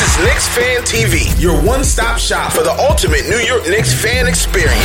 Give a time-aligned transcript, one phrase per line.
[0.00, 4.26] This is Knicks Fan TV, your one-stop shop for the ultimate New York Knicks fan
[4.26, 4.80] experience.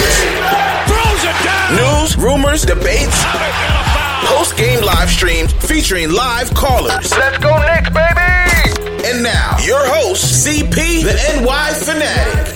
[0.87, 2.01] Throws it down.
[2.01, 3.23] News, rumors, debates,
[4.25, 7.09] post-game live streams featuring live callers.
[7.17, 9.07] Let's go Knicks, baby.
[9.07, 12.51] And now, your host, CP, the NY Fanatic.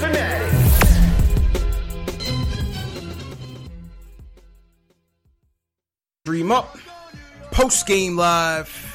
[6.26, 6.78] Dream up.
[7.52, 8.89] Post game live.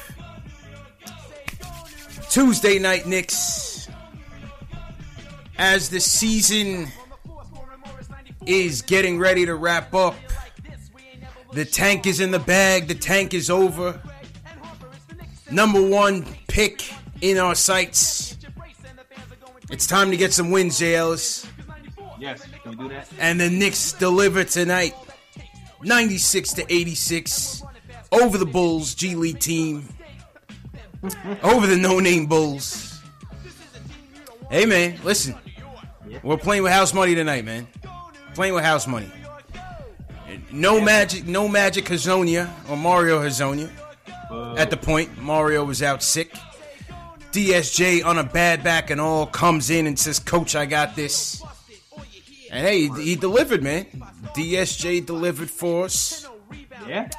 [2.35, 3.87] Tuesday night Knicks.
[5.57, 6.91] As the season
[8.45, 10.17] is getting ready to wrap up.
[11.53, 12.89] The tank is in the bag.
[12.89, 14.01] The tank is over.
[15.49, 16.83] Number one pick
[17.21, 18.37] in our sights.
[19.71, 21.47] It's time to get some wins, Ellis.
[22.19, 23.07] Yes, can we do that?
[23.17, 24.93] And the Knicks deliver tonight.
[25.83, 27.63] 96 to 86
[28.11, 29.87] over the Bulls G League team.
[31.43, 32.99] Over the no name Bulls.
[34.49, 35.35] Hey man, listen.
[36.23, 37.67] We're playing with house money tonight, man.
[38.33, 39.11] Playing with house money.
[40.51, 43.69] No magic, no magic Hezonja or Mario Hezonja.
[44.29, 46.33] Uh, At the point, Mario was out sick.
[47.31, 51.43] DSJ on a bad back and all comes in and says, Coach, I got this.
[52.49, 53.85] And hey, he, he delivered, man.
[54.33, 56.27] DSJ delivered for us.
[56.87, 57.09] Yeah.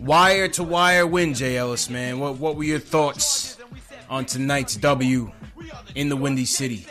[0.00, 2.18] Wire to wire win, Jay Ellis, man.
[2.18, 3.58] What what were your thoughts
[4.08, 5.30] on tonight's W
[5.94, 6.86] in the Windy City?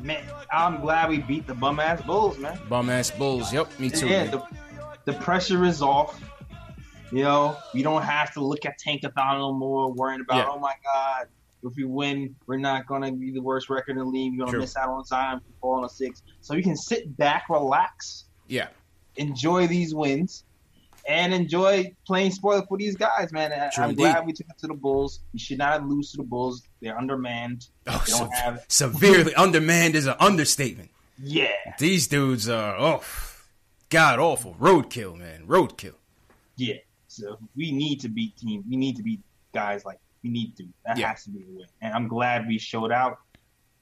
[0.00, 2.58] Man, I'm glad we beat the bum ass Bulls, man.
[2.68, 3.52] Bum ass Bulls.
[3.52, 4.08] Yep, me too.
[4.08, 4.42] Yeah, the,
[5.04, 6.20] the pressure is off.
[7.12, 10.48] You know, you don't have to look at Tankathon no more, worrying about, Yeah.
[10.48, 11.26] oh my God,
[11.62, 14.32] if we win, we're not going to be the worst record in the league.
[14.32, 16.22] We're going to miss out on Zion we fall on a six.
[16.40, 18.68] So you can sit back, relax, yeah.
[19.16, 20.44] enjoy these wins,
[21.08, 23.50] and enjoy playing spoiler for these guys, man.
[23.72, 24.02] True I'm indeed.
[24.02, 25.20] glad we took it to the Bulls.
[25.32, 26.62] We should not lose to the Bulls.
[26.80, 27.66] They're undermanned.
[27.86, 28.64] Oh, they don't se- have.
[28.68, 30.90] severely undermanned is an understatement.
[31.18, 31.48] Yeah.
[31.78, 33.02] These dudes are oh
[33.90, 34.54] god awful.
[34.60, 35.46] Roadkill, man.
[35.46, 35.94] Roadkill.
[36.56, 36.74] Yeah.
[37.08, 38.64] So we need to beat team.
[38.68, 39.20] We need to beat
[39.52, 40.64] guys like we need to.
[40.86, 41.08] That Yeah.
[41.08, 41.66] has to be a win.
[41.80, 43.18] And I'm glad we showed out.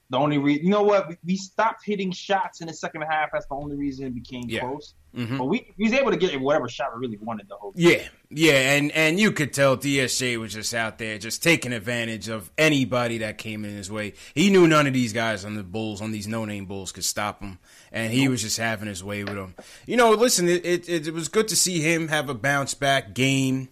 [0.09, 3.29] The only reason, you know what, we, we stopped hitting shots in the second half.
[3.31, 4.59] That's the only reason it became Yeah.
[4.59, 4.93] close.
[5.15, 5.37] Mhm.
[5.37, 7.73] But we, was able to get whatever shot we really wanted the whole.
[7.75, 12.29] Yeah, yeah, and and you could tell DSJ was just out there, just taking advantage
[12.29, 14.13] of anybody that came in his way.
[14.33, 17.41] He knew none of these guys on the Bulls, on these no-name Bulls, could stop
[17.41, 17.59] him,
[17.91, 19.55] and he was just having his way with them.
[19.85, 23.13] You know, listen, it it, it was good to see him have a bounce back
[23.13, 23.67] game.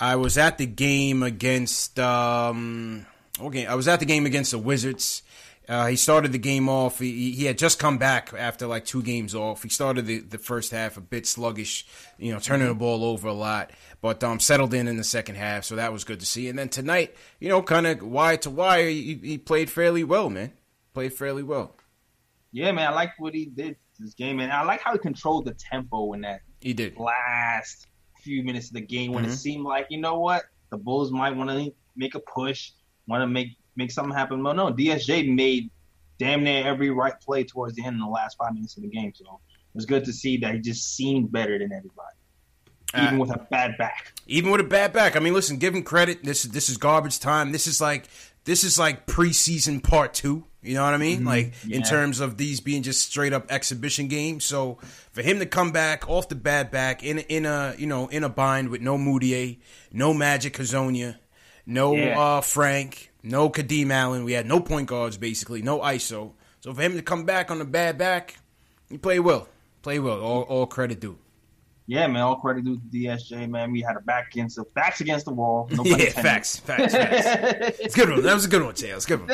[0.00, 3.06] I was at the game against um,
[3.40, 5.22] okay, I was at the game against the Wizards.
[5.72, 6.98] Uh, he started the game off.
[6.98, 9.62] He, he had just come back after like two games off.
[9.62, 11.86] He started the, the first half a bit sluggish,
[12.18, 13.70] you know, turning the ball over a lot,
[14.02, 15.64] but um, settled in in the second half.
[15.64, 16.48] So that was good to see.
[16.50, 20.28] And then tonight, you know, kind of wire to wire, he, he played fairly well,
[20.28, 20.52] man.
[20.92, 21.74] Played fairly well.
[22.52, 25.46] Yeah, man, I like what he did this game, and I like how he controlled
[25.46, 26.98] the tempo in that He did.
[26.98, 27.86] last
[28.22, 29.28] few minutes of the game when Mhm.
[29.28, 32.72] it seemed like you know what the Bulls might want to make a push,
[33.08, 34.42] want to make make something happen.
[34.42, 35.70] But no, DSJ made
[36.18, 38.88] damn near every right play towards the end in the last five minutes of the
[38.88, 39.12] game.
[39.14, 42.16] So it was good to see that he just seemed better than everybody.
[42.94, 44.12] even uh, with a bad back.
[44.26, 45.16] Even with a bad back.
[45.16, 46.24] I mean, listen, give him credit.
[46.24, 47.52] This this is garbage time.
[47.52, 48.08] This is like
[48.44, 50.44] this is like preseason part two.
[50.62, 51.18] You know what I mean?
[51.18, 51.26] Mm-hmm.
[51.26, 51.76] Like yeah.
[51.76, 54.44] in terms of these being just straight up exhibition games.
[54.44, 54.78] So
[55.10, 58.22] for him to come back off the bad back in in a you know in
[58.22, 59.58] a bind with no Mudiay,
[59.92, 61.16] no Magic Hezonja,
[61.66, 62.18] no yeah.
[62.18, 64.24] uh, Frank, no Kadeem Allen.
[64.24, 66.32] We had no point guards basically, no ISO.
[66.60, 68.36] So for him to come back on the bad back,
[68.88, 69.48] he played well.
[69.82, 70.20] Play well.
[70.20, 71.18] All, all credit due
[71.86, 73.72] yeah, man, all credit due to DSJ, man.
[73.72, 75.68] We had a back against the backs against the wall.
[75.76, 77.80] No yeah, facts, facts, facts.
[77.80, 78.22] it's a good one.
[78.22, 79.28] That was a good one, a good one.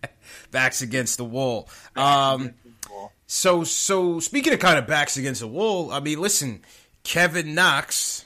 [0.50, 1.68] backs against the wall.
[1.94, 2.54] Um,
[3.26, 6.62] so, so speaking of kind of backs against the wall, I mean, listen,
[7.02, 8.24] Kevin Knox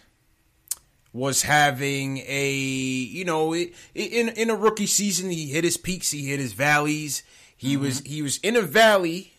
[1.13, 6.27] was having a, you know, in in a rookie season, he hit his peaks, he
[6.29, 7.23] hit his valleys.
[7.57, 7.85] He mm-hmm.
[7.85, 9.33] was he was in a valley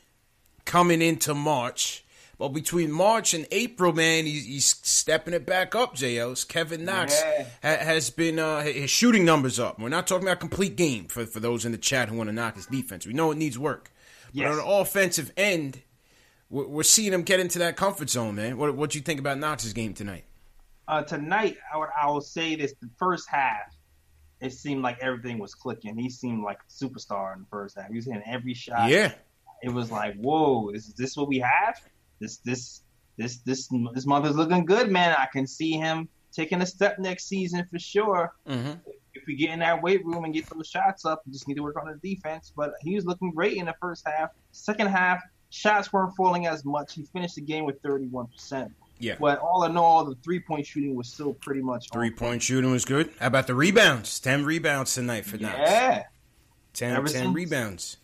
[0.66, 2.06] coming into March.
[2.40, 5.96] But between March and April, man, he's, he's stepping it back up.
[5.96, 7.46] JL's Kevin Knox yeah.
[7.62, 9.80] ha, has been uh, his shooting numbers up.
[9.80, 12.34] We're not talking about complete game for for those in the chat who want to
[12.34, 13.06] knock his defense.
[13.06, 13.92] We know it needs work.
[14.32, 14.46] Yes.
[14.46, 15.82] But on the offensive end,
[16.50, 18.58] we're, we're, seeing him get into that comfort zone, man.
[18.58, 20.26] What what do you think about Knox's game tonight?
[20.88, 23.76] Uh, tonight, I would I will say this: the first half,
[24.42, 25.98] it seemed like everything was clicking.
[25.98, 27.90] He seemed like a superstar in the first half.
[27.90, 28.90] He was hitting every shot.
[28.90, 29.14] Yeah
[29.64, 31.82] it was like, whoa, is this what we have?
[32.20, 32.82] This this
[33.18, 35.16] this this this month looking good, man.
[35.18, 38.34] I can see him taking a step next season for sure.
[38.48, 38.74] Mm-hmm.
[39.14, 41.56] If we get in that weight room and get those shots up, we just need
[41.56, 42.52] to work on the defense.
[42.56, 44.32] But he was looking great in the first half.
[44.52, 46.96] Second half, shots weren't falling as much.
[46.96, 48.72] He finished the game with 31%.
[49.00, 49.16] Yeah.
[49.20, 51.90] But all in all, the three point shooting was still pretty much.
[51.92, 53.12] Three point shooting was good.
[53.20, 54.20] How about the rebounds?
[54.20, 55.58] 10 rebounds tonight for Knox.
[55.58, 56.04] Yeah.
[56.74, 57.98] 10, 10 since, rebounds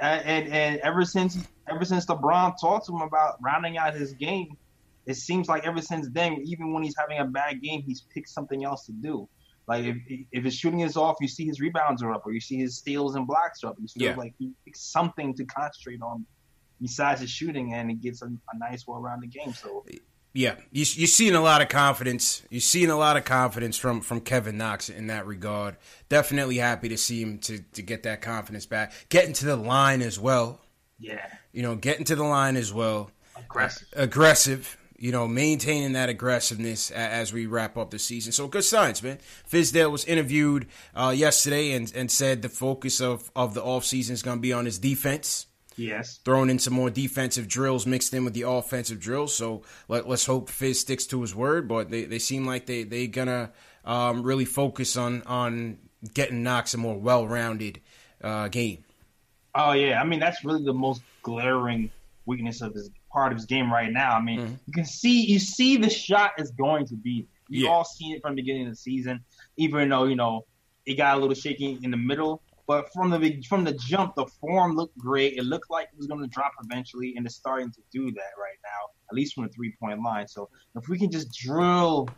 [0.00, 1.38] and and ever since
[1.68, 4.56] ever since LeBron talked to him about rounding out his game,
[5.06, 8.28] it seems like ever since then, even when he's having a bad game, he's picked
[8.28, 9.28] something else to do.
[9.66, 9.96] Like if
[10.32, 12.76] if his shooting is off, you see his rebounds are up, or you see his
[12.76, 13.76] steals and blocks are up.
[13.78, 14.16] You feel yeah.
[14.16, 16.24] like he picks something to concentrate on
[16.80, 19.52] besides his shooting, and he gets a, a nice, well-rounded game.
[19.52, 19.84] So
[20.34, 22.42] yeah, you, you're seeing a lot of confidence.
[22.50, 25.76] You're seeing a lot of confidence from from Kevin Knox in that regard.
[26.08, 30.02] Definitely happy to see him to to get that confidence back, getting to the line
[30.02, 30.60] as well.
[30.98, 33.10] Yeah, you know, getting to the line as well.
[33.36, 34.76] Aggressive, aggressive.
[35.00, 38.32] You know, maintaining that aggressiveness as we wrap up the season.
[38.32, 39.18] So good signs, man.
[39.48, 44.24] Fizdale was interviewed uh, yesterday and, and said the focus of, of the offseason is
[44.24, 45.46] going to be on his defense.
[45.78, 46.18] Yes.
[46.24, 49.34] Throwing in some more defensive drills mixed in with the offensive drills.
[49.34, 51.68] So let, us hope Fizz sticks to his word.
[51.68, 53.52] But they, they seem like they they gonna
[53.84, 55.78] um, really focus on on
[56.14, 57.80] getting Knox a more well rounded
[58.22, 58.84] uh, game.
[59.54, 61.90] Oh yeah, I mean that's really the most glaring
[62.26, 64.12] weakness of his part of his game right now.
[64.12, 64.54] I mean, mm-hmm.
[64.66, 67.26] you can see you see the shot is going to be.
[67.48, 67.70] You yeah.
[67.70, 69.24] all seen it from the beginning of the season,
[69.56, 70.44] even though you know
[70.84, 72.42] it got a little shaky in the middle.
[72.68, 75.38] But from the from the jump, the form looked great.
[75.38, 78.30] It looked like it was going to drop eventually, and it's starting to do that
[78.38, 80.28] right now, at least from the three point line.
[80.28, 82.10] So if we can just drill,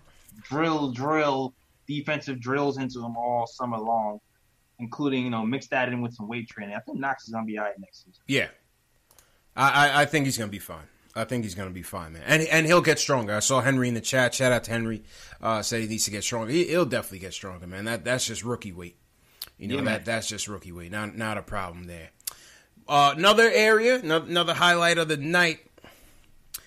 [0.43, 1.55] drill, drill
[1.87, 4.19] defensive drills into them all summer long,
[4.81, 7.47] including you know mix that in with some weight training, I think Knox is going
[7.47, 8.21] to be all right next season.
[8.27, 8.49] Yeah,
[9.55, 10.89] I, I think he's going to be fine.
[11.15, 13.37] I think he's going to be fine, man, and and he'll get stronger.
[13.37, 14.35] I saw Henry in the chat.
[14.35, 15.05] Shout out to Henry.
[15.41, 16.51] Uh, said he needs to get stronger.
[16.51, 17.85] He, will definitely get stronger, man.
[17.85, 18.97] That that's just rookie weight.
[19.61, 20.91] You know yeah, that that's just rookie weight.
[20.91, 22.11] Not not a problem there.
[22.89, 25.61] Uh, another area, another highlight of the night.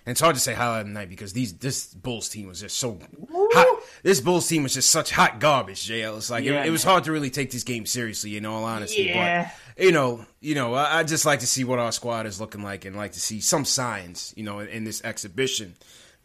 [0.05, 2.61] And it's hard to say highlight of the night because these this Bulls team was
[2.61, 2.99] just so
[3.31, 3.83] hot.
[4.03, 5.87] This Bulls team was just such hot garbage.
[5.87, 8.37] JL, it's like yeah, it, it, was hard to really take this game seriously.
[8.37, 9.49] In all honesty, yeah.
[9.75, 12.39] but you know, you know, I, I, just like to see what our squad is
[12.39, 15.75] looking like and like to see some signs, you know, in, in this exhibition.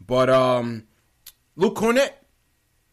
[0.05, 0.83] But um,
[1.55, 2.11] Luke Kornet,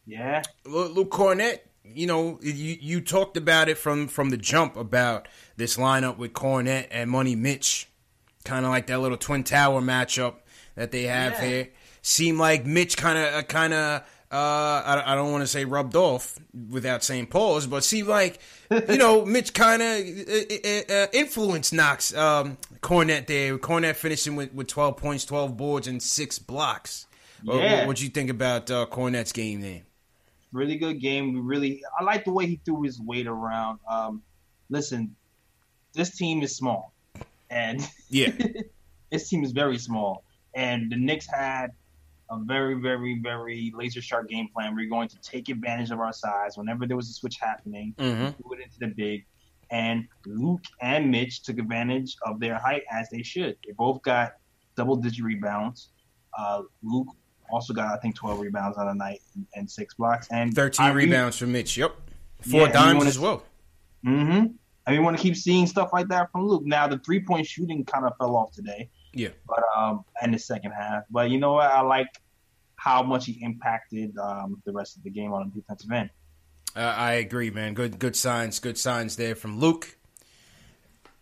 [0.07, 1.59] yeah, Luke Kornet
[1.95, 6.33] you know, you you talked about it from from the jump about this lineup with
[6.33, 7.89] Kornet and Money Mitch,
[8.45, 10.37] kind of like that little twin tower matchup
[10.75, 11.49] that they have yeah.
[11.49, 11.69] here.
[12.03, 15.95] Seemed like Mitch kind of kind of uh, I, I don't want to say rubbed
[15.95, 16.39] off
[16.71, 18.41] without saying pause, but seemed like
[18.71, 23.57] you know Mitch kind of uh, uh, uh, influenced Knox um, Kornet there.
[23.59, 27.07] Kornet finishing with, with twelve points, twelve boards, and six blocks.
[27.43, 27.79] Yeah.
[27.79, 29.83] What, what you think about uh, Kornet's game there?
[30.57, 31.35] Really good game.
[31.35, 33.79] We really, I like the way he threw his weight around.
[33.89, 34.23] Um,
[34.69, 35.15] listen,
[35.93, 36.93] this team is small,
[37.51, 38.33] and yeah,
[39.11, 41.73] this team is very small, and the Knicks had
[42.31, 44.75] a very, very, very laser sharp game plan.
[44.75, 47.95] We are going to take advantage of our size whenever there was a switch happening,
[47.99, 48.25] mm-hmm.
[48.25, 49.25] do it into the big.
[49.71, 53.57] And Luke and Mitch took advantage of their height as they should.
[53.67, 54.35] They both got
[54.77, 55.91] double digit rebounds.
[56.37, 57.09] Uh, Luke
[57.51, 60.87] also got I think twelve rebounds on a night and, and six blocks and thirteen
[60.87, 61.77] I rebounds for Mitch.
[61.77, 61.95] Yep,
[62.43, 63.43] four yeah, dimes as well.
[64.05, 64.47] Mm-hmm.
[64.87, 66.63] I mean, want to keep seeing stuff like that from Luke.
[66.65, 68.89] Now the three point shooting kind of fell off today.
[69.13, 71.05] Yeah, but um, in the second half.
[71.11, 71.71] But you know what?
[71.71, 72.09] I like
[72.77, 76.11] how much he impacted um, the rest of the game on the defensive end.
[76.77, 77.75] Uh, I agree, man.
[77.75, 78.59] Good, good signs.
[78.59, 79.97] Good signs there from Luke.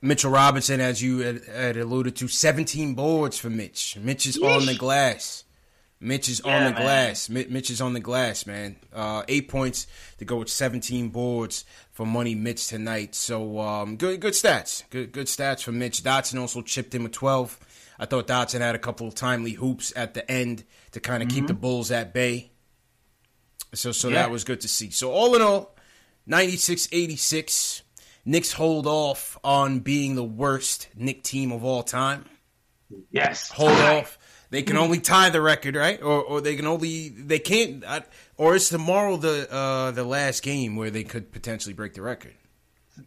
[0.03, 3.97] Mitchell Robinson, as you had, had alluded to, 17 boards for Mitch.
[3.97, 4.61] Mitch is Yeesh.
[4.61, 5.44] on the glass.
[6.05, 6.83] Mitch is yeah, on the man.
[6.83, 7.29] glass.
[7.31, 8.77] Mitch is on the glass, man.
[8.93, 9.87] Uh, eight points
[10.19, 13.15] to go with 17 boards for Money Mitch tonight.
[13.15, 14.83] So um, good, good stats.
[14.91, 16.03] Good, good stats for Mitch.
[16.03, 17.59] Dotson also chipped in with 12.
[17.99, 21.29] I thought Dotson had a couple of timely hoops at the end to kind of
[21.29, 21.39] mm-hmm.
[21.39, 22.51] keep the Bulls at bay.
[23.73, 24.17] So, so yeah.
[24.17, 24.91] that was good to see.
[24.91, 25.75] So all in all,
[26.29, 27.81] 96-86.
[28.27, 32.27] Knicks hold off on being the worst Knick team of all time.
[33.11, 33.51] Yes.
[33.51, 34.19] Hold off.
[34.55, 36.01] They can only tie the record, right?
[36.01, 37.85] Or, or they can only they can't.
[38.37, 42.35] Or is tomorrow the uh, the last game where they could potentially break the record?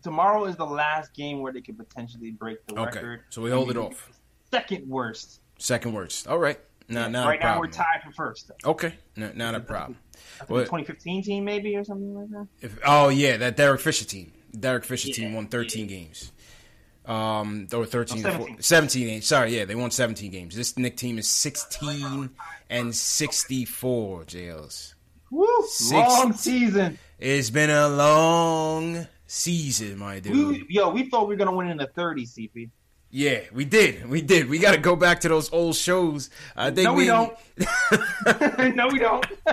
[0.04, 2.84] Tomorrow is the last game where they could potentially break the okay.
[2.84, 3.22] record.
[3.30, 4.12] So we hold it off.
[4.52, 5.40] Second worst.
[5.58, 6.28] Second worst.
[6.28, 6.60] All right.
[6.90, 8.50] No, yeah, not right now we're tied for first.
[8.50, 8.72] Though.
[8.72, 9.98] Okay, no, not a problem.
[10.42, 12.48] I think 2015 team maybe or something like that.
[12.62, 14.34] If, oh yeah, that Derek Fisher team.
[14.58, 15.96] Derek Fisher yeah, team won 13 yeah.
[15.98, 16.32] games.
[17.08, 18.62] Um, or 13, oh, 17.
[18.62, 19.26] 17 games.
[19.26, 20.56] Sorry, yeah, they won 17 games.
[20.56, 22.30] This Knick team is 16
[22.70, 24.24] and 64.
[24.26, 24.94] JLs.
[25.32, 25.48] Woo!
[25.68, 27.00] Six, long season.
[27.20, 30.34] It's been a long season, my dude.
[30.34, 32.70] We, yo, we thought we were gonna win in the 30s, CP.
[33.10, 34.08] Yeah, we did.
[34.10, 34.50] We did.
[34.50, 36.30] We got to go back to those old shows.
[36.58, 37.34] I think no, we, we don't.
[38.76, 39.26] no, we don't.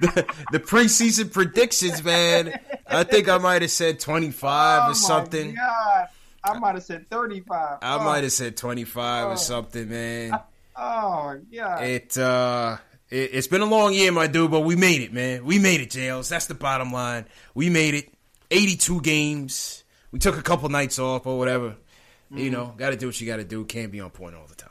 [0.00, 2.58] the, the, preseason predictions, man.
[2.86, 5.54] I think I might have said twenty five oh or something.
[5.54, 6.08] God.
[6.44, 7.78] I might have said thirty five.
[7.82, 8.04] I oh.
[8.04, 9.30] might have said twenty five oh.
[9.32, 10.38] or something, man.
[10.76, 11.80] Oh yeah.
[11.80, 12.78] It uh.
[13.10, 15.44] It, it's been a long year, my dude, but we made it, man.
[15.44, 16.28] We made it, Jails.
[16.28, 17.24] That's the bottom line.
[17.54, 18.12] We made it.
[18.50, 19.84] 82 games.
[20.10, 21.70] We took a couple nights off or whatever.
[21.70, 22.38] Mm-hmm.
[22.38, 23.64] You know, got to do what you got to do.
[23.64, 24.70] Can't be on point all the time.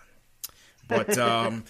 [0.87, 1.63] But um,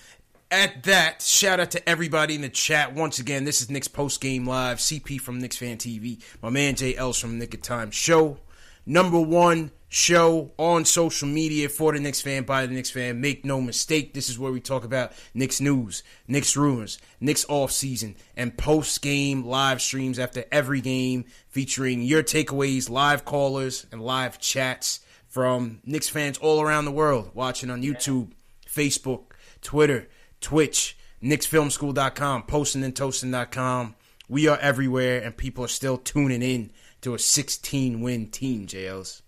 [0.51, 2.93] at that, shout out to everybody in the chat.
[2.93, 4.77] Once again, this is Knicks Post Game Live.
[4.77, 6.21] CP from Knicks Fan TV.
[6.41, 8.37] My man Jay Els from Nick of Time Show.
[8.85, 13.21] Number one show on social media for the Knicks fan, by the Knicks fan.
[13.21, 17.71] Make no mistake, this is where we talk about Knicks news, Knicks rumors, Knicks off
[17.71, 24.01] season, and post game live streams after every game featuring your takeaways, live callers, and
[24.01, 28.31] live chats from Knicks fans all around the world watching on YouTube,
[28.67, 30.07] Facebook, Twitter,
[30.41, 33.95] Twitch, KnicksFilmSchool.com, postingandtoasting.com.
[34.29, 39.21] We are everywhere, and people are still tuning in to a 16 win team, JLs.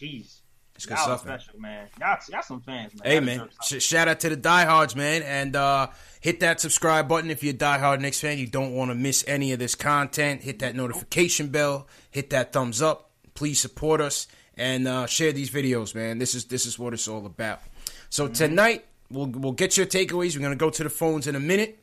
[0.00, 0.40] Jeez.
[0.74, 1.86] It's good stuff, special, man.
[2.00, 3.12] Y'all, y'all some fans, man.
[3.12, 3.48] Hey, man.
[3.62, 5.22] Sh- shout out to the diehards, man.
[5.22, 5.88] And uh,
[6.20, 8.38] hit that subscribe button if you're a diehard Knicks fan.
[8.38, 10.42] You don't want to miss any of this content.
[10.42, 11.86] Hit that notification bell.
[12.10, 13.10] Hit that thumbs up.
[13.34, 16.18] Please support us and uh, share these videos, man.
[16.18, 17.60] This is this is what it's all about.
[18.10, 18.34] So mm-hmm.
[18.34, 20.36] tonight we'll we'll get your takeaways.
[20.36, 21.78] We're gonna go to the phones in a minute.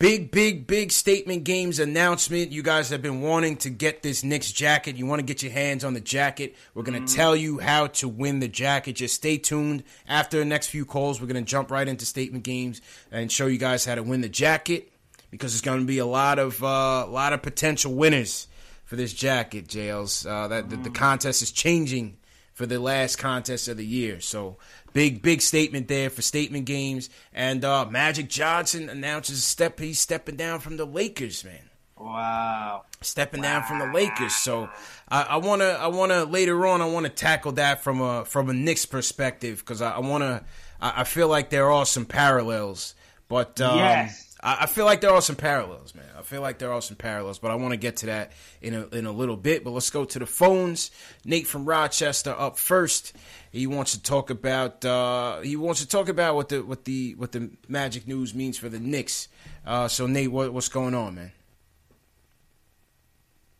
[0.00, 2.50] Big, big, big statement games announcement.
[2.52, 4.96] You guys have been wanting to get this Knicks jacket.
[4.96, 6.56] You want to get your hands on the jacket.
[6.72, 7.16] We're going to mm-hmm.
[7.16, 8.94] tell you how to win the jacket.
[8.94, 9.84] Just stay tuned.
[10.08, 12.80] After the next few calls, we're going to jump right into statement games
[13.12, 14.90] and show you guys how to win the jacket
[15.30, 18.48] because there's going to be a lot of uh, a lot of potential winners
[18.86, 20.24] for this jacket, Jails.
[20.24, 22.16] Uh, that the, the, contest is changing
[22.54, 24.18] for the last contest of the year.
[24.20, 24.56] So
[24.92, 27.10] big, big statement there for statement games.
[27.32, 29.78] And uh, Magic Johnson announces a step.
[29.78, 31.70] He's stepping down from the Lakers, man.
[31.96, 32.84] Wow.
[33.00, 33.60] Stepping wow.
[33.60, 34.34] down from the Lakers.
[34.34, 34.68] So
[35.08, 38.54] I, I, wanna, I wanna later on, I wanna tackle that from a from a
[38.54, 40.44] Knicks perspective because I, I, wanna,
[40.80, 42.94] I, I, feel like there are some parallels.
[43.28, 46.06] But um, yes I, feel like there are some parallels, man.
[46.18, 48.32] I feel like there are some parallels, but I want to get to that
[48.62, 49.64] in a in a little bit.
[49.64, 50.90] But let's go to the phones.
[51.24, 53.14] Nate from Rochester up first.
[53.52, 57.14] He wants to talk about uh, he wants to talk about what the what the
[57.16, 59.28] what the Magic news means for the Knicks.
[59.66, 61.32] Uh, so Nate, what, what's going on, man?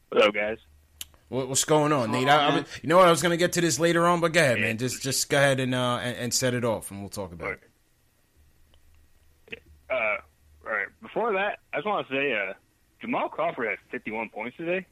[0.09, 0.59] What up, guys?
[1.29, 2.29] What, what's going on, Nate?
[2.29, 3.07] I, I, you know what?
[3.07, 4.79] I was going to get to this later on, but go ahead, man.
[4.79, 7.53] Just just go ahead and uh, and, and set it off, and we'll talk about
[7.53, 7.61] it.
[9.91, 10.17] Uh,
[10.71, 10.87] all right.
[11.03, 12.55] Before that, I just want to say, uh,
[13.01, 14.87] Jamal Crawford had 51 points today.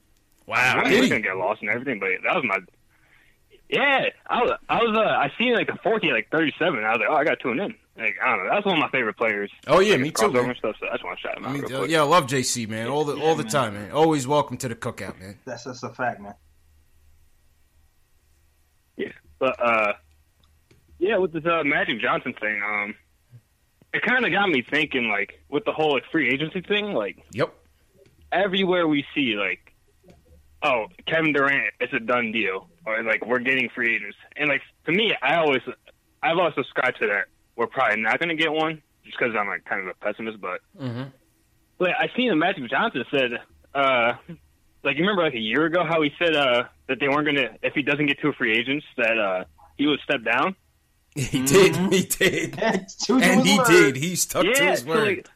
[0.46, 2.56] Wow, I was gonna get lost and everything, but that was my.
[3.68, 4.58] Yeah, I was.
[4.68, 4.96] I was.
[4.96, 6.82] Uh, I seen like the 40 like 37.
[6.82, 7.74] I was like, oh, I got to tune in.
[7.98, 8.50] Like I don't know.
[8.54, 9.50] That's one of my favorite players.
[9.66, 10.30] Oh yeah, like, me too.
[10.32, 10.54] Man.
[10.56, 11.52] Stuff, so I just want to shout him out.
[11.52, 12.88] Me, uh, yeah, I love JC, man.
[12.88, 13.52] All the yeah, all the man.
[13.52, 13.90] time, man.
[13.90, 15.38] Always welcome to the cookout, man.
[15.44, 16.34] That's just a fact, man.
[18.96, 19.92] Yeah, but uh,
[20.98, 22.94] Yeah, with this uh, Magic Johnson thing, um,
[23.92, 27.18] it kind of got me thinking, like, with the whole like, free agency thing, like,
[27.32, 27.54] Yep.
[28.32, 29.72] everywhere we see, like,
[30.62, 34.62] oh, Kevin Durant, it's a done deal, or like we're getting free agents, and like
[34.86, 35.62] to me, I always,
[36.22, 37.26] I've always subscribed to that.
[37.56, 40.40] We're probably not going to get one, just because I'm like kind of a pessimist,
[40.40, 40.60] but.
[40.80, 41.04] Mm-hmm.
[41.78, 43.30] But I seen that Magic Johnson said,
[43.72, 44.14] uh,
[44.82, 47.56] like you remember like a year ago how he said uh, that they weren't gonna
[47.62, 49.44] if he doesn't get two free agents that uh,
[49.76, 50.56] he would step down.
[51.30, 51.76] He did.
[51.92, 52.52] He did.
[53.04, 53.66] To and he word.
[53.66, 53.96] did.
[53.96, 55.06] He stuck to yeah, his so word.
[55.06, 55.28] like,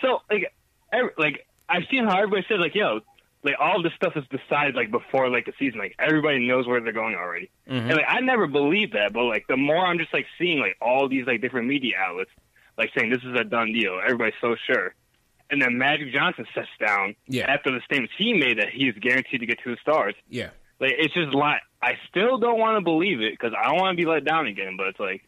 [0.00, 0.52] so like,
[0.92, 3.00] every, like I've seen how everybody says like, yo,
[3.42, 6.80] like all this stuff is decided like before like the season, like everybody knows where
[6.80, 7.50] they're going already.
[7.68, 7.88] Mm-hmm.
[7.88, 10.76] And like I never believed that, but like the more I'm just like seeing like
[10.80, 12.30] all these like different media outlets
[12.76, 14.94] like saying this is a done deal, everybody's so sure.
[15.50, 17.50] And then Magic Johnson sits down Yeah.
[17.52, 20.14] after the statements he made that he's guaranteed to get two stars.
[20.28, 20.50] yeah.
[20.80, 23.96] Like it's just like I still don't want to believe it because I don't want
[23.96, 24.76] to be let down again.
[24.76, 25.22] But it's like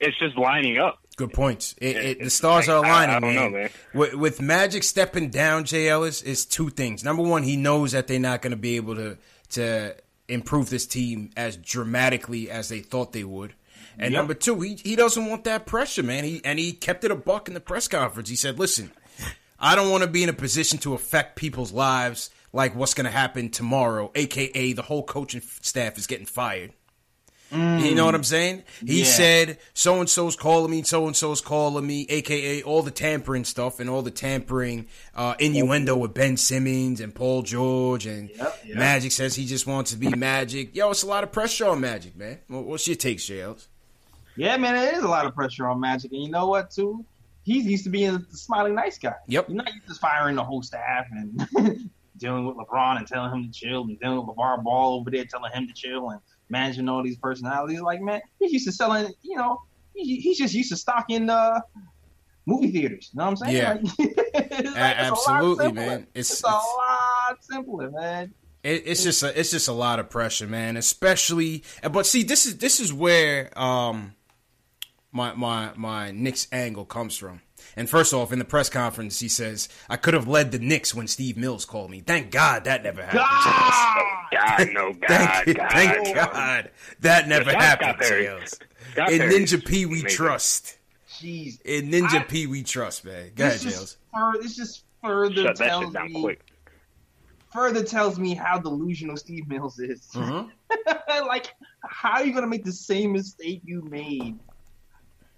[0.00, 0.98] it's just lining up.
[1.16, 1.74] Good points.
[1.80, 3.52] It, it, the stars are I- I- aligning, I don't man.
[3.52, 3.70] know, man.
[3.94, 7.04] With, with Magic stepping down, Jay Ellis is two things.
[7.04, 9.16] Number one, he knows that they're not going to be able to
[9.50, 9.94] to
[10.26, 13.54] improve this team as dramatically as they thought they would.
[13.98, 14.18] And Yep.
[14.18, 16.24] number two, he he doesn't want that pressure, man.
[16.24, 18.28] He and he kept it a buck in the press conference.
[18.28, 18.90] He said, "Listen,
[19.60, 23.04] I don't want to be in a position to affect people's lives like what's going
[23.04, 26.72] to happen tomorrow, aka the whole coaching staff is getting fired."
[27.52, 28.64] You know what I'm saying?
[28.84, 29.04] He Yeah.
[29.04, 33.44] said so and so's calling me, so and so's calling me, aka all the tampering
[33.44, 38.58] stuff and all the tampering uh, innuendo with Ben Simmons and Paul George and Yep,
[38.66, 38.76] yep.
[38.76, 40.74] Magic says he just wants to be Magic.
[40.74, 42.38] Yo, it's a lot of pressure on Magic, man.
[42.48, 43.68] What's your take, JLs?
[44.36, 46.72] Yeah, man, it is a lot of pressure on Magic, and you know what?
[46.72, 47.04] Too,
[47.44, 49.14] he's used to being the smiling nice guy.
[49.28, 49.48] Yep.
[49.50, 51.88] You're not used to firing the whole staff and
[52.24, 55.24] dealing with LeBron and telling him to chill, and dealing with LeVar Ball over there
[55.26, 57.80] telling him to chill, and managing all these personalities.
[57.80, 59.12] Like, man, he's used to selling.
[59.22, 59.60] You know,
[59.94, 61.60] he, he's just used to stocking uh,
[62.46, 63.10] movie theaters.
[63.12, 63.56] You know what I'm saying?
[63.56, 63.72] Yeah.
[63.74, 66.06] Like, it's like- it's absolutely, man.
[66.14, 68.32] It's, It's- a lot simpler, man.
[68.62, 70.78] It, it's just a, it's just a lot of pressure, man.
[70.78, 71.62] Especially,
[71.92, 74.14] but see, this is this is where um
[75.12, 77.42] my my my Knicks angle comes from.
[77.76, 80.94] And first off, in the press conference, he says, "I could have led the Knicks
[80.94, 82.00] when Steve Mills called me.
[82.00, 83.20] Thank God that never happened."
[84.32, 87.98] God, no, God, Thank, God, thank God that never Scott happened.
[87.98, 88.24] Perry.
[88.26, 88.58] Sales.
[88.92, 90.08] Scott In Ninja P, we amazing.
[90.16, 90.78] trust.
[91.20, 91.60] Jeez.
[91.62, 93.32] In Ninja I- P, we trust, man.
[93.34, 93.74] Go ahead, This Jails.
[93.80, 96.40] just, fur- this just further Shut that tells shit down me quick.
[97.52, 100.08] further tells me how delusional Steve Mills is.
[100.14, 100.50] Mhm.
[101.08, 101.54] like,
[101.88, 104.38] how are you gonna make the same mistake you made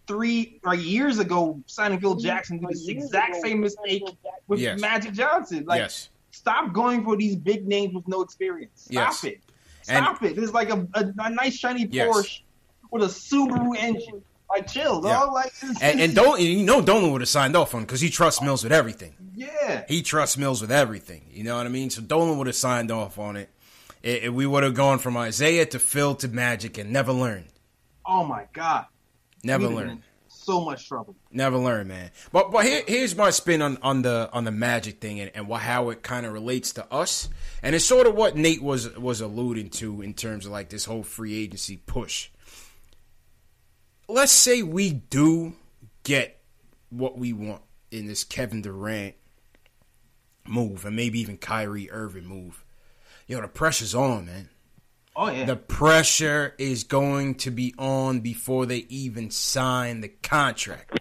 [0.07, 2.59] three or years ago, signing Phil Jackson?
[2.59, 4.03] Do this exact same mistake
[4.49, 4.81] with Yes.
[4.81, 5.64] Magic Johnson.
[5.66, 6.11] Like, yes.
[6.31, 8.83] stop going for these big names with no experience.
[8.85, 9.25] Stop Yes.
[9.25, 9.40] it.
[9.88, 10.38] And- Stop it.
[10.38, 12.09] It's like a, a, a nice shiny Yes.
[12.09, 12.40] Porsche
[12.90, 14.23] with a Subaru engine.
[14.49, 15.12] Like, chill, Yeah.
[15.12, 15.33] dog.
[15.33, 18.11] Like, it's, And, and don't you know Dolan would have signed off on because he
[18.11, 19.14] trusts Mills with everything.
[19.35, 19.85] yeah.
[19.88, 21.23] He trusts Mills with everything.
[21.33, 21.90] You know what I mean?
[21.90, 23.49] So Dolan would have signed off on it.
[24.05, 27.47] It- it- we would have gone from Isiah to Phil to Magic and never learned.
[28.07, 28.87] Oh my God.
[29.42, 29.99] Never We'd have been learned.
[29.99, 31.16] in So much trouble.
[31.31, 32.11] Never learn, man.
[32.33, 35.51] But but here, here's my spin on, on the on the Magic thing and, and
[35.53, 37.29] how it kind of relates to us.
[37.62, 40.85] And it's sort of what Nate was was alluding to in terms of like this
[40.85, 42.31] whole free agency push.
[44.09, 45.55] Let's say we do
[46.05, 46.40] get
[46.90, 49.14] what we want in this Kevin Durant
[50.44, 52.64] move and maybe even Kyrie Irving move.
[53.27, 54.49] Yo, the pressure's on, man.
[55.16, 55.46] Oh yeah.
[55.46, 61.00] The pressure is going to be on before they even sign the contract.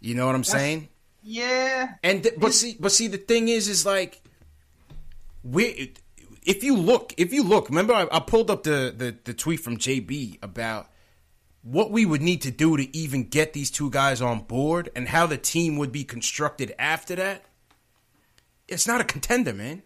[0.00, 0.88] You know what I'm saying?
[1.22, 1.94] yeah.
[2.02, 4.22] And th- but see, but see, the thing is, is like
[5.44, 5.94] we.
[6.44, 9.60] If you look, if you look, remember I, I pulled up the, the the tweet
[9.60, 10.90] from JB about
[11.62, 15.08] what we would need to do to even get these two guys on board and
[15.08, 17.44] how the team would be constructed after that.
[18.66, 19.82] It's not a contender, man.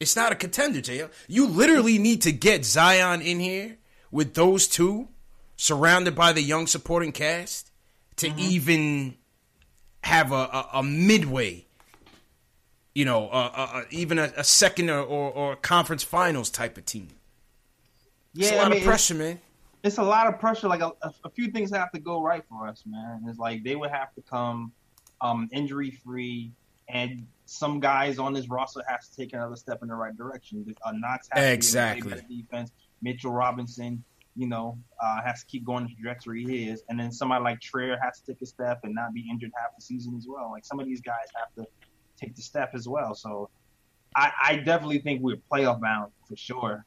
[0.00, 1.10] It's not a contender, JL.
[1.26, 3.78] You literally need to get Zion in here
[4.10, 5.08] with those two,
[5.56, 7.70] surrounded by the young supporting cast,
[8.16, 9.16] to even
[10.04, 11.66] have a, a, a midway,
[12.94, 17.08] you know, uh, even a, a second or, or, or conference finals type of team.
[18.34, 19.32] Yeah, It's a lot I mean, of pressure, man.
[19.32, 19.40] It's,
[19.94, 20.68] it's a lot of pressure.
[20.68, 23.22] Like a, a, a few things have to go right for us, man.
[23.26, 24.72] It's like they would have to come
[25.20, 26.52] um, injury free,
[26.88, 30.66] and some guys on this roster have to take another step in the right direction.
[30.84, 32.02] Uh, Knox has Exactly.
[32.02, 32.72] to better defense.
[33.00, 34.04] Mitchell Robinson,
[34.36, 37.58] you know, uh, has to keep going the trajectory he is, and then somebody like
[37.62, 40.50] Trier has to take a step and not be injured half the season as well.
[40.52, 41.70] Like some of these guys have to
[42.20, 43.14] take the step as well.
[43.14, 43.48] So
[44.14, 46.84] I, I definitely think we're playoff bound for sure.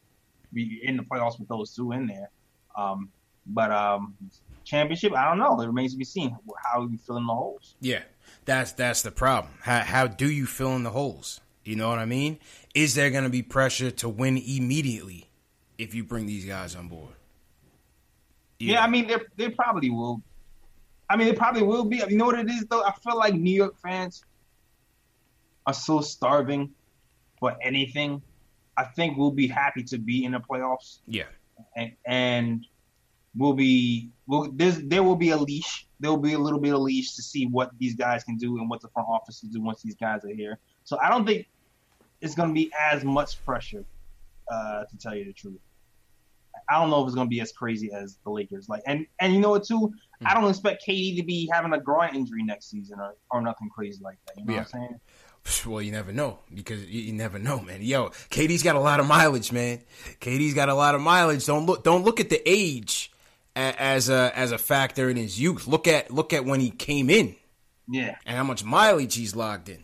[0.54, 2.30] Be in the playoffs with those two in there.
[2.78, 3.10] Um,
[3.48, 4.16] but um,
[4.64, 5.60] championship, I don't know.
[5.60, 7.76] It remains to be seen how you fill in the holes.
[7.82, 8.04] Yeah,
[8.46, 9.54] that's that's the problem.
[9.62, 11.42] How how do you fill in the holes?
[11.64, 12.40] You know what I mean?
[12.74, 15.30] Is there going to be pressure to win immediately
[15.78, 17.14] if you bring these guys on board?
[18.60, 20.22] Yeah, I mean, they they probably will.
[21.10, 21.98] I mean, it probably will be.
[21.98, 22.84] You know what it is though?
[22.84, 24.24] I feel like New York fans
[25.66, 26.72] are so starving
[27.40, 28.22] for anything.
[28.78, 31.00] I think we'll be happy to be in the playoffs.
[31.06, 31.26] Yeah,
[31.76, 32.66] and, and
[33.36, 35.88] we'll be we'll, there will be a leash.
[36.00, 38.58] There will be a little bit of leash to see what these guys can do
[38.58, 40.58] and what the front office can do once these guys are here.
[40.84, 41.48] So I don't think
[42.22, 43.84] it's going to be as much pressure,
[44.52, 45.60] uh, to tell you the truth.
[46.70, 48.70] I don't know if it's going to be as crazy as the Lakers.
[48.70, 49.80] Like, and and you know what too?
[49.80, 49.92] Mm.
[50.26, 53.70] I don't expect KD to be having a groin injury next season or, or nothing
[53.70, 54.38] crazy like that.
[54.38, 54.60] You know yeah.
[54.60, 55.00] what I'm saying?
[55.66, 57.82] Well, you never know because you, you, never know, man.
[57.82, 59.80] Yo, KD's got a lot of mileage, man.
[60.20, 61.46] KD's got a lot of mileage.
[61.48, 63.11] Don't look, don't look at the age
[63.56, 65.68] as a as a factor in his youth.
[65.68, 67.36] Look at look at when he came in,
[67.88, 69.84] yeah, and how much mileage he's logged in.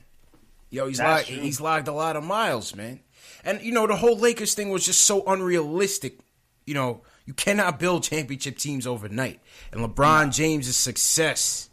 [0.70, 3.00] Yo, he's logged, he's logged a lot of miles, man.
[3.44, 6.20] And you know the whole Lakers thing was just so unrealistic.
[6.66, 9.40] You know, you cannot build championship teams overnight,
[9.72, 11.70] and LeBron James's success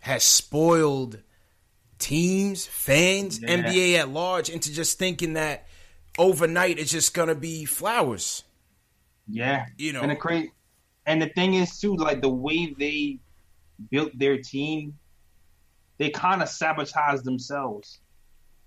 [0.00, 1.20] has spoiled
[1.98, 3.62] teams, fans, yeah.
[3.62, 5.66] NBA at large into just thinking that
[6.18, 8.44] overnight it's just gonna be flowers.
[9.26, 10.52] Yeah, you know, and the crazy,
[11.08, 13.18] and the thing is too, like the way they
[13.90, 14.96] built their team,
[15.96, 18.00] they kind of sabotaged themselves.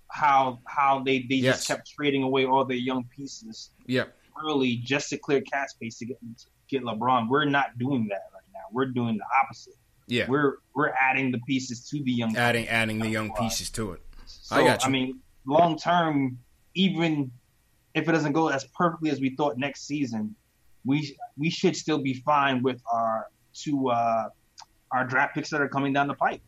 [0.08, 1.58] How how they they yes.
[1.58, 3.70] just kept trading away all their young pieces.
[3.86, 4.06] Yeah,
[4.44, 7.28] early just to clear cap space to get to get LeBron.
[7.30, 8.64] We're not doing that right now.
[8.72, 9.76] We're doing the opposite.
[10.08, 12.36] Yeah, we're we're adding the pieces to the young.
[12.36, 14.02] Adding adding the young pieces to it.
[14.26, 14.88] So, I got you.
[14.88, 16.38] I mean, long term,
[16.74, 17.30] even
[17.94, 20.34] if it doesn't go as perfectly as we thought next season,
[20.84, 24.28] we we should still be fine with our two uh,
[24.90, 26.40] our draft picks that are coming down the pipe.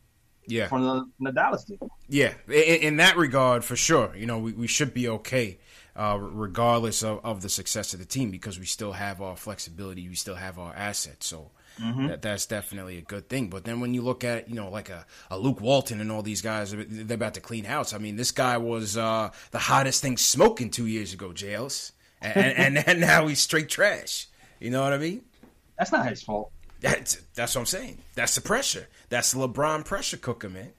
[0.46, 1.78] Yeah, from the, from the Dallas team.
[2.06, 4.14] Yeah, in, in, that regard, for sure.
[4.14, 5.58] You know, we, we should be okay,
[5.96, 10.06] uh, regardless of, of the success of the team, because we still have our flexibility,
[10.06, 11.24] we still have our assets.
[11.26, 12.06] So Mm-hmm.
[12.06, 13.48] That, that's definitely a good thing.
[13.48, 16.22] But then when you look at you know like a, a Luke Walton and all
[16.22, 17.92] these guys, they're about to clean house.
[17.92, 21.92] I mean, this guy was uh, the hottest thing smoking two years ago, JLs,
[22.24, 24.28] and, and, and now he's straight trash.
[24.60, 25.22] You know what I mean?
[25.78, 26.50] That's not his fault.
[26.80, 27.98] That's that's what I'm saying.
[28.14, 28.88] That's the pressure.
[29.08, 30.72] That's the LeBron pressure cooker, man.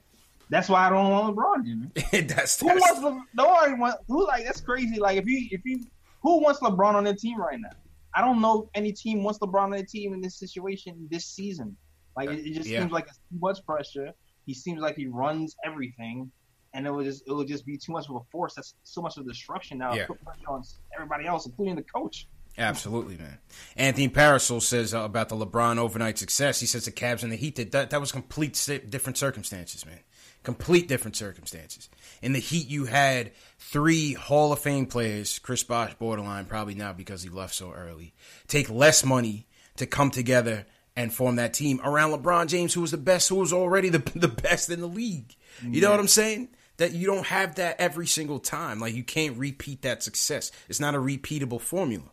[0.48, 4.44] That's why I don't want LeBron that's, that's who wants Le- nobody want who like
[4.44, 5.00] that's crazy.
[5.00, 5.80] Like if you if you
[6.22, 7.70] who wants LeBron on their team right now?
[8.14, 11.76] I don't know any team wants LeBron on their team in this situation this season.
[12.16, 12.80] Like it, it just yeah.
[12.80, 14.12] seems like it's too much pressure.
[14.46, 16.30] He seems like he runs everything,
[16.76, 18.54] and it would just it would just be too much of a force.
[18.54, 19.94] That's so much of a disruption now.
[19.94, 20.06] Yeah.
[20.06, 20.62] Put pressure on
[20.94, 22.28] everybody else, including the coach.
[22.58, 23.38] Absolutely, man.
[23.76, 26.60] Anthony Parasol says uh, about the LeBron overnight success.
[26.60, 28.52] He says the Cavs and the Heat that that, that was complete
[28.88, 30.00] different circumstances, man.
[30.42, 31.88] Complete different circumstances.
[32.22, 36.96] In the Heat, you had three Hall of Fame players, Chris Bosh borderline, probably not
[36.96, 38.14] because he left so early,
[38.48, 42.90] take less money to come together and form that team around LeBron James, who was
[42.90, 45.34] the best, who was already the, the best in the league.
[45.62, 45.80] You yeah.
[45.82, 46.48] know what I'm saying?
[46.78, 48.80] That you don't have that every single time.
[48.80, 50.52] Like you can't repeat that success.
[50.68, 52.04] It's not a repeatable formula.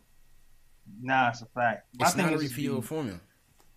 [1.00, 1.86] Nah, it's a fact.
[1.98, 3.20] My it's not a repeatable formula.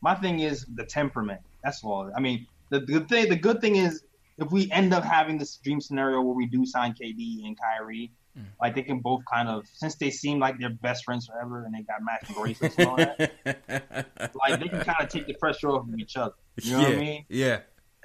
[0.02, 1.42] My thing is the temperament.
[1.64, 2.12] That's all.
[2.16, 3.30] I mean, the good thing.
[3.30, 4.04] The good thing is
[4.38, 8.12] if we end up having this dream scenario where we do sign KD and Kyrie,
[8.38, 8.46] mm.
[8.62, 11.74] like they can both kind of since they seem like they're best friends forever and
[11.74, 13.32] they got matching bracelets and all that,
[14.36, 16.36] like they can kind of take the pressure off of each other.
[16.62, 17.26] You know yeah, what I mean?
[17.30, 17.60] Yeah.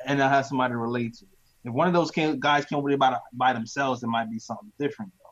[0.04, 1.26] And I have somebody to relate to.
[1.64, 5.12] If one of those guys came over by by themselves, it might be something different
[5.18, 5.30] though.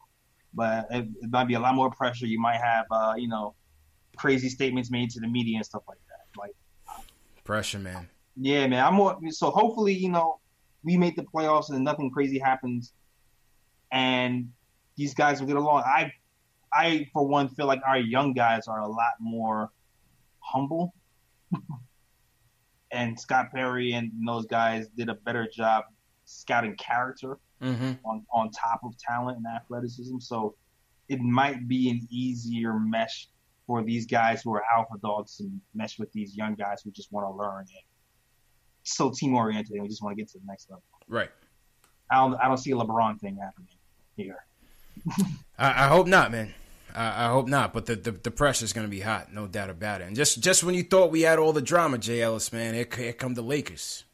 [0.55, 2.27] But it, it might be a lot more pressure.
[2.27, 3.55] You might have, uh, you know,
[4.16, 6.38] crazy statements made to the media and stuff like that.
[6.38, 6.55] Like
[7.45, 8.09] pressure, man.
[8.37, 8.85] Yeah, man.
[8.85, 9.51] I'm more so.
[9.51, 10.38] Hopefully, you know,
[10.85, 12.93] we make the playoffs and nothing crazy happens,
[13.90, 14.51] and
[14.97, 15.83] these guys will get along.
[15.85, 16.12] I,
[16.73, 19.71] I for one feel like our young guys are a lot more
[20.38, 20.95] humble,
[22.93, 25.85] and Scott Perry and those guys did a better job
[26.31, 27.93] scouting character mm-hmm.
[28.05, 30.19] on on top of talent and athleticism.
[30.19, 30.55] So
[31.09, 33.29] it might be an easier mesh
[33.66, 37.12] for these guys who are alpha dogs to mesh with these young guys who just
[37.12, 37.69] want to learn and
[38.83, 40.83] so team oriented and we just want to get to the next level.
[41.09, 41.31] Right.
[42.11, 43.69] I don't I don't see a LeBron thing happening
[44.16, 44.45] here.
[45.59, 46.55] I, I, hope not, man.
[46.95, 47.73] I, I hope not.
[47.73, 50.09] But the the, the pressure is going to be hot, no doubt about it.
[50.09, 52.88] And just just when you thought we had all the drama, Jay Ellis, man, here,
[52.97, 54.05] here come the Lakers.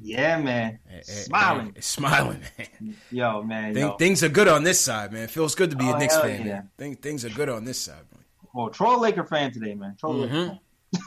[0.00, 0.78] Yeah, man.
[0.90, 1.76] Eh, eh, smiling.
[1.80, 2.96] Smiling, man.
[3.10, 3.76] Yo, man.
[3.76, 3.92] yo.
[3.92, 5.22] Things are good on this side, man.
[5.22, 6.52] It feels good to be oh, a Knicks fan, yeah.
[6.52, 6.70] man.
[6.78, 8.24] Things, things are good on this side, man.
[8.54, 9.96] Well, troll Laker fan today, man.
[9.98, 10.34] Troll mm-hmm.
[10.34, 10.58] Laker.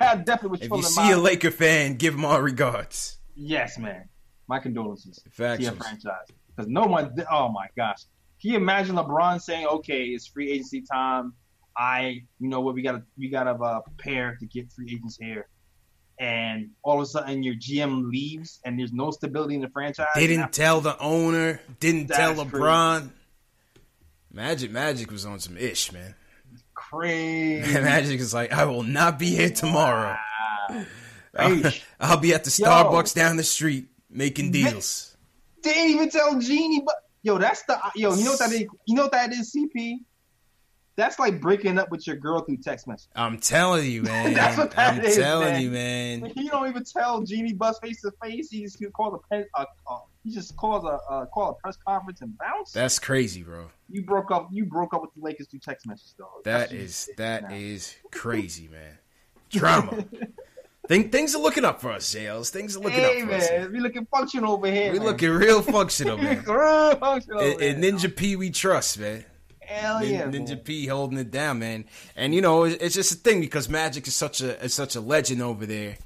[0.00, 3.18] I definitely If you see a Laker fan, give him our regards.
[3.34, 4.08] Yes, man.
[4.48, 5.58] My condolences Facts.
[5.58, 6.26] to your franchise.
[6.48, 8.02] Because no one, oh my gosh.
[8.40, 11.34] Can you imagine LeBron saying, okay, it's free agency time.
[11.76, 15.48] I, you know what, we gotta, we gotta uh, prepare to get free agents here.
[16.20, 20.06] And all of a sudden your GM leaves and there's no stability in the franchise.
[20.16, 21.60] Didn't tell the owner.
[21.78, 23.10] Didn't tell LeBron.
[24.32, 26.14] Magic, Magic was on some ish, man.
[26.74, 27.72] Crazy.
[27.80, 30.16] Magic is like, I will not be here tomorrow.
[31.36, 31.62] I'll,
[32.00, 32.68] I'll be at the Yo.
[32.68, 35.16] Starbucks down the street making deals.
[35.62, 38.14] They, didn't even tell Jeanie, but yo, that's the yo.
[38.14, 38.66] You know what that is?
[38.86, 39.54] You know what that is?
[39.54, 39.98] CP.
[40.98, 43.08] That's like breaking up with your girl through text message.
[43.14, 44.34] I'm telling you, man.
[44.34, 45.62] That's what that I'm is, telling man.
[45.62, 46.32] you, man.
[46.34, 48.50] He don't even tell Jeanie Buss face to face.
[48.50, 49.44] He just calls a pen.
[49.54, 52.72] Uh, uh, he just calls a uh, call a press conference and bounce.
[52.72, 53.66] That's crazy, bro.
[53.88, 54.48] you broke up.
[54.50, 56.26] You broke up with the Lakers through text message, though.
[56.42, 57.54] That That's is that nah.
[57.54, 58.98] is crazy, man.
[59.50, 60.04] Drama.
[60.88, 62.50] Think things are looking up for us, JLs.
[62.50, 63.50] Things are looking Hey up for us.
[63.50, 64.90] man, we looking functional over here.
[64.90, 65.06] We man.
[65.06, 66.42] looking real functional, man.
[66.44, 67.40] real functional.
[67.40, 67.80] In.
[67.82, 69.24] Ninja P, we trust, man.
[69.68, 70.58] Hell yeah, Ninja man.
[70.60, 71.84] P holding it down, man.
[72.16, 75.00] And you know, it's, just a thing because Magic is such a is such a
[75.00, 75.98] legend over there.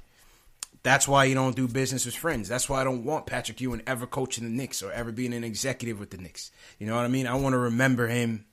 [0.83, 2.49] That's why you don't do business with friends.
[2.49, 5.45] That's why I don't want Patrick Ewing ever coaching the Knicks or ever being an
[5.45, 6.51] executive with the Knicks.
[6.77, 7.25] You know what I mean?
[7.25, 8.43] I want to remember him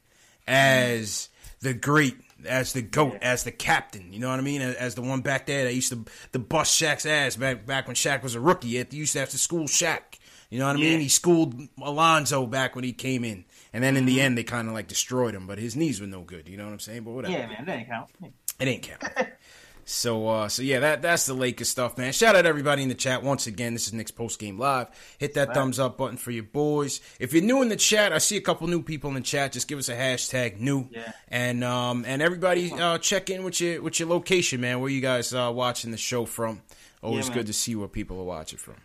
[0.47, 1.29] as
[1.61, 2.15] the great,
[2.47, 4.13] as the goat, as the captain.
[4.13, 4.63] You know what I mean?
[4.63, 7.89] As, as the one back there that used to the bust Shaq's ass back back
[7.89, 8.69] when Shaq was a rookie.
[8.69, 10.03] He used to have to school Shaq.
[10.51, 11.01] You know what I mean?
[11.01, 14.69] He schooled Alonzo back when he came in, and then in the end they kind
[14.69, 15.47] of like destroyed him.
[15.47, 16.49] But his knees were no good.
[16.49, 17.05] You know what I'm saying?
[17.05, 17.33] But whatever.
[17.33, 18.11] Yeah, man, that ain't count.
[18.59, 19.29] It ain't count.
[19.85, 22.13] so uh so yeah, that that's the Lakers stuff, man.
[22.13, 23.73] Shout out everybody in the chat once again.
[23.73, 24.89] This is Knicks post game live.
[25.19, 27.01] Hit that thumbs up button for your boys.
[27.19, 29.53] If you're new in the chat, I see a couple new people in the chat.
[29.53, 30.89] Just give us a hashtag new.
[30.91, 31.13] Yeah.
[31.29, 34.81] And um and everybody uh check in with your with your location, man.
[34.81, 36.63] Where you guys uh watching the show from.
[37.03, 37.39] Always man.
[37.39, 38.77] good to see where people are watching from.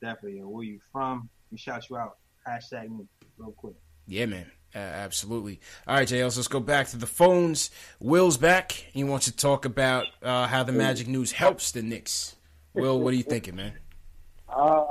[0.00, 0.40] Definitely.
[0.40, 1.28] Where you from?
[1.52, 2.16] We shout you out.
[2.46, 3.06] Hashtag me
[3.38, 3.74] real quick.
[4.06, 4.50] Yeah, man.
[4.74, 5.60] Uh, absolutely.
[5.86, 7.70] All right, JLs, let's go back to the phones.
[8.00, 8.72] Will's back.
[8.72, 12.36] He wants to talk about uh, how the Magic News helps the Knicks.
[12.72, 13.74] Will, what are you thinking, man?
[14.48, 14.84] Uh,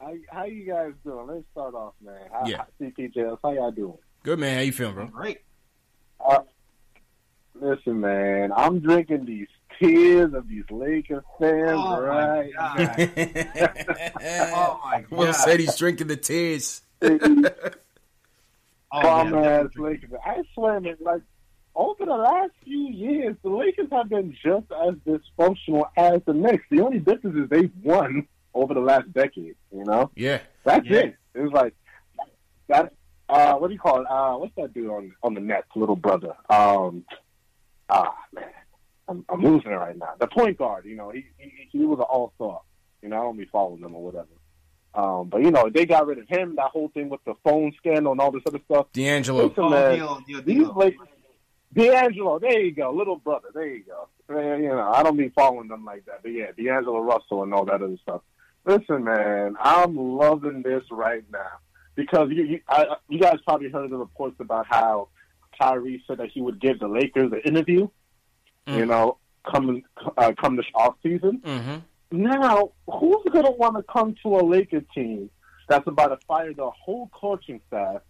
[0.00, 1.26] how, how you guys doing?
[1.28, 2.18] Let's start off, man.
[2.32, 2.64] How, Yeah.
[2.80, 3.98] CPJs, how y'all doing?
[4.24, 4.56] Good, man.
[4.56, 5.06] How you feeling, bro?
[5.06, 5.38] Great.
[6.24, 6.40] Uh,
[7.54, 9.46] listen, man, I'm drinking these
[9.78, 12.52] tears of these Lakers fans, Oh, my right?
[12.56, 14.12] God.
[14.54, 16.82] Oh my Will said he's drinking the tears.
[18.96, 20.10] Oh, ass Lakers.
[20.24, 21.22] I swear, man, like
[21.74, 26.64] over the last few years, the Lakers have been just as dysfunctional as the Knicks.
[26.70, 29.56] The only difference is they've won over the last decade.
[29.72, 30.40] You know, Yeah.
[30.62, 30.98] that's Yeah.
[31.00, 31.16] it.
[31.34, 31.74] It was like
[32.68, 32.92] that.
[33.28, 34.06] Uh, what do you call it?
[34.08, 35.66] Uh, what's that dude on on the Nets?
[35.74, 36.36] Little brother.
[36.48, 37.04] Um,
[37.88, 38.44] ah man,
[39.08, 40.10] I'm, I'm losing it right now.
[40.20, 40.84] The point guard.
[40.84, 42.60] You know, he he, he was an all star.
[43.02, 44.28] You know, I don't be following them or whatever.
[44.94, 46.54] Um, but you know, they got rid of him.
[46.56, 48.86] That whole thing with the phone scandal and all this other stuff.
[48.92, 49.48] D'Angelo.
[49.48, 50.74] Listen, Oh, man, deal, deal, these deal.
[50.74, 51.08] Lakers,
[51.72, 54.08] D'Angelo, there you go, little brother, there you go.
[54.32, 57.52] Man, you know, I don't be following them like that, but yeah, D'Angelo Russell and
[57.52, 58.22] all that other stuff.
[58.64, 61.58] Listen, man, I'm loving this right now
[61.96, 65.08] because you you, I, you guys probably heard the reports about how
[65.60, 67.88] Kyrie said that he would give the Lakers an interview.
[68.66, 69.18] You know,
[69.50, 69.82] come
[70.16, 71.42] uh, come this off season.
[71.44, 71.76] Mm-hmm.
[72.10, 75.30] Now, who's going to want to come to a Laker team
[75.68, 78.02] that's about to fire the whole coaching staff,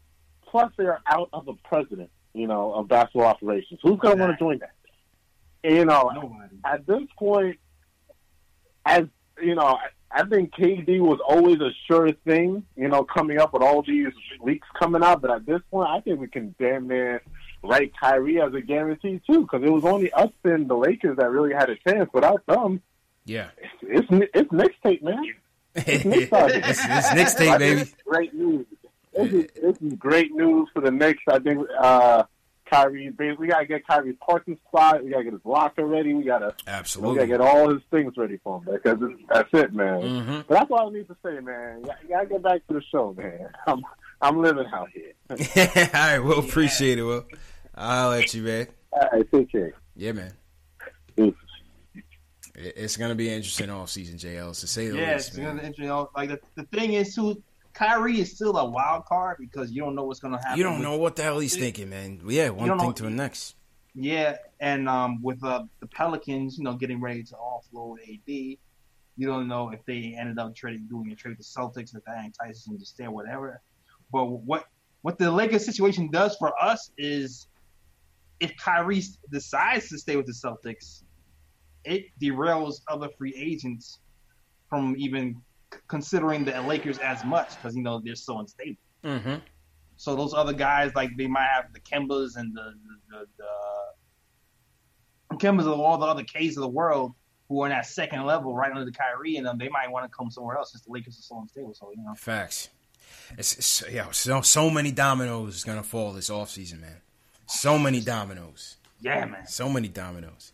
[0.47, 3.81] plus they're out of a president, you know, of basketball operations?
[3.83, 4.75] Who's going to want to join that?
[5.63, 6.57] You know, Nobody.
[6.65, 7.59] at this point,
[8.85, 9.05] as
[9.41, 13.53] you know, I- I think KD was always a sure thing, you know, coming up
[13.53, 15.21] with all these leaks coming out.
[15.23, 17.21] But at this point, I think we can damn near
[17.65, 21.31] write Kyrie as a guarantee too, because it was only us and the Lakers that
[21.31, 22.09] really had a chance.
[22.15, 22.81] Without them,
[23.25, 23.49] Yeah.
[23.83, 25.23] it's it's mixtape, man.
[25.75, 27.91] it's, it's Knicks tape, baby.
[28.07, 28.67] great news.
[29.13, 31.23] This is, this is great news for the Knicks.
[31.29, 32.25] I think uh,
[32.71, 35.05] Kyrie, we gotta get Kyrie's parking spot.
[35.05, 36.15] We gotta get his locker ready.
[36.15, 37.13] We gotta, absolutely.
[37.13, 40.01] we gotta get all his things ready for him because that's it, man.
[40.03, 40.41] Mm-hmm.
[40.49, 41.83] But that's all I need to say, man.
[42.03, 43.49] You gotta- get back to the show, man.
[43.67, 43.83] I'm
[44.21, 45.13] I'm living out here.
[45.31, 45.37] All
[45.93, 47.25] right, we'll appreciate it, Will.
[47.75, 48.69] I'll let you, man.
[48.93, 49.75] All right, take care.
[49.97, 50.33] Yeah, man.
[51.17, 51.39] Deuces.
[52.55, 55.37] It- It's gonna be an interesting off season, JL, to say the Yeah, least, it's
[55.39, 55.57] man.
[55.57, 59.39] gonna, you know, like the, the thing is too, Kyrie is still a wild card
[59.41, 60.57] because you don't know what's gonna happen.
[60.59, 62.21] You don't with- know what the hell he's thinking, man.
[62.27, 63.57] Yeah, one thing know- to the next.
[63.97, 68.59] Yeah, and um, with uh, the Pelicans, you know, getting ready to offload AD,
[69.17, 72.03] you don't know if they ended up trading, doing a trade with the Celtics, if
[72.05, 73.61] that entices them to stay or whatever.
[74.11, 74.67] But what
[75.03, 77.47] what the Lakers situation does for us is
[78.41, 81.05] if Kyrie decides to stay with the Celtics,
[81.85, 83.99] it derails other free agents
[84.69, 85.41] from even
[85.89, 88.77] considering the Lakers as much because you know they're so unstable.
[89.05, 89.37] Mm-hmm.
[89.97, 92.75] So those other guys, like they might have the Kembas and the
[93.11, 93.47] the, the,
[95.31, 97.13] the Kembas of all the other K's of the world
[97.49, 100.11] who are in that second level, right under the Kyrie, and them, they might want
[100.11, 101.75] to come somewhere else since the Lakers are so unstable.
[101.75, 102.71] So you know, facts.
[103.39, 106.97] It's, it's yeah, so so many dominoes is gonna fall this offseason, man.
[107.47, 108.77] So many dominoes.
[109.01, 109.47] Yeah, man.
[109.47, 110.53] So many dominoes.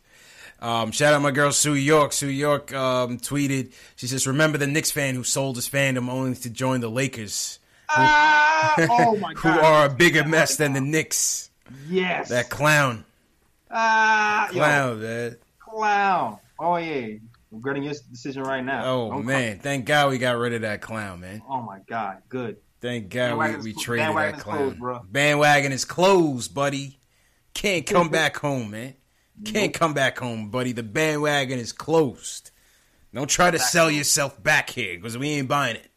[0.60, 2.12] Um, shout out my girl Sue York.
[2.12, 3.72] Sue York um, tweeted.
[3.96, 7.58] She says, "Remember the Knicks fan who sold his fandom only to join the Lakers,
[7.88, 9.40] who, ah, oh my God.
[9.40, 11.50] who are a bigger mess than the Knicks."
[11.88, 13.04] Yes, that clown.
[13.70, 15.36] Ah, clown, yo, man.
[15.60, 16.38] Clown.
[16.58, 17.16] Oh yeah,
[17.50, 18.84] regretting your decision right now.
[18.84, 19.62] Oh Don't man, come.
[19.62, 21.42] thank God we got rid of that clown, man.
[21.48, 22.58] Oh my God, good.
[22.80, 24.76] Thank God we, we traded that clown.
[24.76, 26.98] Closed, bandwagon is closed, buddy.
[27.54, 28.94] Can't come back home, man.
[29.44, 30.72] Can't come back home, buddy.
[30.72, 32.50] The bandwagon is closed.
[33.14, 35.90] Don't try to sell yourself back here because we ain't buying it.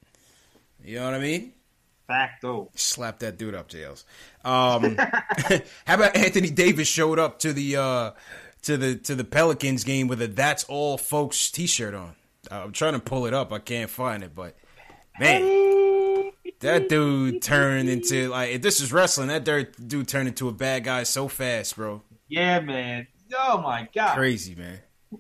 [0.84, 1.54] You know what I mean?
[2.08, 2.70] Facto.
[2.76, 4.06] Slap that dude up, Jails.
[4.44, 8.12] Um, how about Anthony Davis showed up to the uh,
[8.64, 12.16] to the to the Pelicans game with a "That's All Folks" T-shirt on.
[12.52, 13.54] I'm trying to pull it up.
[13.54, 14.56] I can't find it, but
[15.18, 20.52] man, that dude turned into like if this is wrestling, that dude turned into a
[20.52, 22.02] bad guy so fast, bro.
[22.28, 23.08] Yeah, man.
[23.38, 24.80] Oh my god, crazy man.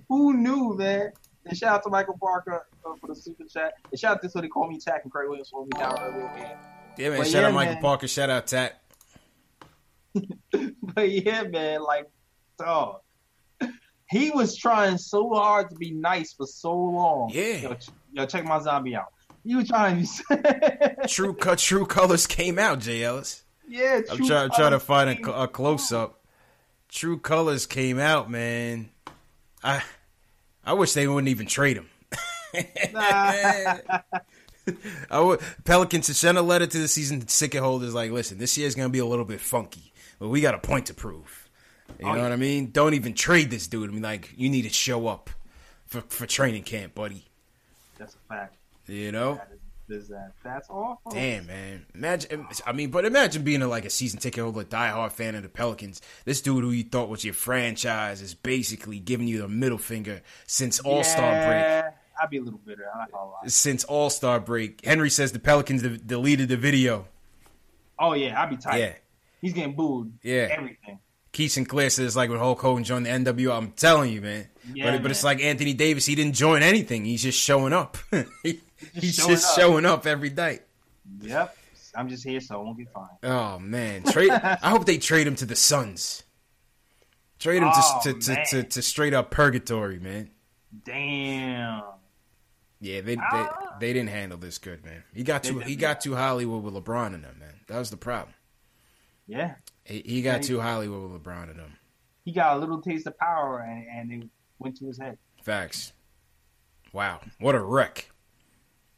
[0.09, 1.11] Who knew, man?
[1.45, 3.73] And shout out to Michael Parker uh, for the super chat.
[3.91, 5.99] And shout out to what they call me Tack and Craig Williams for me down
[5.99, 6.57] earlier, man.
[6.97, 7.19] Yeah, man.
[7.19, 7.81] But shout yeah, out Michael man.
[7.81, 8.07] Parker.
[8.07, 8.73] Shout out Tack.
[10.13, 12.09] but yeah, man, like,
[12.57, 13.01] dog.
[14.09, 17.31] He was trying so hard to be nice for so long.
[17.33, 17.55] Yeah.
[17.55, 17.77] Yo,
[18.11, 19.11] yo check my zombie out.
[19.43, 23.43] He was trying to True cut true colors came out, J Ellis.
[23.67, 26.22] Yeah, I'm trying to find a, a close up.
[26.93, 28.89] True Colors came out, man.
[29.63, 29.81] I
[30.63, 31.89] I wish they wouldn't even trade him.
[35.09, 38.57] I would, Pelicans to send a letter to the season ticket holders like, listen, this
[38.59, 41.49] year's gonna be a little bit funky, but we got a point to prove.
[41.99, 42.23] You oh, know yeah.
[42.23, 42.69] what I mean?
[42.71, 43.89] Don't even trade this dude.
[43.89, 45.31] I mean, like, you need to show up
[45.87, 47.25] for for training camp, buddy.
[47.97, 48.55] That's a fact.
[48.85, 49.41] You know,
[49.89, 51.11] is that that's awful.
[51.11, 51.85] Damn, man.
[51.93, 55.43] Imagine, I mean, but imagine being a, like a season ticket holder, diehard fan of
[55.43, 56.01] the Pelicans.
[56.25, 60.21] This dude who you thought was your franchise is basically giving you the middle finger
[60.47, 61.93] since All Star yeah, break.
[62.21, 62.85] I'd be a little bitter.
[62.93, 63.47] I'm not gonna lie.
[63.47, 67.07] Since All Star break, Henry says the Pelicans de- deleted the video.
[67.99, 68.77] Oh yeah, I'd be tight.
[68.77, 68.93] Yeah,
[69.41, 70.13] he's getting booed.
[70.21, 70.99] Yeah, everything.
[71.33, 73.57] Keith Sinclair says like when Hulk Hogan joined the NWO.
[73.57, 74.47] I'm telling you, man.
[74.71, 75.01] Yeah, but, man.
[75.01, 76.05] but it's like Anthony Davis.
[76.05, 77.05] He didn't join anything.
[77.05, 77.97] He's just showing up.
[78.93, 79.59] He's showing just up.
[79.59, 80.63] showing up every night.
[81.21, 81.57] Yep.
[81.95, 83.09] I'm just here, so I won't be fine.
[83.23, 84.31] Oh man, trade.
[84.31, 86.23] I hope they trade him to the Suns.
[87.39, 90.29] Trade him oh, to, to, to, to, to straight up purgatory, man.
[90.85, 91.83] Damn.
[92.79, 93.69] Yeah, they, ah.
[93.79, 95.03] they they didn't handle this good, man.
[95.13, 97.59] He got too he got too Hollywood with LeBron in them, man.
[97.67, 98.33] That was the problem.
[99.27, 99.55] Yeah.
[99.85, 101.77] He, he got yeah, too Hollywood with LeBron in them.
[102.25, 105.17] He got a little taste of power, and, and it went to his head.
[105.43, 105.93] Facts.
[106.93, 108.09] Wow, what a wreck.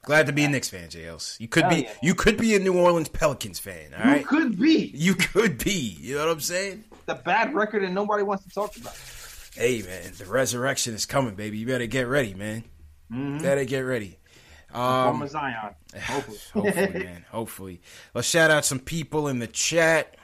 [0.05, 1.39] Glad to be a Knicks fan, JLs.
[1.39, 1.93] You could Hell be yeah.
[2.01, 4.21] you could be a New Orleans Pelicans fan, all right?
[4.21, 4.91] You could be.
[4.93, 5.97] You could be.
[5.99, 6.83] You know what I'm saying?
[7.05, 8.95] The bad record and nobody wants to talk about.
[9.55, 11.57] Hey man, the resurrection is coming, baby.
[11.57, 12.63] You better get ready, man.
[13.11, 13.39] Mm-hmm.
[13.39, 14.17] Better get ready.
[14.73, 15.75] Um, Zion.
[16.01, 16.37] Hopefully.
[16.53, 17.25] hopefully, man.
[17.31, 17.81] Hopefully.
[18.13, 20.17] Let's shout out some people in the chat.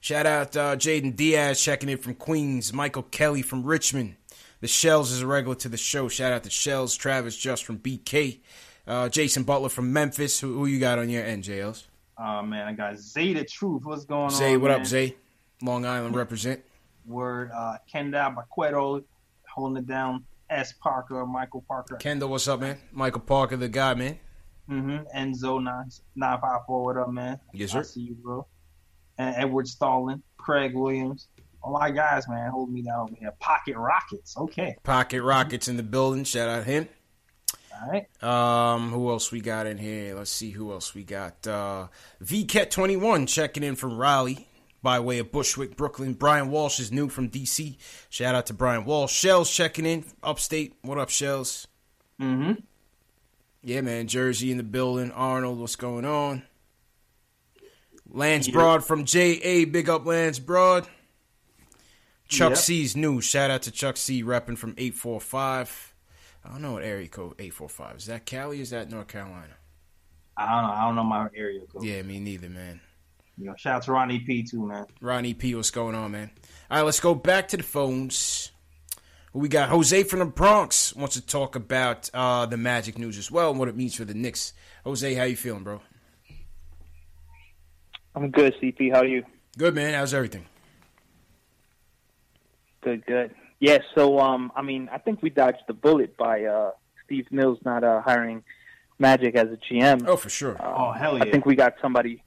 [0.00, 2.72] Shout out uh, Jaden Diaz checking in from Queens.
[2.72, 4.16] Michael Kelly from Richmond.
[4.60, 6.08] The Shells is a regular to the show.
[6.08, 6.96] Shout out to Shells.
[6.96, 8.40] Travis just from BK.
[8.86, 10.40] Uh, Jason Butler from Memphis.
[10.40, 11.84] Who, who, you got on your end, JLs?
[12.18, 13.84] Oh man, I got Zay the Truth.
[13.84, 14.50] What's going Zay, on?
[14.50, 14.80] Zay, what man?
[14.80, 15.16] up, Zay?
[15.62, 16.62] Long Island represent.
[17.06, 19.04] Word, uh, Kendall Baqueto
[19.48, 20.24] holding it down.
[20.48, 20.72] S.
[20.72, 21.96] Parker, Michael Parker.
[21.96, 22.76] Kendall, what's up, man?
[22.92, 24.18] Michael Parker, the guy, man.
[24.68, 25.16] Mm-hmm.
[25.16, 26.84] Enzo nine nine five four.
[26.84, 27.38] What up, man?
[27.52, 27.80] Yes, sir.
[27.80, 28.46] I see you, bro.
[29.18, 31.28] And Edward Stalling, Craig Williams.
[31.62, 33.32] All my guys, man, holding me down over here.
[33.38, 34.36] Pocket Rockets.
[34.36, 34.76] Okay.
[34.82, 36.24] Pocket Rockets in the building.
[36.24, 36.88] Shout out him.
[37.82, 38.22] All right.
[38.22, 40.14] Um, who else we got in here?
[40.14, 41.46] Let's see who else we got.
[41.46, 41.88] Uh,
[42.22, 44.46] VCat21 checking in from Raleigh
[44.82, 46.14] by way of Bushwick, Brooklyn.
[46.14, 47.76] Brian Walsh is new from DC.
[48.08, 49.12] Shout out to Brian Walsh.
[49.12, 50.74] Shells checking in upstate.
[50.82, 51.66] What up, Shells?
[52.20, 52.60] Mm-hmm.
[53.62, 54.08] Yeah, man.
[54.08, 55.10] Jersey in the building.
[55.12, 56.42] Arnold, what's going on?
[58.12, 59.64] Lance Broad from JA.
[59.70, 60.86] Big up, Lance Broad.
[62.28, 62.58] Chuck yep.
[62.58, 63.20] C's new.
[63.20, 64.22] Shout out to Chuck C.
[64.22, 65.89] repping from 845.
[66.44, 68.06] I don't know what area code eight four five is.
[68.06, 68.60] That Cali?
[68.60, 69.56] is that North Carolina?
[70.36, 70.74] I don't know.
[70.74, 71.84] I don't know my area code.
[71.84, 72.80] Yeah, me neither, man.
[73.36, 74.86] You know, shout out to Ronnie P too, man.
[75.00, 76.30] Ronnie P, what's going on, man?
[76.70, 78.52] All right, let's go back to the phones.
[79.32, 83.30] We got Jose from the Bronx wants to talk about uh, the Magic news as
[83.30, 84.52] well and what it means for the Knicks.
[84.84, 85.80] Jose, how you feeling, bro?
[88.14, 88.92] I'm good, CP.
[88.92, 89.24] How are you?
[89.56, 89.94] Good, man.
[89.94, 90.46] How's everything?
[92.82, 93.34] Good, good.
[93.60, 96.70] Yeah, so um, I mean, I think we dodged the bullet by uh,
[97.04, 98.42] Steve Mills not uh, hiring
[98.98, 100.04] Magic as a GM.
[100.06, 100.56] Oh, for sure.
[100.62, 101.24] Um, Oh, hell yeah.
[101.24, 102.22] I think we got somebody.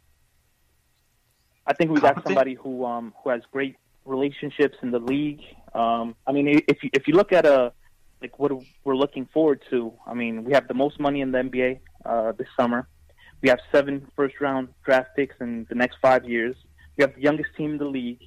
[1.65, 2.27] I think we got Competent?
[2.33, 3.75] somebody who um who has great
[4.05, 5.41] relationships in the league.
[5.73, 7.71] Um, I mean, if you if you look at a
[8.21, 8.51] like what
[8.83, 12.31] we're looking forward to, I mean, we have the most money in the NBA uh,
[12.33, 12.87] this summer.
[13.41, 16.55] We have seven first round draft picks in the next five years.
[16.97, 18.21] We have the youngest team in the league,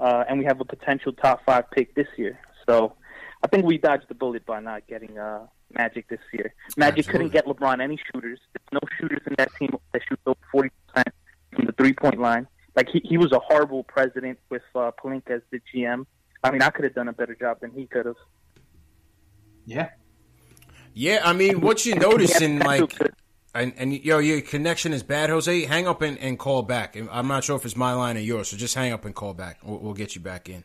[0.00, 2.40] uh, and we have a potential top five pick this year.
[2.68, 2.94] So,
[3.42, 6.52] I think we dodged the bullet by not getting uh, Magic this year.
[6.76, 8.40] Magic couldn't get LeBron any shooters.
[8.52, 11.14] There's no shooters in that team that shoot over forty percent
[11.54, 12.46] from the three point line.
[12.76, 16.06] Like he, he was a horrible president with uh, Pelinka as the GM.
[16.42, 18.16] I mean, I could have done a better job than he could have.
[19.66, 19.90] Yeah.
[20.94, 23.14] Yeah, I mean, what you notice in like, good.
[23.54, 25.64] And, and yo, your connection is bad, Jose.
[25.64, 26.96] Hang up and, and call back.
[27.10, 29.34] I'm not sure if it's my line or yours, so just hang up and call
[29.34, 29.58] back.
[29.62, 30.64] We'll, we'll get you back in.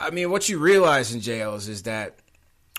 [0.00, 2.20] I mean, what you realize in jails is that,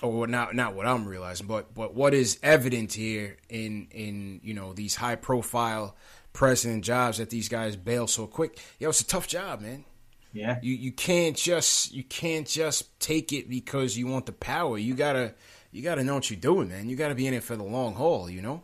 [0.02, 4.54] or not not what I'm realizing, but but what is evident here in in you
[4.54, 5.96] know these high profile
[6.32, 8.58] president jobs that these guys bail so quick.
[8.78, 9.84] Yo, it's a tough job, man.
[10.32, 10.58] Yeah.
[10.62, 14.78] You you can't just you can't just take it because you want the power.
[14.78, 15.34] You gotta
[15.72, 16.88] you gotta know what you're doing, man.
[16.88, 18.62] You gotta be in it for the long haul, you know.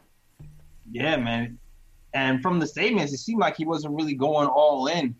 [0.91, 1.59] Yeah, man.
[2.15, 5.15] And from the statements, it seemed like he wasn't really going all in.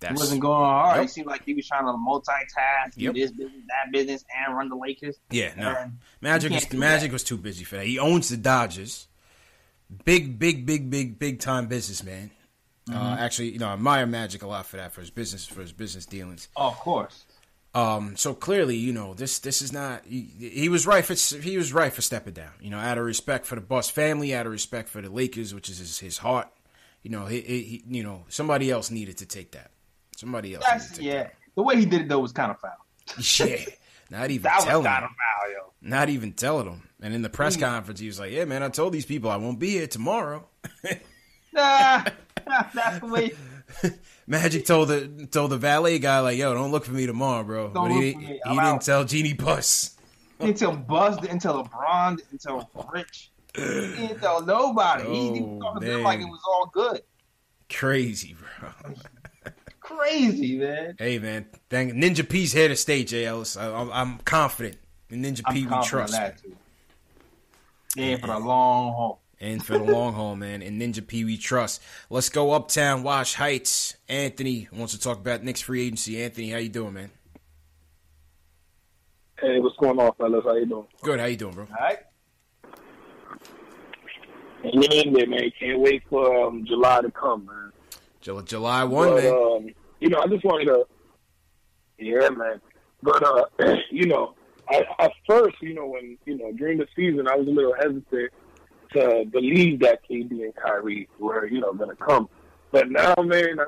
[0.00, 0.96] That's he wasn't going hard.
[0.98, 1.04] Yep.
[1.06, 3.14] It seemed like he was trying to multitask, Yep.
[3.14, 5.16] do this business, that business, and run the Lakers.
[5.30, 5.70] yeah, no.
[5.74, 7.12] And Magic was Magic that.
[7.14, 7.86] was too busy for that.
[7.86, 9.08] He owns the Dodgers.
[10.04, 12.30] Big, big, big, big, big time businessman.
[12.90, 12.98] Mm-hmm.
[13.00, 15.60] Uh, actually, you know, I admire Magic a lot for that for his business for
[15.62, 16.48] his business dealings.
[16.56, 17.24] Oh, of course.
[17.76, 20.04] Um, so clearly, you know, this this is not.
[20.06, 22.52] He, he was right for he was right for stepping down.
[22.60, 25.52] You know, out of respect for the Buss family, out of respect for the Lakers,
[25.54, 26.48] which is his, his heart.
[27.02, 29.70] You know, he, he, he- you know somebody else needed to take that.
[30.16, 30.64] Somebody else.
[30.64, 31.28] needed That's to take yeah.
[31.54, 32.72] The way he did it though was kind of foul.
[33.16, 33.38] that.
[33.48, 33.64] Yeah.
[34.10, 35.10] Not even That was telling kind him.
[35.10, 35.72] of foul, yo.
[35.82, 36.88] Not even telling him.
[37.02, 39.36] And in the press conference, he was like, "Yeah, man, I told these people I
[39.36, 40.48] won't be here tomorrow."
[41.52, 42.04] Nah,
[42.74, 43.32] that's the way.
[44.26, 47.68] Magic told the told the valet guy like, "Yo, don't look for me tomorrow, bro."
[47.70, 48.26] Don't but he, he for me.
[48.26, 48.82] he I'm didn't out.
[48.82, 49.96] tell Jeanie Buss.
[50.40, 53.30] Until Buss, until LeBron, until Rich.
[53.54, 55.04] He didn't tell nobody.
[55.04, 57.00] he, he Oh, was talking to them like it was all good.
[57.70, 58.68] Crazy, bro.
[59.80, 60.96] Crazy, man.
[60.98, 63.56] Hey man, thank Ninja P's here to stay, Ellis.
[63.56, 64.76] I, I'm, I'm confident
[65.10, 65.64] in Ninja I'm P.
[65.66, 66.54] We trust, that too.
[67.94, 69.20] Yeah, for the long haul.
[69.40, 70.62] And for the long haul, man.
[70.62, 71.82] And Ninja P, we trust.
[72.10, 73.96] Let's go uptown, Wash Heights.
[74.08, 76.22] Anthony wants to talk about Knicks free agency.
[76.22, 77.10] Anthony, how you doing, man?
[79.40, 80.44] Hey, what's going on, fellas?
[80.44, 80.86] How you doing?
[81.02, 81.20] Good.
[81.20, 81.66] How you doing, bro?
[81.70, 81.98] All right.
[84.62, 85.52] Hanging in there, man.
[85.60, 87.72] Can't wait for um, July to come, man.
[88.22, 89.32] July, July one, but, man.
[89.32, 90.86] um, you know, I just wanted to,
[91.98, 92.60] yeah, man.
[93.02, 93.44] But uh,
[93.90, 94.34] you know,
[94.68, 97.74] I, at first, you know, when you know during the season, I was a little
[97.74, 98.32] hesitant
[98.96, 102.28] to believe that KD and Kyrie were, you know, going to come.
[102.72, 103.58] But now, man,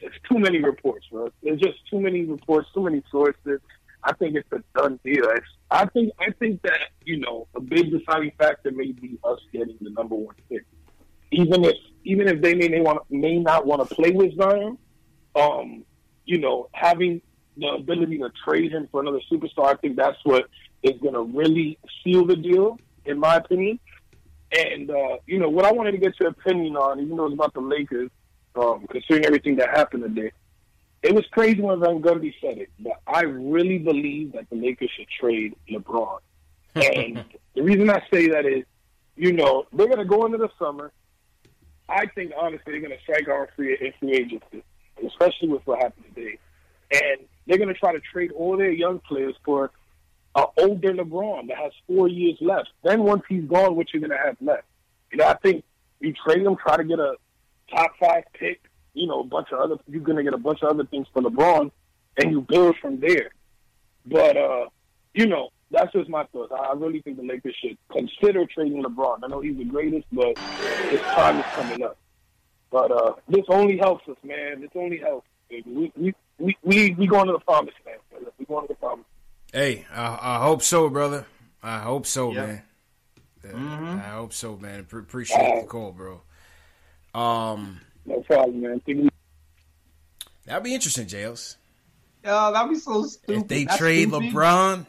[0.00, 1.30] it's too many reports, bro.
[1.42, 3.60] There's just too many reports, too many sources.
[4.02, 5.28] I think it's a done deal.
[5.30, 9.38] It's, I think I think that you know a big deciding factor may be us
[9.52, 10.64] getting the number one pick,
[11.30, 14.78] even if even if they may, may want may not want to play with Zion.
[15.36, 15.84] Um,
[16.24, 17.20] you know, having
[17.56, 20.46] the ability to trade him for another superstar, I think that's what
[20.82, 23.78] is going to really seal the deal, in my opinion.
[24.56, 27.34] And uh, you know what I wanted to get your opinion on, even though it's
[27.34, 28.10] about the Lakers,
[28.56, 30.32] um, considering everything that happened today.
[31.02, 34.90] It was crazy when Van Gundy said it, but I really believe that the Lakers
[34.96, 36.18] should trade LeBron.
[36.74, 37.24] And
[37.54, 38.64] the reason I say that is,
[39.16, 40.92] you know, they're going to go into the summer.
[41.88, 44.62] I think honestly they're going to strike out free in free agency,
[45.04, 46.38] especially with what happened today.
[46.92, 49.72] And they're going to try to trade all their young players for
[50.34, 52.68] an older LeBron that has four years left.
[52.82, 54.64] Then once he's gone, what you're going to have left?
[55.10, 55.64] You know, I think
[56.00, 57.14] you trade him, try to get a
[57.74, 58.60] top five pick.
[58.94, 59.76] You know, a bunch of other.
[59.88, 61.70] You're going to get a bunch of other things for LeBron,
[62.16, 63.30] and you build from there.
[64.04, 64.66] But uh,
[65.14, 66.52] you know, that's just my thoughts.
[66.52, 69.20] I really think the Lakers should consider trading LeBron.
[69.22, 70.36] I know he's the greatest, but
[70.90, 71.96] his time is coming up.
[72.70, 74.60] But uh, this only helps us, man.
[74.60, 75.26] This only helps.
[75.50, 78.00] We we we we, we going to the promised land.
[78.38, 79.09] We going to the promised.
[79.52, 81.26] Hey, I, I hope so, brother.
[81.62, 82.46] I hope so, Yep.
[82.46, 82.62] man.
[83.44, 83.98] Mm-hmm.
[83.98, 84.84] I hope so, man.
[84.84, 86.22] Pre- appreciate the call, bro.
[87.14, 89.10] Um, No problem, man.
[90.46, 91.56] That'd be interesting, Jails.
[92.24, 93.42] Oh, that'd be so stupid.
[93.42, 94.32] If they That's trade stupid.
[94.32, 94.86] LeBron,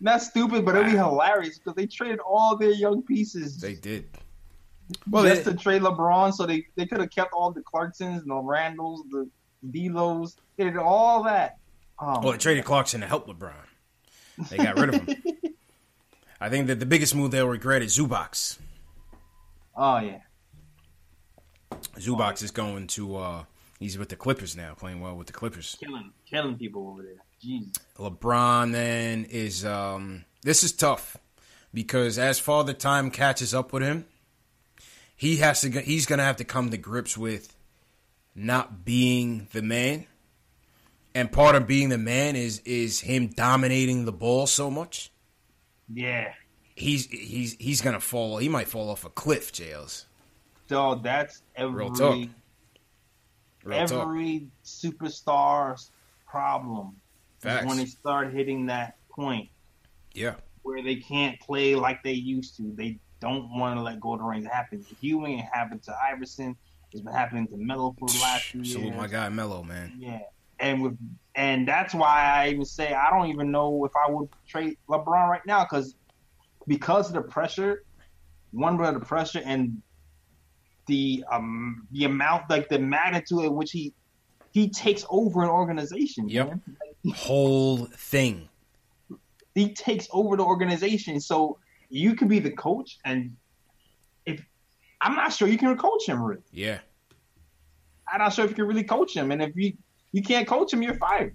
[0.00, 4.08] That's stupid, but it'd be hilarious because they traded all their young pieces they did.
[5.10, 8.24] Well, just they, to trade LeBron, so they, they could have kept all the Clarksons,
[8.24, 9.28] the Randalls, the
[9.70, 10.36] D'Los.
[10.56, 11.58] They did all that.
[11.98, 13.52] Oh, well, they traded Clarkson to help LeBron.
[14.50, 15.16] They got rid of him.
[16.40, 18.58] I think that the biggest move they'll regret is Zubac.
[19.76, 20.20] oh yeah.
[21.96, 23.16] Zubac is going to.
[23.16, 23.44] uh
[23.78, 25.76] He's with the Clippers now, playing well with the Clippers.
[25.78, 27.12] Killing killing people over there.
[27.44, 27.76] Jeez.
[27.96, 31.16] LeBron then is um this is tough
[31.72, 34.04] because as Father Time catches up with him,
[35.14, 37.54] he has to he's going to have to come to grips with
[38.34, 40.06] not being the man.
[41.18, 45.10] And part of being the man is is him dominating the ball so much.
[45.92, 46.32] Yeah.
[46.76, 50.06] He's he's he's going to fall he might fall off a cliff, Jails.
[50.68, 52.28] Dog, that's every Real talk.
[53.64, 54.02] Real talk.
[54.06, 55.90] every superstar's
[56.24, 56.94] problem.
[57.44, 59.48] is When they start hitting that point
[60.14, 60.36] Yeah.
[60.62, 64.20] where they can't play like they used to, they don't want to let go of
[64.20, 64.44] the reins.
[64.46, 66.56] It happened to Ewing, happened to Iverson,
[66.92, 68.96] it's been happening to Melo for the last few Salute years.
[68.96, 69.94] my guy Mello, man.
[69.98, 70.20] Yeah,
[70.60, 70.98] and with
[71.34, 75.28] and that's why I even say I don't even know if I would trade LeBron
[75.28, 75.94] right now because
[76.66, 77.84] because of the pressure,
[78.50, 79.80] one of the pressure and
[80.86, 83.94] the um the amount like the magnitude at which he
[84.50, 86.28] he takes over an organization.
[86.28, 86.58] Yep.
[87.14, 88.48] Whole thing.
[89.54, 91.20] he takes over the organization.
[91.20, 93.36] So you could be the coach, and
[94.26, 94.44] if
[95.00, 96.42] I'm not sure you can coach him, really.
[96.52, 96.78] Yeah.
[98.10, 99.74] I'm not sure if you can really coach him, and if you
[100.12, 101.34] you can't coach him, you're fired.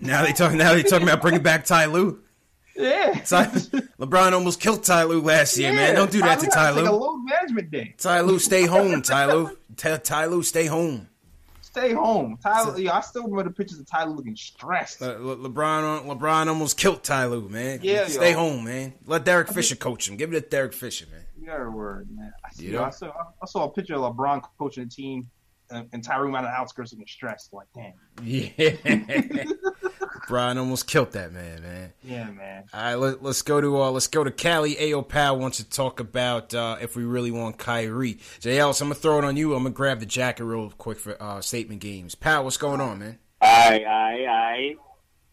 [0.00, 2.22] Now they talking now they talking about bringing back Ty Lue.
[2.76, 3.46] Yeah, Ty,
[3.98, 5.94] LeBron almost killed Ty Lue last year, man.
[5.94, 6.76] Don't do that to Ty Ty Lue.
[6.82, 6.98] Take a Lue.
[6.98, 7.94] load management day.
[7.98, 9.56] Ty Lue, stay home, Ty Lue.
[9.76, 11.06] Ty Lue, stay home.
[11.60, 12.36] Stay home.
[12.42, 15.00] Tyler, yeah, I still remember the pictures of Tyler looking stressed.
[15.00, 17.78] Le- Le- LeBron, LeBron almost killed Ty Lue, man.
[17.82, 18.38] Yeah, stay yo.
[18.38, 18.92] home, man.
[19.06, 20.16] Let Derek Fisher coach him.
[20.16, 21.20] Give it to Derek Fisher, man.
[21.40, 22.32] Your word, man.
[22.44, 22.84] I, see, You know?
[22.84, 25.30] I, saw, I saw a picture of LeBron coaching a team,
[25.70, 27.52] and Tyrone on the outskirts and stressed.
[27.52, 27.92] Like, damn.
[28.22, 28.48] Yeah.
[30.30, 31.92] LeBron almost killed that man, man.
[32.04, 32.64] Yeah, man.
[32.72, 34.92] All right, let, let's go to uh, let's go to Cali.
[34.92, 38.14] Ao Pal wants to talk about uh, if we really want Kyrie.
[38.40, 39.54] JL, so I'm gonna throw it on you.
[39.54, 42.14] I'm gonna grab the jacket real quick for uh, statement games.
[42.14, 43.18] Pal, what's going on, man?
[43.40, 44.74] Aye, aye, aye.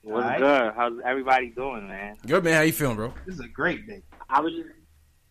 [0.02, 0.38] What's Aight.
[0.40, 0.74] good?
[0.76, 2.16] How's everybody doing, man?
[2.26, 2.54] Good man.
[2.54, 3.14] How you feeling, bro?
[3.26, 4.02] This is a great day.
[4.30, 4.70] I was just,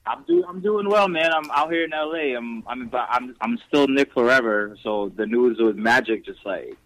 [0.06, 1.32] I'm doing, I'm doing well, man.
[1.32, 2.36] I'm out here in LA.
[2.36, 4.76] I'm, I'm, I'm, I'm still Knick forever.
[4.82, 6.76] So the news with Magic just like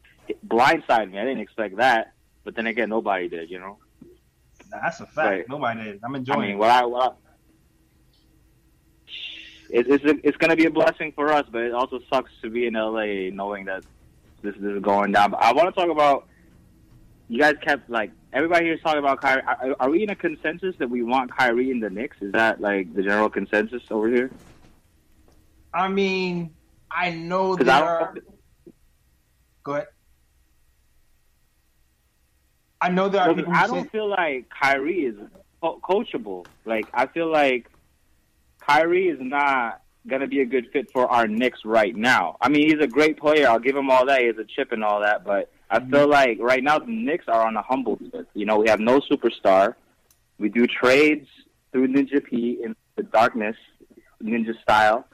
[0.47, 1.19] blindsided me.
[1.19, 2.13] I didn't expect that,
[2.45, 3.79] but then again, nobody did, you know.
[4.71, 5.17] Nah, that's a fact.
[5.17, 5.49] Right.
[5.49, 6.01] Nobody did.
[6.03, 6.39] I'm enjoying.
[6.39, 6.59] I mean, it.
[6.59, 7.15] what I, what I
[9.73, 12.33] it, it's a, it's going to be a blessing for us, but it also sucks
[12.43, 13.85] to be in LA knowing that
[14.43, 15.33] this, this is going down.
[15.33, 16.27] But I want to talk about
[17.29, 19.43] you guys kept like everybody here is talking about Kyrie.
[19.43, 22.17] Are, are we in a consensus that we want Kyrie in the Knicks?
[22.21, 24.31] Is that like the general consensus over here?
[25.73, 26.55] I mean,
[26.91, 28.15] I know there I are.
[29.63, 29.87] Go ahead.
[32.81, 35.17] I know there are Well, I don't feel like Kyrie is
[35.61, 36.47] co- coachable.
[36.65, 37.71] Like I feel like
[38.61, 42.37] Kyrie is not gonna be a good fit for our Knicks right now.
[42.41, 43.49] I mean, he's a great player.
[43.49, 44.21] I'll give him all that.
[44.21, 45.25] He has a chip and all that.
[45.25, 48.29] But I feel like right now the Knicks are on a humble tip.
[48.35, 49.75] You know, we have no superstar.
[50.39, 51.29] We do trades
[51.71, 53.57] through Ninja P in the darkness,
[54.23, 55.07] ninja style,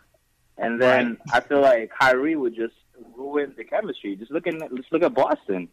[0.57, 2.75] and then I feel like Kyrie would just
[3.15, 4.17] ruin the chemistry.
[4.17, 5.69] Just look at let's look at Boston.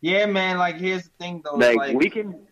[0.00, 0.58] yeah, man.
[0.58, 1.56] Like, here's the thing, though.
[1.56, 2.46] Like, Like, we can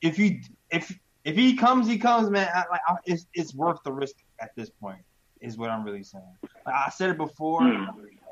[0.00, 2.48] if you if if he comes, he comes, man.
[2.54, 5.00] I, like, I, it's it's worth the risk at this point.
[5.40, 6.24] Is what I'm really saying.
[6.64, 7.62] Like, I said it before.
[7.62, 7.84] Hmm.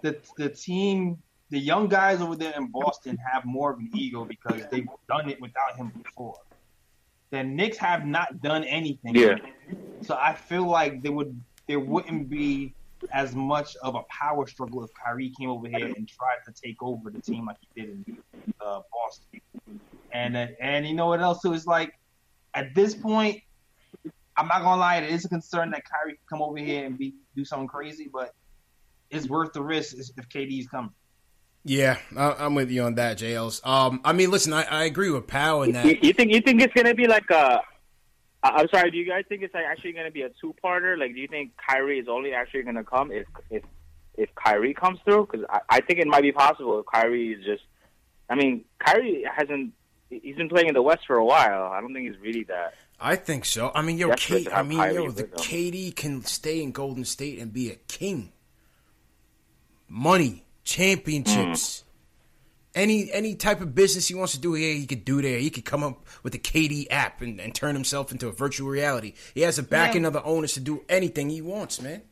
[0.05, 1.17] The the team,
[1.49, 5.31] the young guys over there in Boston have more of an ego because they've done
[5.31, 6.37] it without him before.
[7.31, 9.15] The Knicks have not done anything.
[9.15, 9.39] Yeah.
[10.03, 11.35] So I feel like there would
[11.69, 12.75] there wouldn't be
[13.13, 16.77] as much of a power struggle if Kyrie came over here and tried to take
[16.83, 18.19] over the team like he did in
[18.61, 19.41] uh, Boston.
[20.13, 21.41] And and you know what else?
[21.41, 21.95] So it's like
[22.53, 23.41] at this point,
[24.37, 26.99] I'm not gonna lie, it is a concern that Kyrie can come over here and
[26.99, 28.35] be do something crazy, but
[29.11, 30.93] it's worth the risk if KD's coming.
[31.65, 33.67] Yeah, I, I'm with you on that, JLs.
[33.67, 36.05] Um, I mean, listen, I, I agree with Pal in that.
[36.05, 37.61] you think you think it's gonna be like a?
[38.43, 38.91] I'm sorry.
[38.91, 40.99] Do you guys think it's like actually gonna be a two-parter?
[40.99, 43.63] Like, do you think Kyrie is only actually gonna come if if
[44.17, 45.27] if Kyrie comes through?
[45.31, 47.63] Because I, I think it might be possible if Kyrie is just.
[48.29, 49.73] I mean, Kyrie hasn't.
[50.11, 51.73] He's been playing in the West for a while.
[51.73, 52.75] I don't think he's really that.
[53.01, 53.73] I think so.
[53.75, 55.31] I mean, yo, Desperate K- I mean, Kyrie yo, the them.
[55.37, 58.33] KD can stay in Golden State and be a king.
[59.89, 61.85] Money, championships,
[62.75, 65.39] any any type of business he wants to do here, he could do there.
[65.39, 68.69] He could come up with the KD app and, and turn himself into a virtual
[68.69, 69.15] reality.
[69.35, 70.09] He has the backing Yeah.
[70.09, 72.03] of the owners to do anything he wants, man.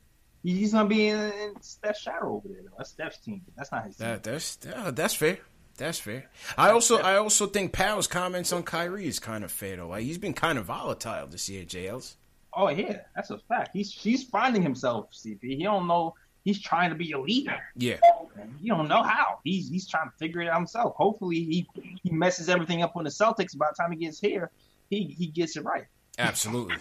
[0.44, 2.62] He's gonna be in, in Steph's shadow over there.
[2.64, 2.74] Though.
[2.78, 3.42] That's Steph's team.
[3.56, 4.06] That's not his team.
[4.08, 5.38] That that's uh, that's fair.
[5.78, 6.28] That's fair.
[6.58, 9.88] I also I also think Powell's comments on Kyrie is kind of fatal.
[9.88, 12.16] Like he's been kind of volatile this year, JL's.
[12.54, 13.70] Oh yeah, that's a fact.
[13.72, 15.10] He's he's finding himself.
[15.12, 15.38] CP.
[15.42, 16.14] He don't know.
[16.44, 17.58] He's trying to be a leader.
[17.76, 17.98] Yeah.
[18.60, 19.38] You don't know how.
[19.44, 20.94] He's he's trying to figure it out himself.
[20.96, 21.68] Hopefully he
[22.02, 23.56] he messes everything up on the Celtics.
[23.56, 24.50] By the time he gets here,
[24.90, 25.84] he he gets it right.
[26.18, 26.76] Absolutely.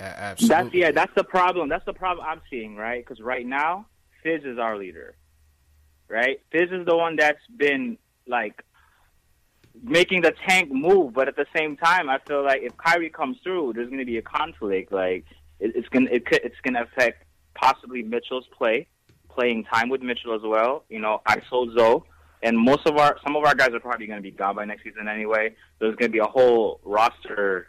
[0.00, 0.48] Absolutely.
[0.48, 0.90] That's yeah.
[0.90, 1.68] That's the problem.
[1.68, 3.04] That's the problem I'm seeing, right?
[3.04, 3.86] Because right now,
[4.22, 5.14] Fizz is our leader,
[6.08, 6.40] right?
[6.50, 8.64] Fizz is the one that's been like
[9.82, 13.38] making the tank move, but at the same time, I feel like if Kyrie comes
[13.42, 14.92] through, there's going to be a conflict.
[14.92, 15.24] Like
[15.60, 17.23] it, it's gonna it could, it's going to affect
[17.54, 18.86] possibly Mitchell's play,
[19.28, 20.84] playing time with Mitchell as well.
[20.88, 22.02] You know, ISO Zoe.
[22.42, 24.66] And most of our, some of our guys are probably going to be gone by
[24.66, 25.54] next season anyway.
[25.78, 27.68] There's going to be a whole roster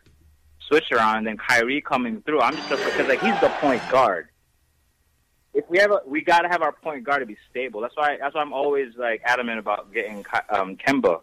[0.68, 2.42] switch around, and then Kyrie coming through.
[2.42, 4.28] I'm just because like he's the point guard.
[5.54, 7.82] If we have a, we got to have our point guard to be stable.
[7.82, 11.22] That's why that's why I'm always like adamant about getting um, Kemba,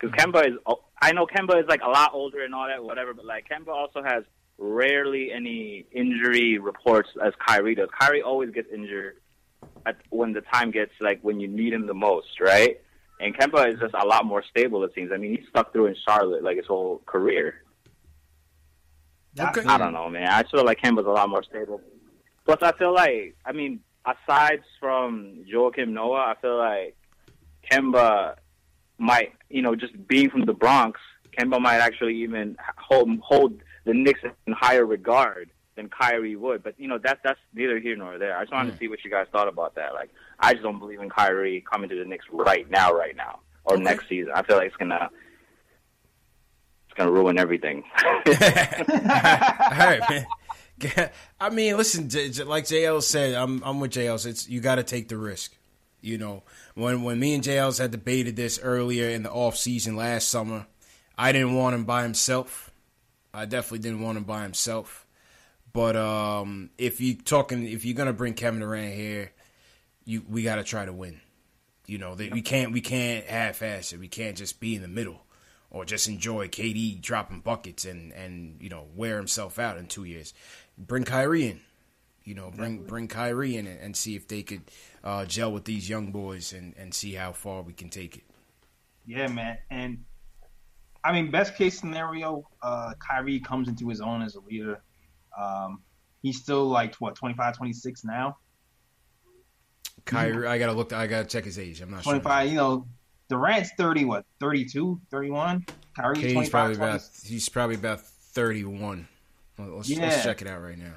[0.00, 0.54] because Kemba is.
[1.00, 3.14] I know Kemba is like a lot older and all that, whatever.
[3.14, 4.24] But like Kemba also has
[4.58, 7.88] rarely any injury reports as Kyrie does.
[7.98, 9.16] Kyrie always gets injured
[9.86, 12.80] at when the time gets like when you need him the most, right?
[13.20, 14.84] And Kemba is just a lot more stable.
[14.84, 15.10] It seems.
[15.12, 17.62] I mean, he's stuck through in Charlotte like his whole career.
[19.38, 19.62] Okay.
[19.62, 20.28] I don't know, man.
[20.28, 21.80] I feel like Kemba's a lot more stable.
[22.44, 26.96] Plus, I feel like, I mean, aside from Joakim Noah, I feel like
[27.70, 28.36] Kemba
[28.98, 31.00] might, you know, just being from the Bronx,
[31.38, 36.62] Kemba might actually even hold hold the Knicks in higher regard than Kyrie would.
[36.62, 38.36] But you know, that's that's neither here nor there.
[38.36, 38.80] I just wanted to hmm.
[38.80, 39.94] see what you guys thought about that.
[39.94, 43.40] Like, I just don't believe in Kyrie coming to the Knicks right now, right now,
[43.64, 44.32] or next season.
[44.34, 45.08] I feel like it's gonna
[46.88, 47.84] it's gonna ruin everything.
[47.96, 50.26] All right, man.
[51.40, 54.24] I mean, listen, J- J- like JL said, I'm I'm with JL.
[54.26, 55.54] It's you got to take the risk.
[56.00, 59.96] You know, when when me and JL's had debated this earlier in the off season
[59.96, 60.66] last summer,
[61.16, 62.67] I didn't want him by himself.
[63.38, 65.06] I definitely didn't want him by himself.
[65.72, 69.32] But um, if you talking, if you're gonna bring Kevin Durant here,
[70.04, 71.20] you we got to try to win.
[71.86, 74.00] You know, that we can't we can't half-ass it.
[74.00, 75.22] We can't just be in the middle
[75.70, 80.04] or just enjoy KD dropping buckets and and you know wear himself out in two
[80.04, 80.34] years.
[80.76, 81.60] Bring Kyrie in,
[82.24, 84.62] you know, bring bring Kyrie in and, and see if they could
[85.04, 88.24] uh, gel with these young boys and and see how far we can take it.
[89.06, 89.58] Yeah, man.
[89.70, 90.04] And
[91.04, 94.82] I mean, best case scenario, uh, Kyrie comes into his own as a leader.
[95.38, 95.80] Um,
[96.22, 98.36] he's still like what 25, 26 now.
[100.04, 100.92] Kyrie, I gotta look.
[100.92, 101.80] I gotta check his age.
[101.80, 102.14] I'm not sure.
[102.14, 102.48] 25.
[102.48, 102.86] You know,
[103.28, 105.66] Durant's 30, what 32, 31.
[105.94, 106.90] Kyrie's KD's 25, probably 20.
[106.90, 109.06] about he's probably about 31.
[109.58, 110.00] Let's, Yeah.
[110.08, 110.94] let's check it out right now.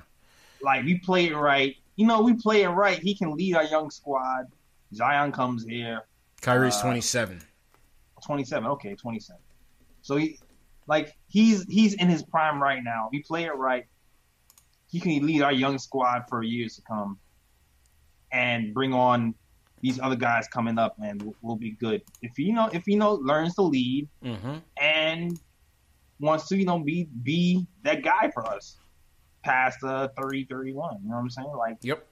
[0.62, 1.76] like we play it right.
[1.96, 3.00] You know, we play it right.
[3.00, 4.46] He can lead our young squad.
[4.94, 6.02] Zion comes here,
[6.42, 7.42] Kyrie's Uh, 27.
[8.24, 8.68] 27.
[8.72, 9.42] Okay, 27.
[10.02, 10.40] So he,
[10.88, 13.10] like, he's he's in his prime right now.
[13.12, 13.86] We play it right.
[14.90, 17.20] He can lead our young squad for years to come,
[18.32, 19.36] and bring on
[19.82, 22.02] these other guys coming up, and we'll, we'll be good.
[22.22, 24.58] If he know, if he know, learns to lead Mm-hmm.
[24.80, 25.40] and
[26.20, 28.78] wants to, you know, be be that guy for us
[29.44, 30.98] past uh 30, 31.
[31.04, 31.48] You know what I'm saying?
[31.58, 32.06] Like, Yep.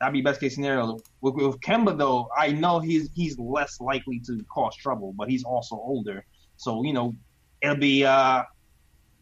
[0.00, 1.02] that'd be best case scenario.
[1.20, 5.44] With, with Kemba though, I know he's he's less likely to cause trouble, but he's
[5.44, 6.24] also older,
[6.62, 7.14] so you know
[7.60, 8.42] it'll be uh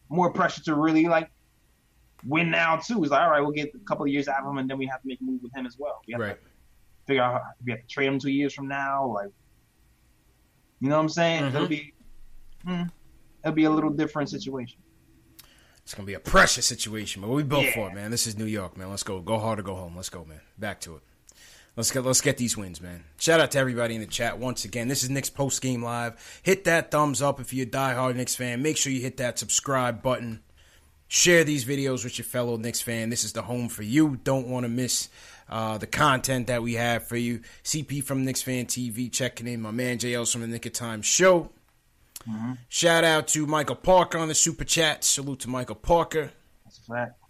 [0.09, 1.29] more pressure to really like
[2.27, 3.01] win now too.
[3.01, 4.77] It's like all right, we'll get a couple of years out of him, and then
[4.77, 6.01] we have to make a move with him as well.
[6.07, 6.35] We have Right.
[6.35, 6.49] to
[7.07, 9.31] figure out how, if we have to trade him two years from now, like
[10.79, 11.43] you know what I'm saying?
[11.45, 11.55] Mhm.
[11.55, 11.93] It'll be
[12.63, 12.83] hmm,
[13.43, 14.79] it'll be a little different situation.
[15.83, 17.73] It's gonna be a pressure situation, but we built Yeah.
[17.73, 18.11] for it, man.
[18.11, 18.89] This is New York, man.
[18.91, 19.19] Let's go.
[19.19, 19.95] Go hard or go home.
[19.95, 20.41] Let's go, man.
[20.59, 21.01] Back to it.
[21.75, 23.03] Let's get let's get these wins, man.
[23.17, 24.89] Shout out to everybody in the chat once again.
[24.89, 26.41] This is Knicks post game live.
[26.43, 28.61] Hit that thumbs up if you're a diehard Knicks fan.
[28.61, 30.41] Make sure you hit that subscribe button.
[31.07, 33.09] Share these videos with your fellow Knicks fan.
[33.09, 34.17] This is the home for you.
[34.23, 35.09] Don't want to miss
[35.49, 37.41] uh, the content that we have for you.
[37.63, 39.61] CP from Knicks Fan TV checking in.
[39.61, 41.51] My man JL's from the Nick of Time Show.
[42.69, 45.03] Shout out to Michael Parker on the super chat.
[45.03, 46.31] Salute to Michael Parker.
[46.65, 47.20] That's a fact.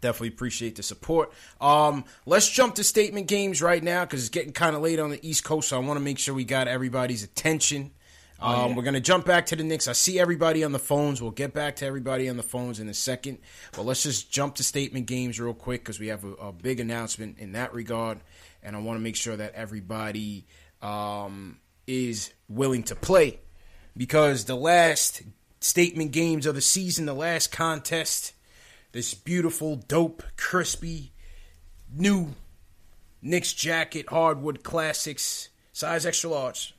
[0.00, 1.32] Definitely appreciate the support.
[1.60, 5.10] Um, let's jump to statement games right now because it's getting kind of late on
[5.10, 7.92] the East Coast, so I want to make sure we got everybody's attention.
[8.38, 8.76] Um, Oh, yeah.
[8.76, 9.88] We're gonna jump back to the Knicks.
[9.88, 11.22] I see everybody on the phones.
[11.22, 13.38] We'll get back to everybody on the phones in a second.
[13.72, 16.78] But let's just jump to statement games real quick because we have a, a big
[16.80, 18.20] announcement in that regard,
[18.62, 20.46] and I want to make sure that everybody
[20.82, 23.40] um, is willing to play
[23.96, 25.22] because the last
[25.60, 28.34] statement games of the season, the last contest,
[28.96, 31.12] this beautiful, dope, crispy,
[31.94, 32.34] new
[33.20, 36.74] Knicks jacket, hardwood classics, size extra large,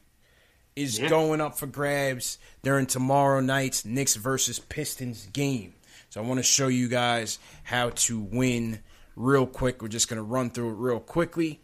[0.75, 1.09] is Yeah.
[1.09, 5.75] going up for grabs during tomorrow night's Knicks versus Pistons game.
[6.09, 8.81] So I want to show you guys how to win
[9.15, 9.83] real quick.
[9.83, 11.59] We're just going to run through it real quickly.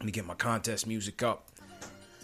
[0.00, 1.47] Let me get my contest music up.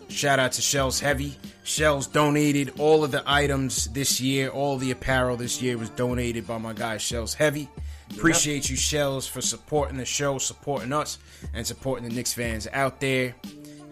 [0.09, 1.37] Shout out to Shells Heavy.
[1.65, 4.49] Shells donated all of the items this year.
[4.49, 7.69] All the apparel this year was donated by my guy Shells Heavy.
[8.11, 11.19] Appreciate you, Shells, for supporting the show, supporting us,
[11.53, 13.35] and supporting the Knicks fans out there.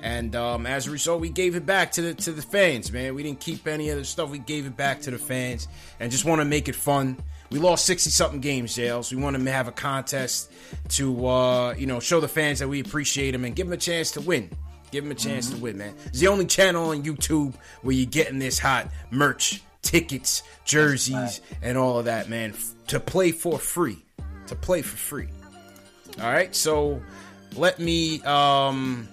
[0.03, 3.15] And um, as a result, we gave it back to the to the fans, man.
[3.15, 4.31] We didn't keep any of the stuff.
[4.31, 5.69] We gave it back to the fans,
[6.01, 7.17] and just want to make it fun.
[7.51, 9.13] We lost sixty something games, Jails.
[9.13, 10.51] We want to have a contest
[10.91, 13.77] to uh, you know show the fans that we appreciate them and give them a
[13.77, 14.51] chance to win.
[14.93, 15.95] Give them a chance to win, man.
[16.07, 21.77] It's the only channel on YouTube where you're getting this hot merch, tickets, jerseys, and
[21.79, 22.51] all of that, man.
[22.51, 24.05] f- To play for free.
[24.49, 25.29] To play for free.
[26.21, 27.01] All right, so
[27.57, 29.09] let me um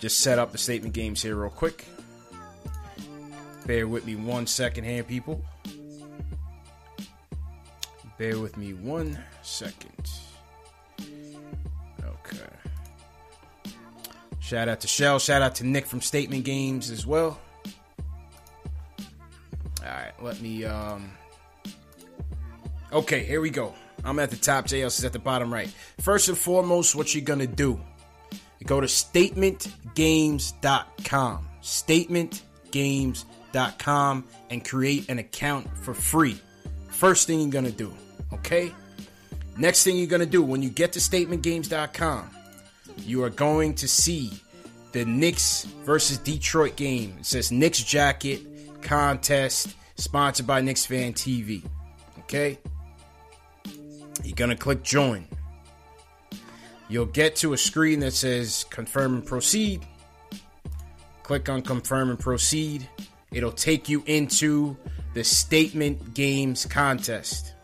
[0.00, 1.86] just set up the statement games here real quick.
[3.66, 5.42] Bear with me one second here, people.
[8.18, 10.10] Bear with me one second.
[11.00, 12.38] Okay.
[14.52, 15.18] Shout out to Shell.
[15.18, 17.40] Shout out to Nick from Statement Games as well.
[19.80, 20.66] All right, let me.
[20.66, 21.10] um
[22.92, 23.72] Okay, here we go.
[24.04, 24.66] I'm at the top.
[24.66, 25.70] JLS is at the bottom right.
[26.00, 27.80] First and foremost, what you're gonna do?
[28.66, 31.48] Go to statementgames.com.
[31.62, 36.38] Statementgames.com and create an account for free.
[36.88, 37.90] First thing you're gonna do.
[38.34, 38.70] Okay.
[39.56, 42.30] Next thing you're gonna do when you get to statementgames.com,
[43.04, 44.32] you are going to see
[44.92, 47.16] the Knicks versus Detroit game.
[47.20, 48.42] It says Knicks jacket
[48.82, 51.62] contest sponsored by Knicks Fan TV.
[52.20, 52.58] Okay?
[54.22, 55.26] You're going to click join.
[56.88, 59.86] You'll get to a screen that says confirm and proceed.
[61.22, 62.86] Click on confirm and proceed.
[63.32, 64.76] It'll take you into
[65.14, 67.54] the Statement Games contest.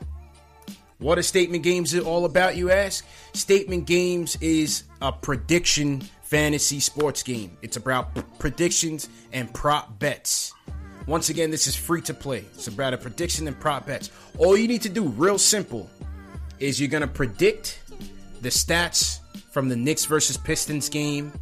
[0.99, 3.05] What are Statement Games all about, you ask?
[3.33, 7.57] Statement Games is a prediction fantasy sports game.
[7.63, 10.53] It's about p- predictions and prop bets.
[11.07, 12.45] Once again, this is free to play.
[12.55, 14.11] It's about a prediction and prop bets.
[14.37, 15.89] All you need to do, real simple,
[16.59, 17.81] is you're going to predict
[18.43, 19.21] the stats
[19.51, 21.33] from the Knicks versus Pistons game.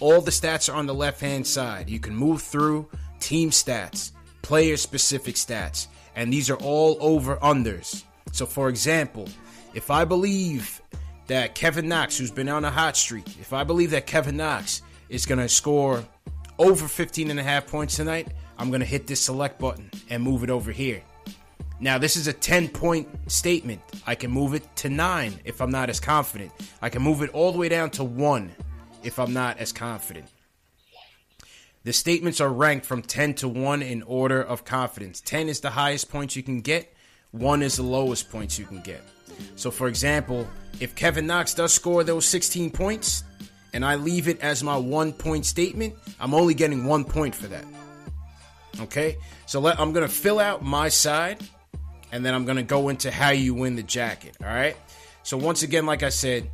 [0.00, 1.88] All the stats are on the left hand side.
[1.88, 2.88] You can move through
[3.20, 4.12] team stats,
[4.42, 8.04] player specific stats, and these are all over unders.
[8.32, 9.28] So, for example,
[9.74, 10.79] if I believe
[11.30, 14.82] that Kevin Knox, who's been on a hot streak, if I believe that Kevin Knox
[15.08, 16.02] is going to score
[16.58, 18.26] over 15 and a half points tonight,
[18.58, 21.02] I'm going to hit this select button and move it over here.
[21.78, 23.80] Now, this is a 10 point statement.
[24.08, 26.50] I can move it to 9 if I'm not as confident.
[26.82, 28.50] I can move it all the way down to 1
[29.04, 30.26] if I'm not as confident.
[31.84, 35.20] The statements are ranked from 10 to 1 in order of confidence.
[35.20, 36.92] 10 is the highest points you can get,
[37.30, 39.04] 1 is the lowest points you can get.
[39.56, 40.46] So, for example,
[40.80, 43.24] if Kevin Knox does score those 16 points
[43.72, 47.46] and I leave it as my one point statement, I'm only getting one point for
[47.48, 47.64] that.
[48.80, 49.16] Okay?
[49.46, 51.42] So, let, I'm going to fill out my side
[52.12, 54.36] and then I'm going to go into how you win the jacket.
[54.40, 54.76] All right?
[55.22, 56.50] So, once again, like I said,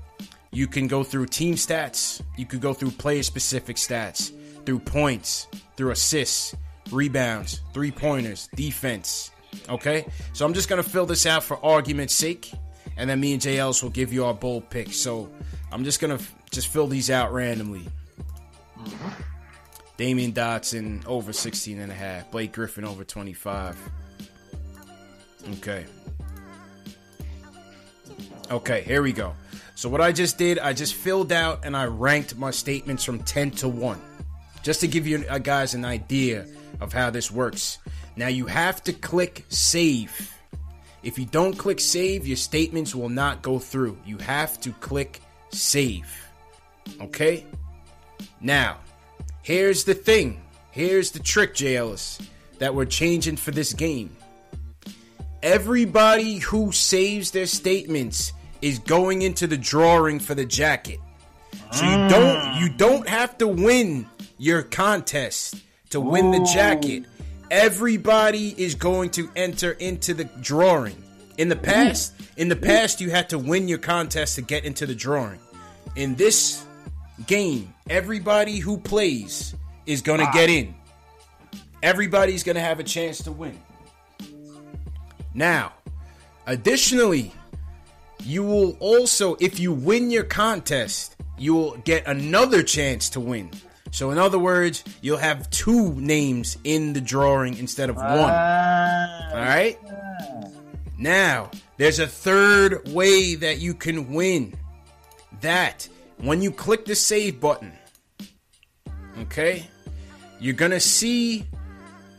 [0.52, 4.32] you can go through team stats, you could go through player specific stats,
[4.64, 5.46] through points,
[5.76, 6.54] through assists,
[6.90, 9.30] rebounds, three pointers, defense.
[9.68, 10.06] Okay?
[10.32, 12.50] So I'm just going to fill this out for argument's sake,
[12.96, 14.96] and then me and JLs will give you our bold picks.
[14.96, 15.28] So
[15.70, 17.82] I'm just going to f- just fill these out randomly.
[19.98, 22.30] Damyean Dotson over 16 and a half.
[22.30, 23.78] Blake Griffin over 25.
[25.58, 25.86] Okay.
[28.50, 29.34] Okay, here we go.
[29.74, 33.18] So what I just did, I just filled out and I ranked my statements from
[33.20, 34.00] 10 to 1.
[34.62, 36.46] Just to give you uh, guys an idea
[36.80, 37.78] of how this works.
[38.16, 40.35] Now you have to click save.
[41.06, 43.96] If you don't click save, your statements will not go through.
[44.04, 46.28] You have to click save.
[47.00, 47.46] Okay?
[48.40, 48.78] Now,
[49.42, 50.42] here's the thing.
[50.72, 52.26] Here's the trick, JLS,
[52.58, 54.16] that we're changing for this game.
[55.44, 60.98] Everybody who saves their statements is going into the drawing for the jacket.
[61.70, 64.06] So you don't you don't have to win
[64.38, 65.54] your contest
[65.90, 67.04] to win the jacket,
[67.50, 71.02] everybody is going to enter into the drawing.
[71.38, 74.86] In the past, in the past you had to win your contest to get into
[74.86, 75.38] the drawing.
[75.94, 76.64] In this
[77.26, 79.54] game, everybody who plays
[79.86, 80.74] is going to get in.
[81.82, 83.58] Everybody's going to have a chance to win.
[85.34, 85.72] Now,
[86.46, 87.32] additionally,
[88.22, 93.50] you will also, if you win your contest, you will get another chance to win.
[93.90, 98.06] So, in other words, you'll have two names in the drawing instead of one.
[98.08, 99.30] Ah.
[99.30, 99.78] All right?
[100.98, 104.54] Now, there's a third way that you can win.
[105.40, 107.72] That when you click the save button,
[109.20, 109.68] okay,
[110.40, 111.44] you're gonna see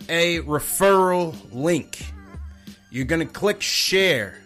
[0.07, 2.05] a referral link.
[2.91, 4.39] You're gonna click share.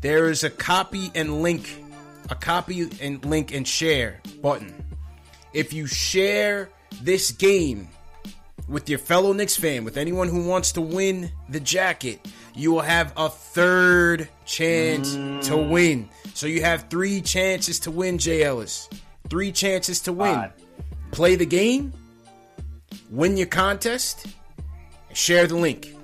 [0.00, 1.82] There is a copy and link,
[2.30, 4.77] a copy and link and share button.
[5.52, 6.70] If you share
[7.02, 7.88] this game
[8.68, 12.82] with your fellow Knicks fan, with anyone who wants to win the jacket, you will
[12.82, 15.70] have a third chance to mm.
[15.70, 16.08] win.
[16.34, 18.88] So you have three chances to win, Jay Ellis.
[19.30, 20.50] Three chances to win.
[21.10, 21.92] Play the game,
[23.10, 24.26] win your contest,
[25.08, 25.94] and share the link.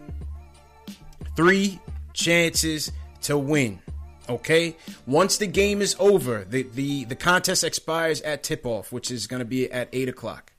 [1.36, 1.80] Three
[2.12, 2.92] chances
[3.22, 3.80] to win.
[4.28, 4.76] Okay?
[5.06, 9.26] Once the game is over, the, the, the contest expires at tip off, which is
[9.26, 10.52] going to be at 8 o'clock.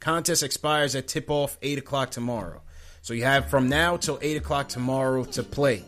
[0.00, 2.62] Contest expires at tip off 8 o'clock tomorrow.
[3.02, 5.84] So you have from now till 8 o'clock tomorrow to play.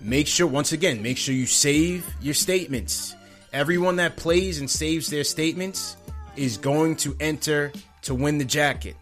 [0.00, 3.14] Make sure, once again, make sure you save your statements.
[3.52, 5.96] Everyone that plays and saves their statements
[6.36, 8.96] is going to enter to win the jacket.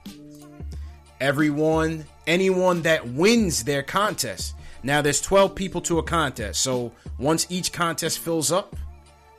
[1.20, 4.54] Everyone, anyone that wins their contest.
[4.82, 6.60] Now there's 12 people to a contest.
[6.60, 8.76] So once each contest fills up,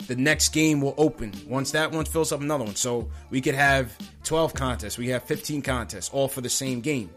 [0.08, 1.34] the next game will open.
[1.48, 2.76] Once that one fills up, another one.
[2.76, 4.98] So we could have 12 contests.
[4.98, 7.10] We have 15 contests, all for the same game.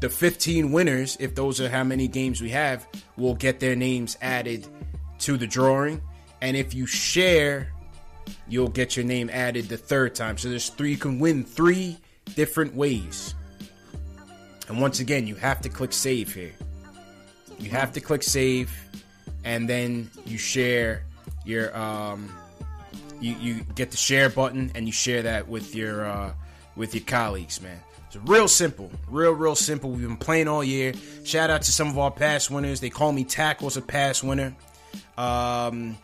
[0.00, 2.86] The 15 winners, if those are how many games we have,
[3.16, 4.66] will get their names added
[5.20, 6.02] to the drawing.
[6.42, 7.72] And if you share,
[8.48, 10.36] you'll get your name added the third time.
[10.36, 10.90] So there's three.
[10.90, 11.96] You can win three
[12.34, 13.34] different ways.
[14.68, 16.52] And once again, you have to click save here.
[17.58, 18.72] You have to click save,
[19.44, 21.04] and then you share
[21.44, 22.30] your um,
[23.20, 26.32] you you get the share button, and you share that with your uh,
[26.76, 27.80] with your colleagues, man.
[28.06, 29.90] It's real simple, real real simple.
[29.90, 30.92] We've been playing all year.
[31.24, 32.80] Shout out to some of our past winners.
[32.80, 34.54] They call me Tackles a past winner.
[35.16, 35.96] Um,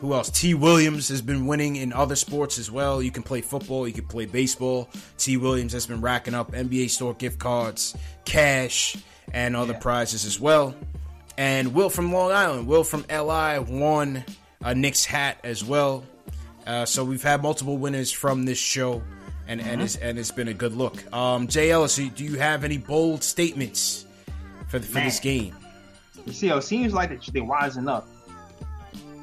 [0.00, 0.30] who else?
[0.30, 0.54] T.
[0.54, 3.02] Williams has been winning in other sports as well.
[3.02, 4.88] You can play football, you can play baseball.
[5.18, 5.36] T.
[5.36, 8.96] Williams has been racking up NBA store gift cards, cash,
[9.32, 10.74] and other prizes as well.
[11.36, 14.24] And Will from Long Island, Will from LI won
[14.62, 16.04] a Knicks hat as well.
[16.66, 19.02] Uh, so we've had multiple winners from this show,
[19.48, 21.10] and and it's and it's been a good look.
[21.12, 24.04] Um, Jay Ellis, do you have any bold statements
[24.68, 25.56] for for this game?
[26.26, 28.06] You see, it seems like they're wising up.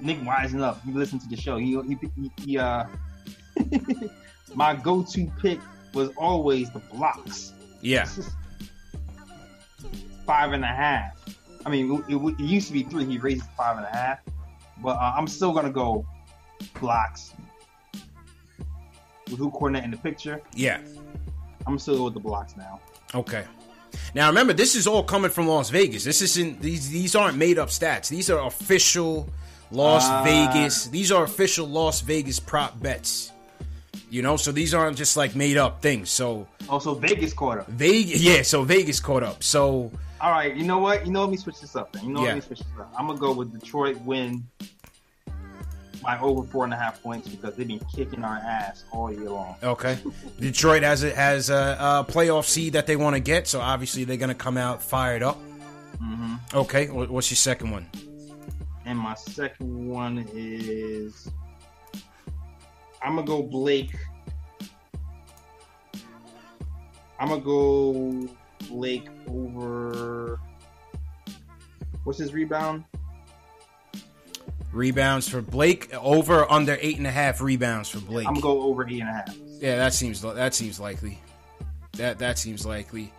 [0.01, 0.81] Nick wising up.
[0.85, 1.57] You listen to the show.
[1.57, 2.85] He, he, he, he uh,
[4.55, 5.59] my go-to pick
[5.93, 7.53] was always the blocks.
[7.81, 8.07] Yeah,
[10.27, 11.13] Five and a half.
[11.65, 13.05] I mean, it, it, it used to be three.
[13.05, 14.19] He raised five and a half.
[14.83, 16.05] But uh, I'm still gonna go
[16.79, 17.33] blocks.
[19.31, 20.79] With who Kornet in the picture, yeah.
[21.65, 22.79] I'm still with the blocks now.
[23.13, 23.43] Okay.
[24.15, 26.03] Now remember, this is all coming from Las Vegas.
[26.03, 28.07] This isn't these these aren't made up stats.
[28.07, 29.27] These are official
[29.71, 30.23] Las Ah.
[30.23, 30.87] Vegas.
[30.87, 33.31] These are official Las Vegas prop bets.
[34.09, 36.09] You know, so these aren't just like made up things.
[36.09, 37.67] So Also, Vegas caught up.
[37.67, 38.43] Vegas, yeah.
[38.43, 39.43] So Vegas caught up.
[39.43, 41.05] So All right, you know what?
[41.05, 41.93] You know, let me switch this up.
[41.93, 42.05] Then.
[42.05, 42.27] You know, Yeah.
[42.27, 42.91] let me switch this up.
[42.97, 44.45] I'm gonna go with Detroit win
[46.03, 49.29] by over four and a half points because they've been kicking our ass all year
[49.29, 49.55] long.
[49.63, 49.97] okay,
[50.39, 53.47] Detroit has a has a, a playoff seed that they want to get.
[53.47, 55.37] So obviously they're gonna come out fired up.
[56.01, 56.35] Mm-hmm.
[56.55, 57.87] Okay, what's your second one?
[58.85, 61.29] And my second one is
[63.03, 63.93] I'm gonna go Blake.
[67.19, 68.27] I'm gonna go
[68.69, 70.39] Blake over.
[72.03, 72.83] What's his rebound?
[74.73, 78.27] Rebounds for Blake over under eight and a half rebounds for Blake.
[78.27, 79.35] I'm gonna go over eight and a half.
[79.59, 81.19] Yeah, that seems that seems likely.
[81.93, 83.11] That that seems likely.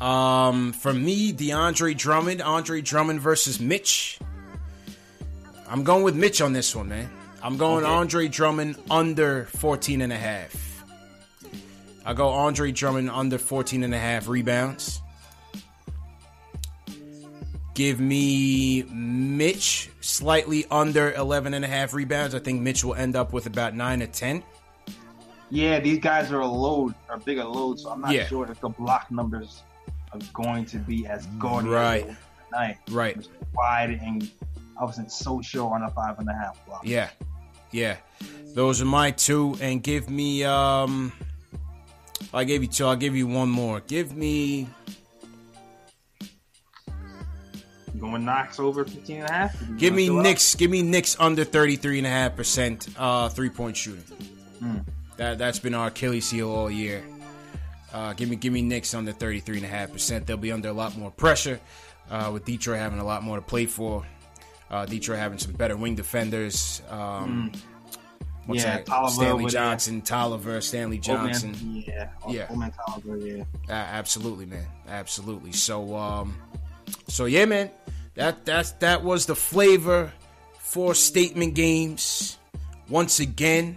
[0.00, 4.18] Um, for me, DeAndre Drummond, Andre Drummond versus Mitch.
[5.68, 7.10] I'm going with Mitch on this one, man.
[7.42, 7.92] I'm going Okay.
[7.92, 10.73] Andre Drummond under 14 and a half.
[12.04, 15.00] I go Andre Drummond under 14 and a half rebounds.
[17.74, 22.34] Give me Mitch slightly under 11 and a half rebounds.
[22.34, 24.44] I think Mitch will end up with about 9 or 10.
[25.50, 28.26] Yeah, these guys are a load, are bigger load, so I'm not Yeah.
[28.26, 29.62] sure if the block numbers
[30.12, 32.06] are going to be as gaudy Right.
[32.50, 32.78] tonight.
[32.90, 33.28] Right.
[33.54, 34.30] Wide and
[34.80, 36.82] I wasn't so sure on a five and a half block.
[36.84, 37.08] Yeah,
[37.72, 37.96] yeah.
[38.54, 40.44] Those are my two, and give me.
[40.44, 41.12] um
[42.34, 42.84] I gave you two.
[42.84, 43.80] I'll give you one more.
[43.80, 44.68] Give me.
[47.94, 49.62] You going Knox over 15 and a half?
[49.78, 50.08] Give me?
[50.08, 50.54] Knicks.
[50.56, 54.02] Give me Knicks under thirty three and a half percent uh three point shooting.
[54.58, 54.78] Hmm.
[55.16, 57.04] That that's been our Achilles heel all year.
[57.92, 60.26] Uh, give me give me Knicks under thirty three and a half percent.
[60.26, 61.60] They'll be under a lot more pressure.
[62.10, 64.04] Uh, with Detroit having a lot more to play for.
[64.70, 66.82] Uh, Detroit having some better wing defenders.
[66.90, 67.52] Um,
[68.46, 68.62] What's.
[68.62, 68.86] Yeah, that?
[68.86, 69.50] Tolliver Stanley there.
[69.50, 71.82] Johnson, Tolliver, Stanley Old man- Johnson.
[71.86, 72.08] yeah.
[72.28, 72.46] Yeah.
[72.50, 73.44] Old man Tolliver, yeah.
[73.68, 74.66] Uh, absolutely, man.
[74.88, 75.52] Absolutely.
[75.52, 76.36] So, um,
[77.08, 77.70] so yeah, man.
[78.14, 80.12] That that's that was the flavor
[80.60, 82.38] for statement games.
[82.88, 83.76] Once again,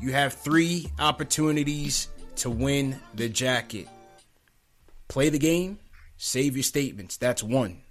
[0.00, 3.88] you have three opportunities to win the jacket.
[5.06, 5.78] Play the game,
[6.16, 7.16] save your statements.
[7.16, 7.82] That's one.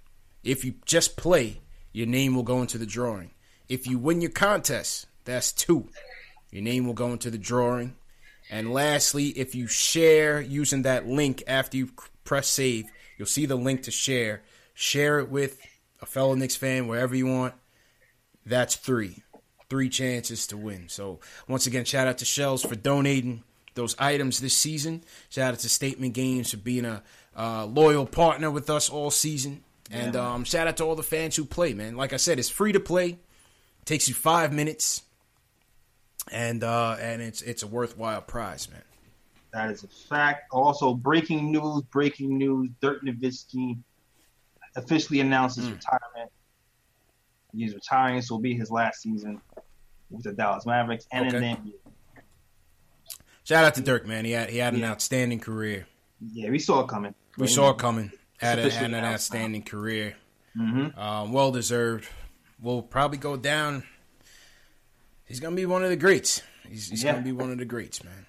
[0.44, 1.60] If you just play,
[1.92, 3.30] your name will go into the drawing.
[3.68, 5.88] If you win your contest, that's two.
[6.50, 7.96] Your name will go into the drawing.
[8.50, 11.90] And lastly, if you share using that link after you
[12.24, 12.86] press save,
[13.18, 14.42] you'll see the link to share.
[14.74, 15.60] Share it with
[16.00, 17.54] a fellow Knicks fan wherever you want.
[18.46, 19.22] That's three.
[19.68, 20.88] Three chances to win.
[20.88, 23.42] So once again, shout out to Shells for donating
[23.74, 25.04] those items this season.
[25.28, 27.02] Shout out to Statement Games for being a
[27.36, 29.62] uh, loyal partner with us all season.
[29.90, 30.32] And Yeah.
[30.34, 31.96] um, shout out to all the fans who play, man.
[31.96, 33.18] Like I said, it's free to play.
[33.84, 35.02] Takes you five minutes,
[36.32, 38.82] and uh, and it's it's a worthwhile prize, man.
[39.52, 40.48] That is a fact.
[40.52, 42.70] Also, breaking news, breaking news.
[42.82, 43.78] Dirk Nowitzki
[44.76, 45.72] officially announced his Hmm.
[45.74, 46.30] retirement.
[47.56, 48.16] He's retiring.
[48.16, 49.40] This will be his last season
[50.10, 51.40] with the Dallas Mavericks and in Okay.
[51.40, 52.22] the NBA.
[53.44, 54.24] Shout out to Dirk, man.
[54.26, 55.86] He had he had an outstanding career.
[56.20, 57.14] Yeah, we saw it coming.
[57.38, 58.12] We saw it coming.
[58.38, 60.16] Had, a, had an outstanding career.
[60.56, 60.98] Mm-hmm.
[60.98, 62.08] Um, well deserved.
[62.60, 63.84] Will probably go down.
[65.28, 66.42] He's gonna be one of the greats.
[66.68, 67.12] He's, he's Yeah.
[67.12, 68.26] gonna be one of the greats, man.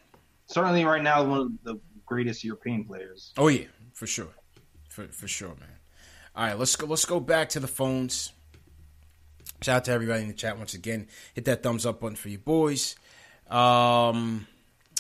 [0.47, 3.33] Certainly, right now, one of the greatest European players.
[3.37, 4.33] Oh yeah, for sure,
[4.89, 5.69] for for sure, man.
[6.35, 6.85] All right, let's go.
[6.87, 8.31] Let's go back to the phones.
[9.61, 11.07] Shout out to everybody in the chat once again.
[11.33, 12.95] Hit that thumbs up button for you boys.
[13.49, 14.47] Um,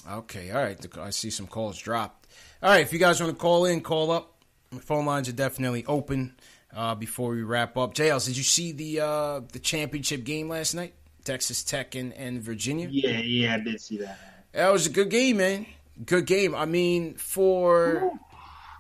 [0.09, 0.97] okay, all right.
[0.97, 2.27] I see some calls dropped.
[2.61, 4.43] All right, if you guys want to call in, call up.
[4.71, 6.35] The phone lines are definitely open.
[6.75, 10.73] Uh, before we wrap up, JLs, did you see the uh, the championship game last
[10.75, 10.93] night?
[11.29, 12.87] Texas Tech and, and Virginia.
[12.91, 14.17] Yeah, yeah, I did see that.
[14.53, 15.67] That was a good game, man.
[16.03, 16.55] Good game.
[16.55, 18.11] I mean, for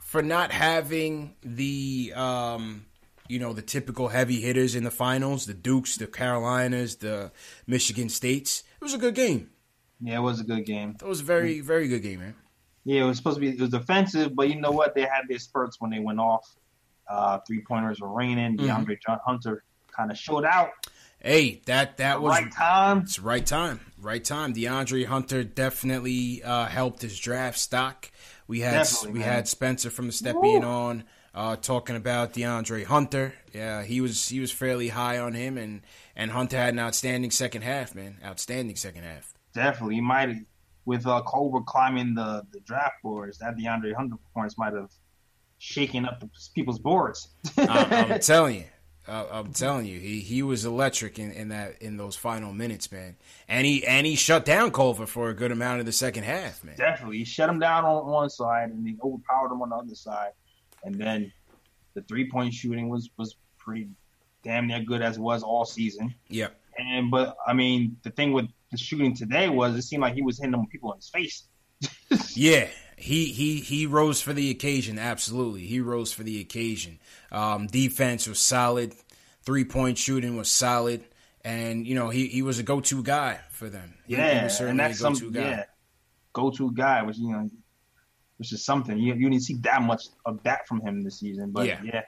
[0.01, 2.85] for not having the um,
[3.27, 7.31] you know, the typical heavy hitters in the finals, the Dukes, the Carolinas, the
[7.67, 8.63] Michigan States.
[8.81, 9.51] It was a good game.
[10.01, 10.95] Yeah, it was a good game.
[10.99, 12.35] It was a very, very good game, man.
[12.85, 13.49] Yeah, it was supposed to be.
[13.49, 14.95] It was defensive, but you know what?
[14.95, 16.49] They had their spurts when they went off.
[17.07, 18.57] Uh, three pointers were raining.
[18.57, 18.65] Mhm.
[18.85, 19.63] DeAndre John- Hunter
[19.95, 20.69] kind of showed out.
[21.21, 22.97] Hey, that that The was right time.
[22.99, 24.53] It's right time, right time.
[24.53, 28.09] DeAndre Hunter definitely uh, helped his draft stock.
[28.47, 29.27] We had Definitely, we man.
[29.27, 31.03] had Spencer from the Stepien on
[31.35, 33.33] uh, talking about DeAndre Hunter.
[33.53, 35.81] Yeah, he was he was fairly high on him, and
[36.15, 38.17] and Hunter had an outstanding second half, man.
[38.23, 39.33] Outstanding second half.
[39.53, 40.37] Definitely, he might have,
[40.85, 43.37] with uh, Culver climbing the, the draft boards.
[43.39, 44.91] That DeAndre Hunter performance might have
[45.57, 47.29] shaken up the people's boards.
[47.57, 48.65] I, I'm telling you.
[49.09, 52.91] Uh, I'm telling you, he, he was electric in, in that in those final minutes,
[52.91, 53.15] man.
[53.47, 56.63] And he and he shut down Culver for a good amount of the second half,
[56.63, 56.75] man.
[56.77, 59.95] Definitely, he shut him down on one side and he overpowered him on the other
[59.95, 60.31] side.
[60.83, 61.31] And then
[61.95, 63.89] the three point shooting was was pretty
[64.43, 66.13] damn near good as it was all season.
[66.27, 66.55] Yep.
[66.77, 70.21] And but I mean, the thing with the shooting today was it seemed like he
[70.21, 71.43] was hitting them people in his face.
[72.35, 72.67] Yeah,
[72.99, 74.99] he he he rose for the occasion.
[74.99, 76.99] Absolutely, he rose for the occasion.
[77.31, 78.95] Um, defense was solid.
[79.43, 81.05] Three point shooting was solid,
[81.43, 83.95] and you know he, he was a go to guy for them.
[84.07, 85.57] He, he Yeah, was and that's a go to some guy.
[85.57, 85.63] yeah,
[86.33, 87.49] go to guy, which you know,
[88.37, 91.51] which is something you you didn't see that much of that from him this season.
[91.51, 91.79] But Yeah.
[91.79, 92.03] yeah,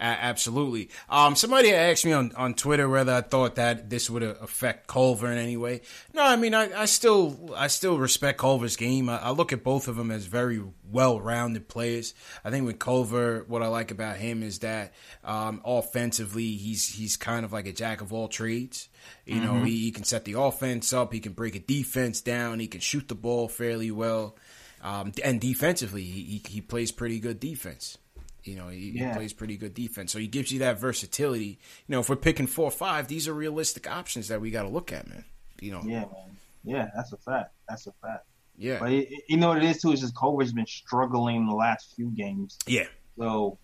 [0.00, 0.90] absolutely.
[1.08, 4.86] Um, somebody asked me on, on Twitter whether I thought that this would uh, affect
[4.86, 5.80] Culver in any way.
[6.14, 9.08] No, I mean I, I still I still respect Culver's game.
[9.08, 12.14] I, I look at both of them as very well rounded players.
[12.44, 14.92] I think with Culver, what I like about him is that
[15.24, 18.88] um, offensively he's he's kind of like a jack of all trades.
[19.26, 19.66] You know, Mhm.
[19.66, 22.80] he, he can set the offense up, he can break a defense down, he can
[22.80, 24.36] shoot the ball fairly well,
[24.82, 27.96] um, and defensively he he plays pretty good defense.
[28.44, 30.12] You know, he, he plays pretty good defense.
[30.12, 31.58] So he gives you that versatility.
[31.86, 34.62] You know, if we're picking four or five, these are realistic options that we got
[34.62, 35.24] to look at, man.
[35.60, 37.52] You know, yeah, man, yeah, that's a fact.
[37.68, 38.24] That's a fact.
[38.56, 38.78] Yeah.
[38.80, 41.94] But it, you know what it is too is just Culver's been struggling the last
[41.94, 42.58] few games.
[42.66, 42.86] Yeah.
[43.18, 43.58] So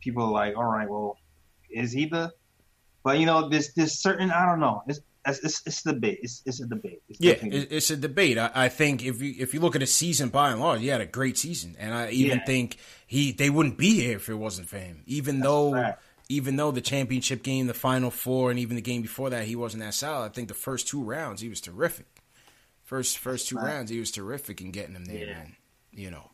[0.00, 1.18] people are like, all right, well,
[1.70, 2.32] is he the?
[3.02, 4.82] But you know, this this certain I don't know.
[4.86, 6.20] It's it's, it's a debate.
[6.22, 7.02] It's, it's a debate.
[7.08, 8.38] It's yeah, it's a debate.
[8.38, 10.88] I, I, think if you if you look at a season by and large, he
[10.88, 12.44] had a great season, and I even yeah.
[12.44, 15.02] think he they wouldn't be here if it wasn't for him.
[15.06, 15.94] Even That's though
[16.28, 19.54] even though the championship game, the final four, and even the game before that, he
[19.54, 20.26] wasn't that solid.
[20.26, 22.06] I think the first two rounds he was terrific.
[22.84, 25.32] First first two rounds he was terrific in getting them there, yeah.
[25.34, 25.56] man.
[25.92, 26.30] You know.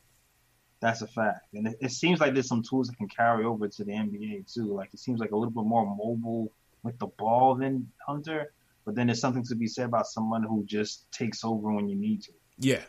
[0.80, 3.66] That's a fact, and it, it, seems like there's some tools that can carry over
[3.66, 4.72] to the NBA too.
[4.72, 6.52] Like it seems like a little bit more mobile
[6.84, 8.52] with the ball than Hunter,
[8.88, 11.94] but then there's something to be said about someone who just takes over when you
[11.94, 12.32] need to.
[12.56, 12.80] Yeah,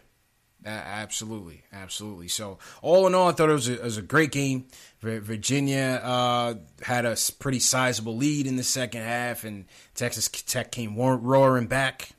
[0.66, 2.30] absolutely, absolutely.
[2.30, 4.68] So all in all, I thought it was a, it was a great game.
[5.02, 10.96] Virginia uh, had a pretty sizable lead in the second half, and Texas Tech came
[10.96, 12.12] roaring back.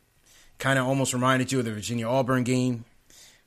[0.59, 2.85] Kind of almost reminded you of the Virginia Auburn game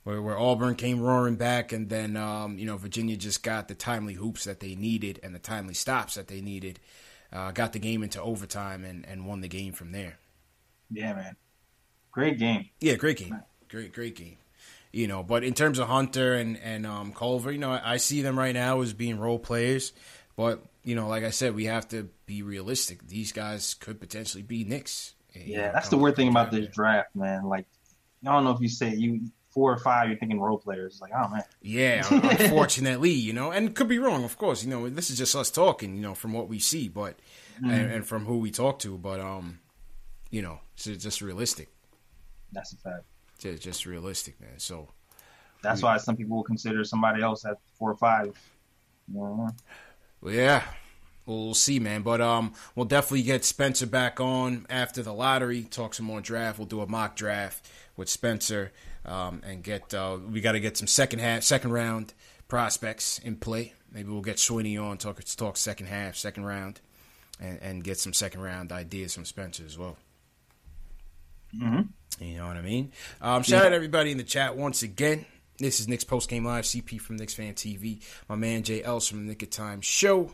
[0.04, 3.76] where, where Auburn came roaring back, and then um, you know Virginia just got the
[3.76, 6.80] timely hoops that they needed and the timely stops that they needed.
[7.32, 10.18] Uh, got the game into overtime and, and won the game from there.
[10.94, 11.36] Yeah, man,
[12.12, 12.70] great game.
[12.80, 13.42] Yeah, great game.
[13.70, 14.38] Great, great game.
[14.92, 17.98] You know, but in terms of Hunter and and um, Culver, you know, I, I
[17.98, 19.94] see them right now as being role players.
[20.36, 23.08] But you know, like I said, we have to be realistic.
[23.08, 25.16] These guys could potentially be Knicks.
[25.34, 27.46] Yeah, that's the weird thing about this draft, man.
[27.46, 27.66] Like,
[28.26, 30.94] I don't know if you say you four or five, you're thinking role players.
[30.94, 31.44] It's like, oh man.
[31.62, 34.64] Yeah, unfortunately, you know, and could be wrong, of course.
[34.64, 37.18] You know, this is just us talking, you know, from what we see, but
[37.56, 37.70] mm-hmm.
[37.70, 39.60] and, and, from who we talk to, but um,
[40.34, 41.70] you know, it's just realistic.
[42.52, 43.04] That's a fact.
[43.38, 44.58] Just, just realistic, man.
[44.58, 44.90] So
[45.62, 48.36] that's we, why some people will consider somebody else at four or five.
[49.08, 49.56] Well,
[50.24, 50.64] yeah.
[51.28, 52.02] we'll see, man.
[52.02, 55.64] But um, we'll definitely get Spencer back on after the lottery.
[55.64, 56.58] Talk some more draft.
[56.58, 58.72] We'll do a mock draft with Spencer
[59.06, 62.16] um, and get uh, we got to get some second half, second round
[62.48, 63.74] prospects in play.
[63.92, 66.82] Maybe we'll get Sweeney on talk talk second half, second round,
[67.40, 69.96] and, and get some second round ideas from Spencer as well.
[71.56, 72.24] Mm-hmm.
[72.24, 72.92] You know what I mean?
[73.22, 73.68] Um, shout yeah.
[73.68, 75.26] out everybody in the chat once again.
[75.60, 78.02] This is Knicks Post Game Live, CP from Knicks Fan TV.
[78.28, 80.32] My man Jay Ellis from the Nick of Time Show.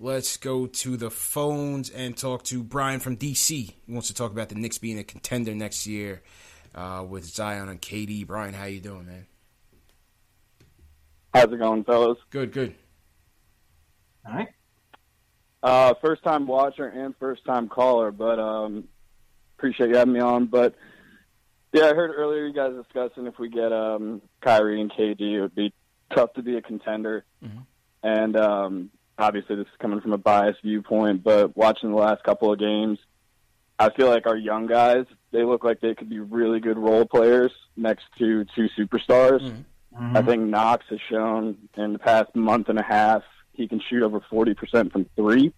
[0.00, 3.48] Let's go to the phones and talk to Brian from DC.
[3.48, 6.22] He wants to talk about the Knicks being a contender next year
[6.74, 8.26] uh, with Zion and KD.
[8.26, 9.26] Brian, how you doing, man?
[11.32, 12.18] How's it going, fellas?
[12.30, 12.74] Good, good.
[14.26, 14.48] All right.
[15.62, 18.84] Uh, first time watcher and first time caller, but um,
[19.56, 20.46] appreciate you having me on.
[20.46, 20.74] But
[21.72, 25.40] yeah, I heard earlier you guys discussing if we get um, Kyrie and KD, it
[25.40, 25.72] would be
[26.14, 27.24] tough to be a contender.
[27.44, 27.58] Mm-hmm.
[28.02, 32.52] And um, obviously, this is coming from a biased viewpoint, but watching the last couple
[32.52, 32.98] of games,
[33.78, 37.04] I feel like our young guys they look like they could be really good role
[37.04, 39.40] players next to two superstars.
[39.40, 40.16] Mm-hmm.
[40.16, 44.02] I think Knox has shown in the past month and a half he can shoot
[44.02, 45.52] over forty percent from three.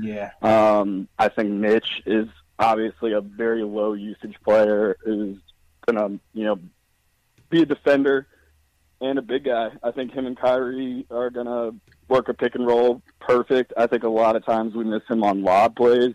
[0.00, 0.30] Yeah.
[0.42, 2.28] Um, I think Mitch is
[2.58, 5.38] obviously a very low usage player who's
[5.86, 6.58] gonna, you know,
[7.50, 8.26] be a defender
[9.00, 9.70] and a big guy.
[9.82, 11.72] I think him and Kyrie are gonna
[12.08, 13.72] work a pick and roll perfect.
[13.76, 16.14] I think a lot of times we miss him on lob plays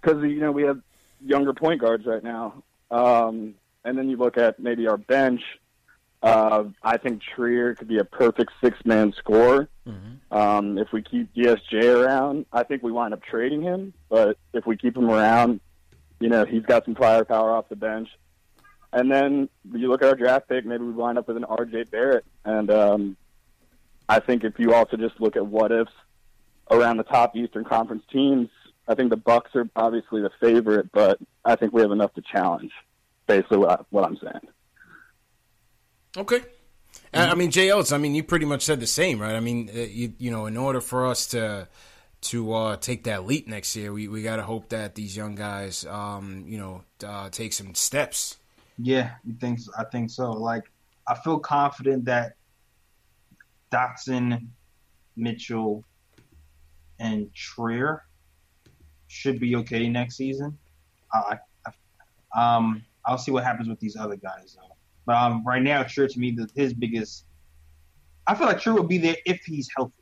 [0.00, 0.80] because you know we have
[1.24, 2.62] younger point guards right now.
[2.90, 3.54] Um,
[3.84, 5.40] and then you look at maybe our bench.
[6.22, 9.68] Uh, I think Trier could be a perfect six man scorer.
[9.86, 10.36] Mm-hmm.
[10.36, 13.92] Um, if we keep DSJ around, I think we wind up trading him.
[14.08, 15.60] But if we keep him around,
[16.20, 18.08] you know, he's got some firepower off the bench.
[18.92, 21.90] And then you look at our draft pick, maybe we wind up with an RJ
[21.90, 22.24] Barrett.
[22.44, 23.16] And um,
[24.08, 25.90] I think if you also just look at what ifs
[26.70, 28.48] around the top Eastern Conference teams,
[28.86, 32.22] I think the Bucks are obviously the favorite, but I think we have enough to
[32.22, 32.72] challenge.
[33.26, 34.51] Basically, what, I, what I'm saying.
[36.16, 36.38] Okay.
[36.38, 37.30] Mm-hmm.
[37.30, 37.72] I mean, Jay.
[37.72, 39.34] I mean, you pretty much said the same, right?
[39.34, 41.68] I mean, uh, you, you know, in order for us to
[42.22, 45.34] to uh, take that leap next year, we, we got to hope that these young
[45.34, 48.38] guys, um, you know, uh, take some steps.
[48.78, 49.60] Yeah, you think?
[49.76, 50.30] I think so.
[50.30, 50.70] Like,
[51.06, 52.36] I feel confident that
[53.72, 54.46] Dotson,
[55.16, 55.84] Mitchell,
[57.00, 58.04] and Trier
[59.08, 60.56] should be okay next season.
[61.12, 61.38] I,
[62.34, 64.71] um, I'll see what happens with these other guys though.
[65.06, 67.26] But um, right now, True to me, the, his biggest.
[68.26, 69.92] I feel like True will be there if he's healthy.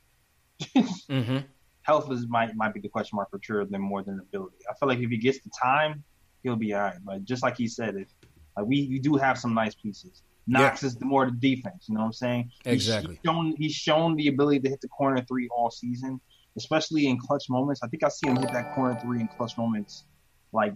[0.75, 1.37] mm-hmm.
[1.83, 4.57] Health is might might be the question mark for True than more than ability.
[4.69, 6.03] I feel like if he gets the time,
[6.43, 6.97] he'll be all right.
[7.03, 8.07] But just like he said, if
[8.55, 10.21] like we, we do have some nice pieces.
[10.45, 10.87] Knox yeah.
[10.87, 11.85] is the more the defense.
[11.87, 12.51] You know what I'm saying?
[12.65, 13.15] Exactly.
[13.15, 16.19] He's shown, he's shown the ability to hit the corner three all season
[16.57, 17.81] especially in clutch moments.
[17.83, 20.05] I think I see him hit that corner three in clutch moments
[20.51, 20.73] like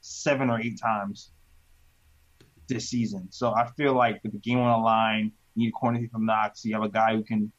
[0.00, 1.30] seven or eight times.
[2.70, 3.28] This season.
[3.30, 6.26] So I feel like with the game on the line, you need a corner from
[6.26, 6.64] Knox.
[6.64, 7.52] You have a guy who can,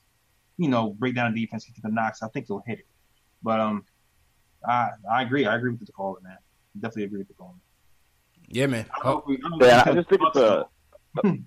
[0.57, 2.23] you know, break down the defense, get to the Knox.
[2.23, 2.87] I think he'll hit it.
[3.43, 3.85] But um,
[4.67, 5.45] I I agree.
[5.45, 6.37] I agree with the call, man.
[6.75, 7.55] Definitely agree with the call.
[8.47, 8.85] Yeah, man.
[9.03, 9.23] Oh,
[9.59, 10.65] Yeah, I just think it's a.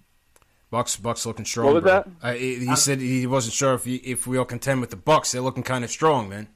[0.71, 1.67] Bucks, Bucks looking strong.
[1.67, 1.93] What was bro.
[1.93, 2.09] that?
[2.21, 4.97] Uh, he, he said he wasn't sure if he, if we all contend with the
[4.97, 5.31] Bucks.
[5.31, 6.49] They're looking kind of strong, man.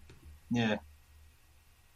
[0.51, 0.79] Yeah.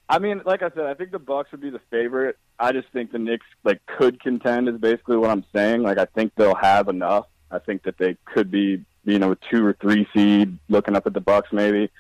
[0.09, 2.37] I mean, like I said, I think the Bucks would be the favorite.
[2.63, 5.83] I just think the Knicks like could contend is basically what I'm saying.
[5.83, 7.27] Like I think they'll have enough.
[7.51, 11.07] I think that they could be, you know, a two or three seed, looking up
[11.07, 11.91] at the Bucks maybe.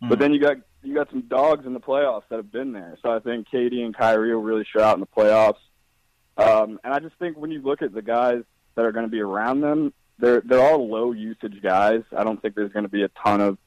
[0.00, 2.96] But then you got you got some dogs in the playoffs that have been there.
[3.02, 5.58] So I think KD and Kyrie will really show out in the playoffs.
[6.38, 8.42] Um, and I just think when you look at the guys
[8.74, 12.02] that are going to be around them, they're they're all low usage guys.
[12.16, 13.58] I don't think there's going to be a ton of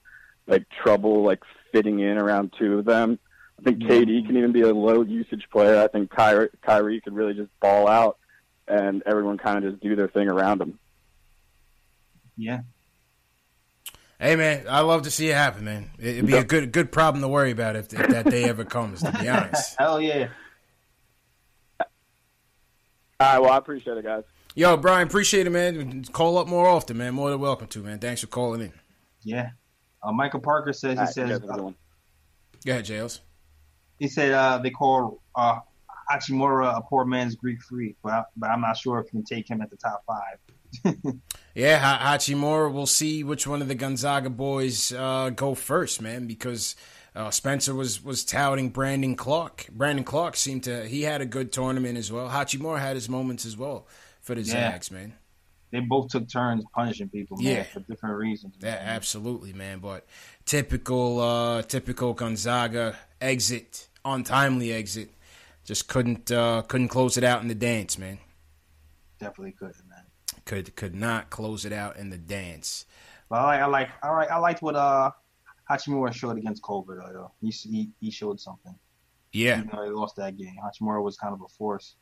[0.47, 3.19] like trouble like fitting in around two of them.
[3.63, 5.81] I think KD can even be a low usage player.
[5.81, 8.17] I think Kyrie, Kyrie could really just ball out,
[8.67, 10.79] and everyone kind of just do their thing around him.
[12.35, 12.61] Yeah.
[14.19, 15.91] Hey, man, I love to see it happen, man.
[15.97, 19.01] It'd be a good good problem to worry about if, if that day ever comes.
[19.01, 19.75] To be honest.
[19.79, 20.27] Hell yeah.
[21.79, 21.87] All
[23.19, 24.23] right, well, I appreciate it, guys.
[24.55, 26.03] Yo, Brian, appreciate it, man.
[26.05, 27.13] Call up more often, man.
[27.13, 27.99] More than welcome to, man.
[27.99, 28.73] Thanks for calling in.
[29.21, 29.51] Yeah.
[30.01, 31.75] Uh, Michael Parker says he All right, you says guys have a good one.
[32.65, 33.21] Go ahead, Jails.
[34.03, 35.59] He said uh, they call uh,
[36.11, 39.23] Hachimura a poor man's Greek freak, but I, but I'm not sure if you can
[39.23, 41.13] take him at the top five.
[41.55, 42.73] Yeah, Ha- Hachimura.
[42.73, 46.75] We'll see which one of the Gonzaga boys uh, go first, man, because
[47.15, 49.67] uh, Spencer was was touting Brandon Clarke.
[49.71, 52.27] Brandon Clarke seemed to he had a good tournament as well.
[52.27, 53.87] Hachimura had his moments as well
[54.19, 54.71] for the Yeah.
[54.71, 55.13] Zags, man.
[55.71, 57.63] They both took turns punishing people, man, Yeah.
[57.63, 58.55] for different reasons.
[58.59, 59.79] Yeah, absolutely, man.
[59.79, 60.05] But
[60.45, 65.09] typical, uh, typical Gonzaga exit, untimely exit.
[65.63, 68.19] Just couldn't uh, couldn't close it out in the dance, man.
[69.19, 70.03] Definitely couldn't, man.
[70.45, 72.85] Could could not close it out in the dance.
[73.29, 75.11] But I like, I like, all right, I liked what uh
[75.69, 77.01] Hachimura showed against Culver.
[77.13, 77.31] Though.
[77.41, 78.75] He, he he showed something.
[79.31, 81.95] Yeah, Even though he lost that game, Hachimura was kind of a force.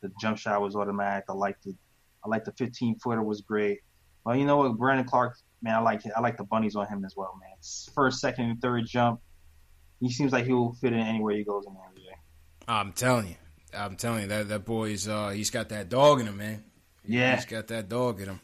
[0.00, 1.24] The jump shot was automatic.
[1.28, 1.76] I liked it.
[2.24, 3.78] I liked the 15 footer was great.
[4.24, 6.12] Well, you know what, Brandon Clarke, man, I like it.
[6.16, 7.50] I like the bunnies on him as well, man.
[7.94, 9.20] First, second, and third jump.
[10.02, 12.12] He seems like he will fit in anywhere he goes in the NBA.
[12.66, 13.36] I'm telling you,
[13.72, 16.64] I'm telling you that that boy's uh, he's got that dog in him, man.
[17.06, 17.36] Yeah.
[17.36, 18.40] he's got that dog in him.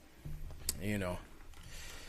[0.81, 1.19] You know,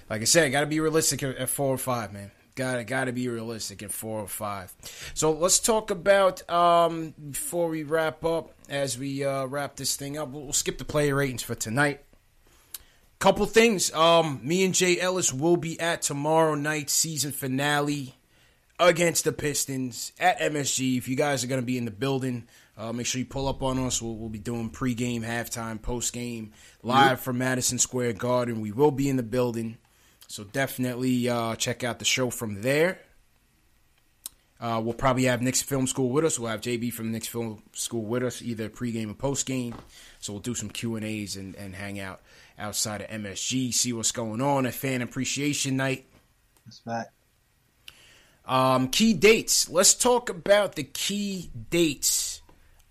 [0.07, 2.29] like I said, got to be realistic at, four or five, man.
[2.53, 4.71] Got to got to be realistic at four or five.
[5.15, 8.53] So let's talk about um, before we wrap up.
[8.69, 12.01] As we uh, wrap this thing up, we'll, we'll skip the player ratings for tonight.
[13.17, 13.91] Couple things.
[13.93, 18.13] Um, me and Jay Ellis will be at tomorrow night's season finale
[18.79, 20.97] against the Pistons at MSG.
[20.97, 22.47] If you guys are going to be in the building,
[22.77, 24.01] uh, make sure you pull up on us.
[24.01, 26.51] We'll, we'll be doing pregame, halftime, postgame,
[26.81, 28.61] live from Madison Square Garden.
[28.61, 29.77] We will be in the building,
[30.27, 32.99] so definitely uh, check out the show from there.
[34.61, 36.37] Uh, we'll probably have Knicks Film School with us.
[36.37, 39.73] We'll have JB from Knicks Film School with us, either pregame or postgame.
[40.19, 42.21] So we'll do some Q and A's and and hang out
[42.57, 46.05] outside of MSG, see what's going on at Fan Appreciation Night.
[46.65, 47.11] That's fact.
[48.49, 49.69] Um, key dates.
[49.69, 52.41] Let's talk about the key dates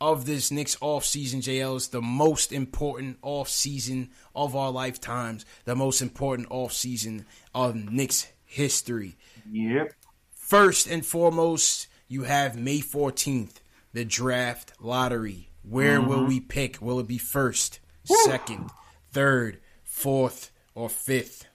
[0.01, 1.75] of this Knicks offseason, JL.
[1.75, 7.25] It's the most important offseason of our lifetimes, the most important offseason
[7.57, 9.17] of Knicks history.
[9.51, 9.95] Yep.
[10.33, 13.57] First and foremost, you have May 14th,
[13.93, 15.51] the draft lottery.
[15.69, 16.81] Where will we pick?
[16.81, 18.71] Will it be first, second,
[19.11, 21.48] third, fourth, or fifth?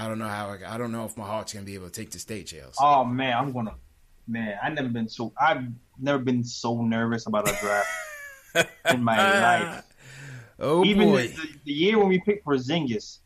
[0.00, 0.56] I don't know how.
[0.66, 2.74] I don't know if my heart's gonna be able to take the date, Jails.
[2.80, 3.74] Oh man, I'm gonna.
[4.26, 5.32] Man, I've never been so.
[5.38, 5.64] I've
[5.98, 9.84] never been so nervous about a draft in my life.
[10.58, 11.28] Oh Even boy.
[11.28, 13.18] the, the, year when we picked Porzingis,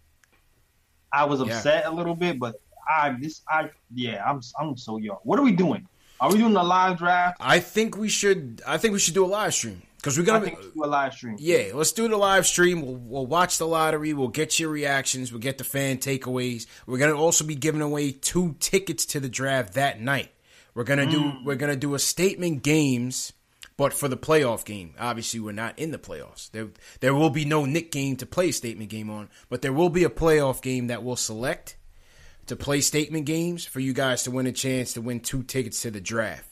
[1.13, 1.47] I was Yeah.
[1.57, 5.19] upset a little bit, but I this I yeah I'm I'm so young.
[5.23, 5.87] What are we doing?
[6.21, 7.37] Are we doing a live draft?
[7.39, 8.63] I think we should.
[8.67, 10.51] I think we should do a live stream because we're gonna.
[10.51, 11.37] do a live stream.
[11.39, 12.83] Yeah, let's do the live stream.
[12.83, 14.13] We'll, we'll watch the lottery.
[14.13, 15.33] We'll get your reactions.
[15.33, 16.67] We'll get the fan takeaways.
[16.87, 20.31] We're gonna also be giving away two tickets to the draft that night.
[20.75, 21.21] We're gonna do.
[21.21, 21.45] Mm.
[21.47, 23.33] We're gonna do a statement games,
[23.79, 24.93] but for the playoff game.
[25.01, 26.51] Obviously, we're not in the playoffs.
[26.51, 26.69] There,
[27.01, 29.89] there will be no Knick game to play a statement game on, but there will
[29.89, 31.79] be a playoff game that we'll select
[32.47, 35.81] to play statement games for you guys to win a chance to win two tickets
[35.81, 36.51] to the draft.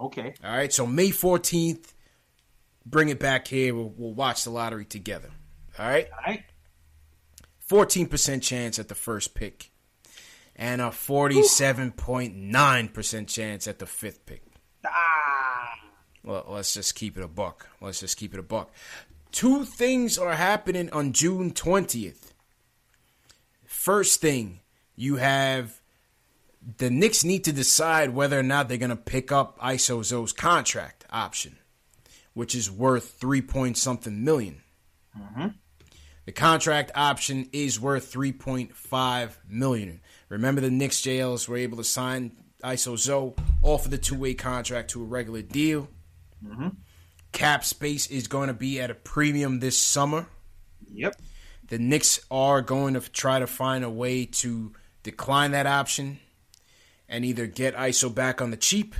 [0.00, 0.34] Okay.
[0.44, 1.94] All right, so May 14th,
[2.86, 3.74] bring it back here.
[3.74, 5.28] We'll, we'll watch the lottery together.
[5.78, 6.08] All right?
[6.12, 6.42] All right.
[7.68, 9.72] 14% chance at the first pick,
[10.54, 14.44] and a 47.9% chance at the fifth pick.
[14.86, 15.74] Ah.
[16.22, 17.68] Well, let's just keep it a buck.
[17.80, 18.70] Let's just keep it a buck.
[19.32, 22.30] Two things are happening on June 20th.
[23.64, 24.60] First thing,
[24.94, 25.80] you have
[26.78, 31.04] the Knicks need to decide whether or not they're going to pick up Isozo's contract
[31.10, 31.58] option,
[32.36, 34.56] which is worth three point something 1000000
[35.18, 35.46] Mm-hmm.
[36.26, 40.02] The contract option is worth 3.5 million.
[40.28, 42.32] Remember the Knicks JLs were able to sign
[42.62, 45.88] Isozo off of the two-way contract to a regular deal.
[46.44, 46.68] Mm-hmm.
[47.32, 50.26] Cap space is going to be at a premium this summer.
[50.92, 51.16] Yep.
[51.68, 56.18] The Knicks are going to try to find a way to decline that option
[57.08, 58.94] and either get ISO back on the cheap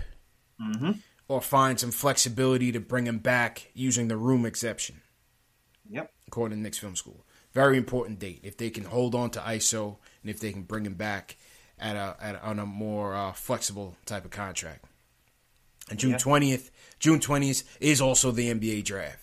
[0.61, 0.93] Mm-hmm.
[1.29, 5.01] Or find some flexibility to bring him back using the room exception.
[5.89, 6.11] Yep.
[6.27, 7.25] according to Knicks Film School.
[7.53, 8.41] Very important date.
[8.43, 11.37] If they can hold on to ISO and if they can bring him back
[11.79, 14.85] at a, at a on a more uh, flexible type of contract.
[15.89, 16.19] And June Yeah.
[16.19, 19.21] twentieth, June twentieth is also the NBA draft.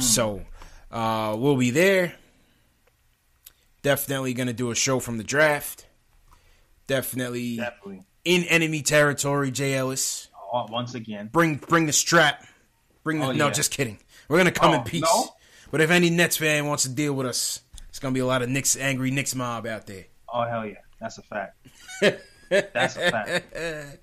[0.00, 0.42] So
[0.90, 2.14] uh, we'll be there.
[3.82, 5.86] Definitely going to do a show from the draft.
[6.88, 8.02] Definitely, Definitely.
[8.28, 9.50] In enemy territory.
[9.50, 11.28] Jay Ellis, Oh, once again.
[11.32, 12.44] bring bring the strap.
[13.04, 13.98] Bring the Oh, no, just kidding.
[14.28, 15.02] We're gonna come Oh, in peace.
[15.02, 15.34] no?
[15.70, 18.42] But if any Nets fan wants to deal with us, it's gonna be a lot
[18.42, 20.04] of Knicks angry Knicks mob out there.
[20.32, 21.56] Oh hell yeah, that's a fact.
[22.50, 23.98] That's a fact.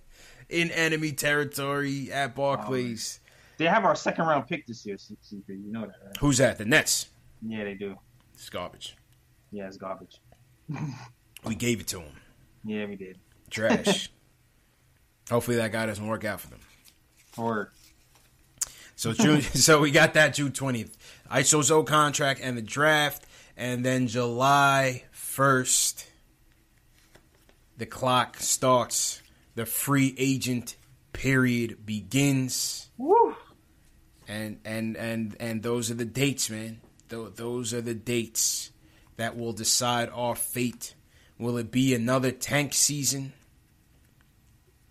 [0.50, 3.20] in enemy territory at Barclays.
[3.24, 5.44] Oh, they have our second round pick this year, CP.
[5.50, 6.18] You know that, right?
[6.20, 6.60] Who's that?
[6.60, 7.10] The Nets.
[7.42, 7.98] Yeah, they do.
[8.36, 8.96] It's garbage.
[9.52, 10.20] Yeah, it's garbage.
[11.44, 12.12] We gave it to them.
[12.64, 13.20] Yeah, we did.
[13.52, 14.10] Trash.
[15.30, 16.60] Hopefully that guy doesn't work out for them.
[17.38, 17.72] Or
[18.96, 20.96] So June, so we got that June twentieth,
[21.32, 23.26] ISOZO contract and the draft,
[23.58, 26.08] and then July first,
[27.78, 29.22] the clock starts.
[29.56, 30.76] The free agent
[31.14, 32.90] period begins.
[32.98, 33.36] Woo.
[34.28, 36.82] And and and and those are the dates, man.
[37.10, 38.72] Tho- Those are the dates
[39.18, 40.94] that will decide our fate.
[41.38, 43.34] Will it be another tank season,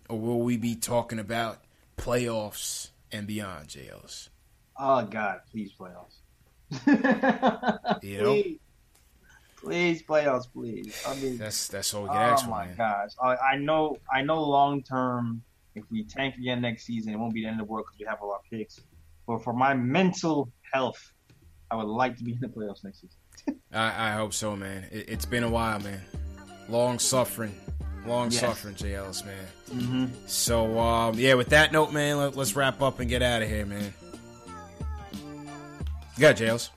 [0.09, 1.63] or will we be talking about
[1.97, 4.29] playoffs and beyond, JLs?
[4.77, 6.17] oh god, please playoffs.
[8.03, 8.33] You know?
[8.33, 8.59] please,
[9.57, 11.03] please playoffs, please.
[11.07, 12.75] I mean, That's that's all we can oh, ask oh for, my man.
[12.77, 14.43] gosh, I, I know, I know.
[14.43, 15.41] Long term,
[15.75, 17.99] if we tank again next season, it won't be the end of the world because
[17.99, 18.81] we have a lot of picks.
[19.27, 21.11] But for my mental health,
[21.71, 23.59] I would like to be in the playoffs next season.
[23.73, 24.85] I, I hope so, man.
[24.91, 26.01] It, it's been a while, man.
[26.69, 27.55] Long suffering,
[28.07, 28.41] long Yes.
[28.41, 29.45] suffering, JLs, man.
[29.71, 30.05] Mm-hmm.
[30.27, 33.49] So um, yeah, with that note, man, let, let's wrap up and get out of
[33.49, 33.93] here, man.
[35.13, 36.69] You got it, JLs.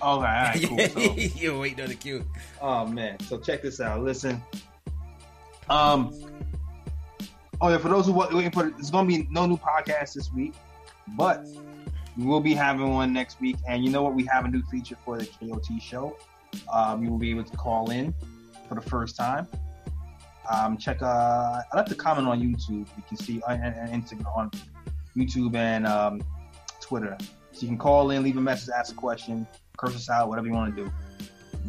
[0.00, 0.78] Okay, all right, cool.
[0.78, 2.24] So, you waiting on the cue.
[2.60, 4.02] Oh man, so check this out.
[4.02, 4.40] Listen,
[5.68, 6.14] um,
[7.60, 10.14] oh yeah, for those who wa- waiting for, it, there's gonna be no new podcast
[10.14, 10.54] this week,
[11.16, 11.44] but
[12.16, 13.56] we will be having one next week.
[13.68, 14.14] And you know what?
[14.14, 16.16] We have a new feature for the KOT show.
[16.72, 18.14] Um, you will be able to call in
[18.68, 19.46] for the first time.
[20.52, 21.02] Um, check.
[21.02, 22.86] Uh, I left a comment on YouTube.
[22.96, 24.50] You can see on, Instagram, on
[25.16, 26.22] YouTube, and um,
[26.80, 27.16] Twitter.
[27.52, 29.46] So you can call in, leave a message, ask a question,
[29.76, 30.92] curse us out, whatever you want to do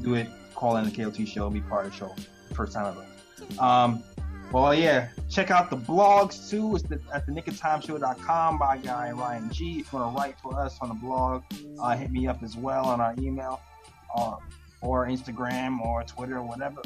[0.01, 2.15] do it, call in the KOT show, be part of the show.
[2.53, 3.61] First time ever.
[3.61, 4.03] Um,
[4.51, 6.75] well, yeah, check out the blogs too.
[6.75, 9.79] It's the, at the nickoftimeshow.com by guy Ryan G.
[9.79, 11.43] If you want to write to us on the blog,
[11.81, 13.61] uh, hit me up as well on our email,
[14.15, 14.37] uh,
[14.81, 16.81] or Instagram or Twitter or whatever.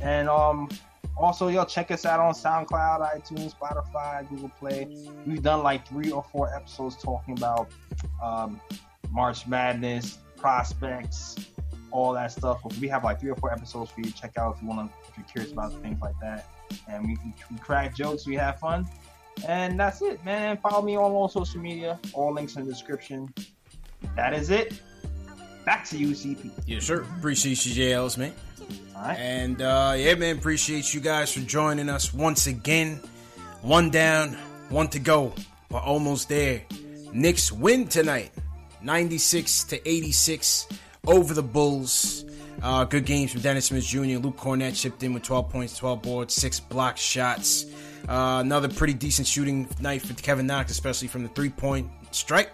[0.00, 0.68] And um,
[1.16, 4.88] also, yo, check us out on SoundCloud, iTunes, Spotify, Google Play.
[5.26, 7.70] We've done like three or four episodes talking about
[8.22, 8.60] um,
[9.10, 11.36] March Madness, prospects,
[11.90, 12.60] all that stuff.
[12.80, 14.90] We have like three or four episodes for you to check out if you want
[14.90, 16.48] to, if you're curious about things like that.
[16.88, 17.16] And we,
[17.50, 18.88] we crack jokes, we have fun.
[19.46, 20.56] And that's it, man.
[20.58, 21.98] Follow me on all social media.
[22.12, 23.32] All links in the description.
[24.16, 24.80] That is it.
[25.64, 26.50] Back to you, CP.
[26.66, 27.02] Yes, sir.
[27.18, 28.32] Appreciate you, JLs, man.
[28.96, 29.18] All right.
[29.18, 33.00] And uh, yeah, man, appreciate you guys for joining us once again.
[33.62, 34.36] One down,
[34.70, 35.34] one to go.
[35.70, 36.62] We're almost there.
[37.12, 38.32] Knicks win tonight,
[38.82, 40.68] 96 to 86
[41.06, 42.24] over the Bulls.
[42.62, 44.18] Uh, good games from Dennis Smith Jr.
[44.18, 47.66] Luke Kornet chipped in with 12 points, 12 boards, six block shots.
[48.08, 52.50] Uh, another pretty decent shooting night for Kevin Knox, especially from the three point strike.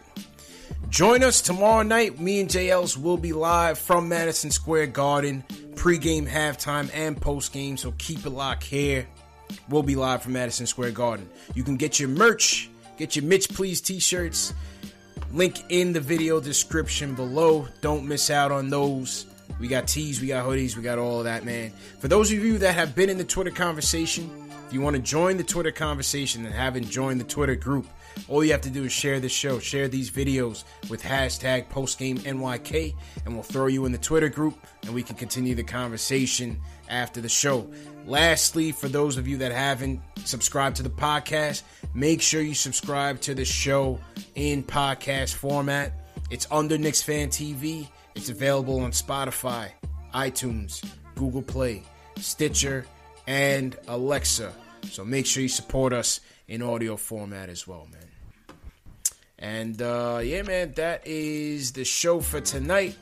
[0.90, 2.18] Join us tomorrow night.
[2.18, 7.78] Me and JLs will be live from Madison Square Garden, pregame, halftime, and postgame.
[7.78, 9.06] So keep it locked here.
[9.68, 11.28] We'll be live from Madison Square Garden.
[11.54, 14.54] You can get your merch, get your Mitch Please t shirts.
[15.32, 17.68] Link in the video description below.
[17.82, 19.26] Don't miss out on those.
[19.60, 21.72] We got tees, we got hoodies, we got all of that, man.
[21.98, 24.30] For those of you that have been in the Twitter conversation,
[24.68, 27.86] If you want to join the Twitter conversation and haven't joined the Twitter group,
[28.26, 32.94] all you have to do is share this show, share these videos with hashtag postgameNYK,
[33.24, 37.20] and we'll throw you in the Twitter group and we can continue the conversation after
[37.20, 37.70] the show.
[38.06, 41.62] Lastly, for those of you that haven't subscribed to the podcast,
[41.94, 44.00] make sure you subscribe to the show
[44.34, 45.92] in podcast format.
[46.30, 47.88] It's under Knicks Fan TV.
[48.14, 49.70] It's available on Spotify,
[50.14, 50.84] iTunes,
[51.14, 51.82] Google Play,
[52.16, 52.86] Stitcher,
[53.26, 54.52] and Alexa.
[54.84, 58.56] So make sure you support us in audio format as well, man.
[59.38, 62.96] And uh, yeah, man, that is the show for tonight.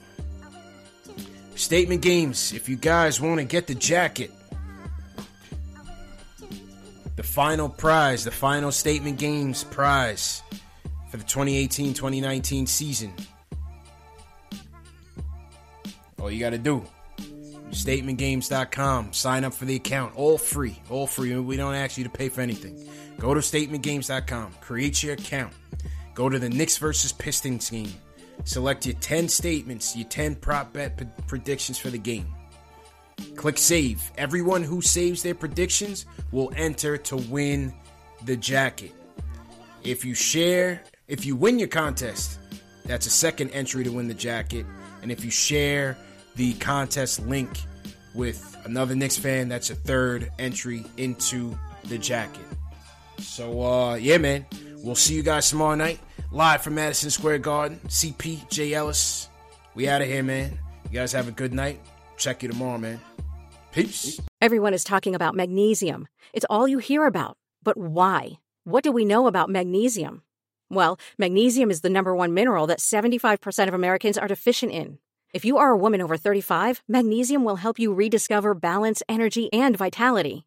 [1.55, 2.52] Statement games.
[2.52, 4.31] If you guys want to get the jacket,
[7.14, 10.43] the final prize, the final statement games prize
[11.10, 13.14] for the 2018 2019 season.
[16.20, 16.85] All you got to do
[17.70, 19.12] statementgames.com.
[19.12, 20.16] Sign up for the account.
[20.16, 20.81] All free.
[20.89, 21.36] All free.
[21.36, 22.89] We don't ask you to pay for anything.
[23.18, 24.52] Go to statementgames.com.
[24.60, 25.52] Create your account.
[26.14, 27.93] Go to the Knicks versus Pistons game.
[28.44, 32.26] Select your 10 statements, your 10 prop bet p- predictions for the game.
[33.34, 34.02] Click save.
[34.18, 37.72] Everyone who saves their predictions will enter to win
[38.24, 38.93] the jacket.
[39.82, 42.38] If you share, if you win your contest,
[42.84, 44.66] that's a second entry to win the jacket.
[45.02, 45.97] And if you share
[46.36, 47.51] the contest link
[48.14, 52.44] with another Knicks fan, that's a third entry into the jacket.
[53.18, 54.47] So uh yeah, man.
[54.82, 56.01] We'll see you guys tomorrow night.
[56.30, 57.80] Live from Madison Square Garden.
[57.88, 59.28] CP J Ellis.
[59.74, 60.59] We out of here, man.
[60.90, 61.80] You guys have a good night.
[62.16, 63.01] Check you tomorrow, man.
[63.72, 64.20] Peace.
[64.40, 66.09] Everyone is talking about magnesium.
[66.32, 67.36] It's all you hear about.
[67.62, 68.38] But why?
[68.64, 70.22] What do we know about magnesium?
[70.70, 74.98] Well, magnesium is the number one mineral that 75% of Americans are deficient in.
[75.32, 79.76] If you are a woman over 35, magnesium will help you rediscover balance, energy, and
[79.76, 80.47] vitality.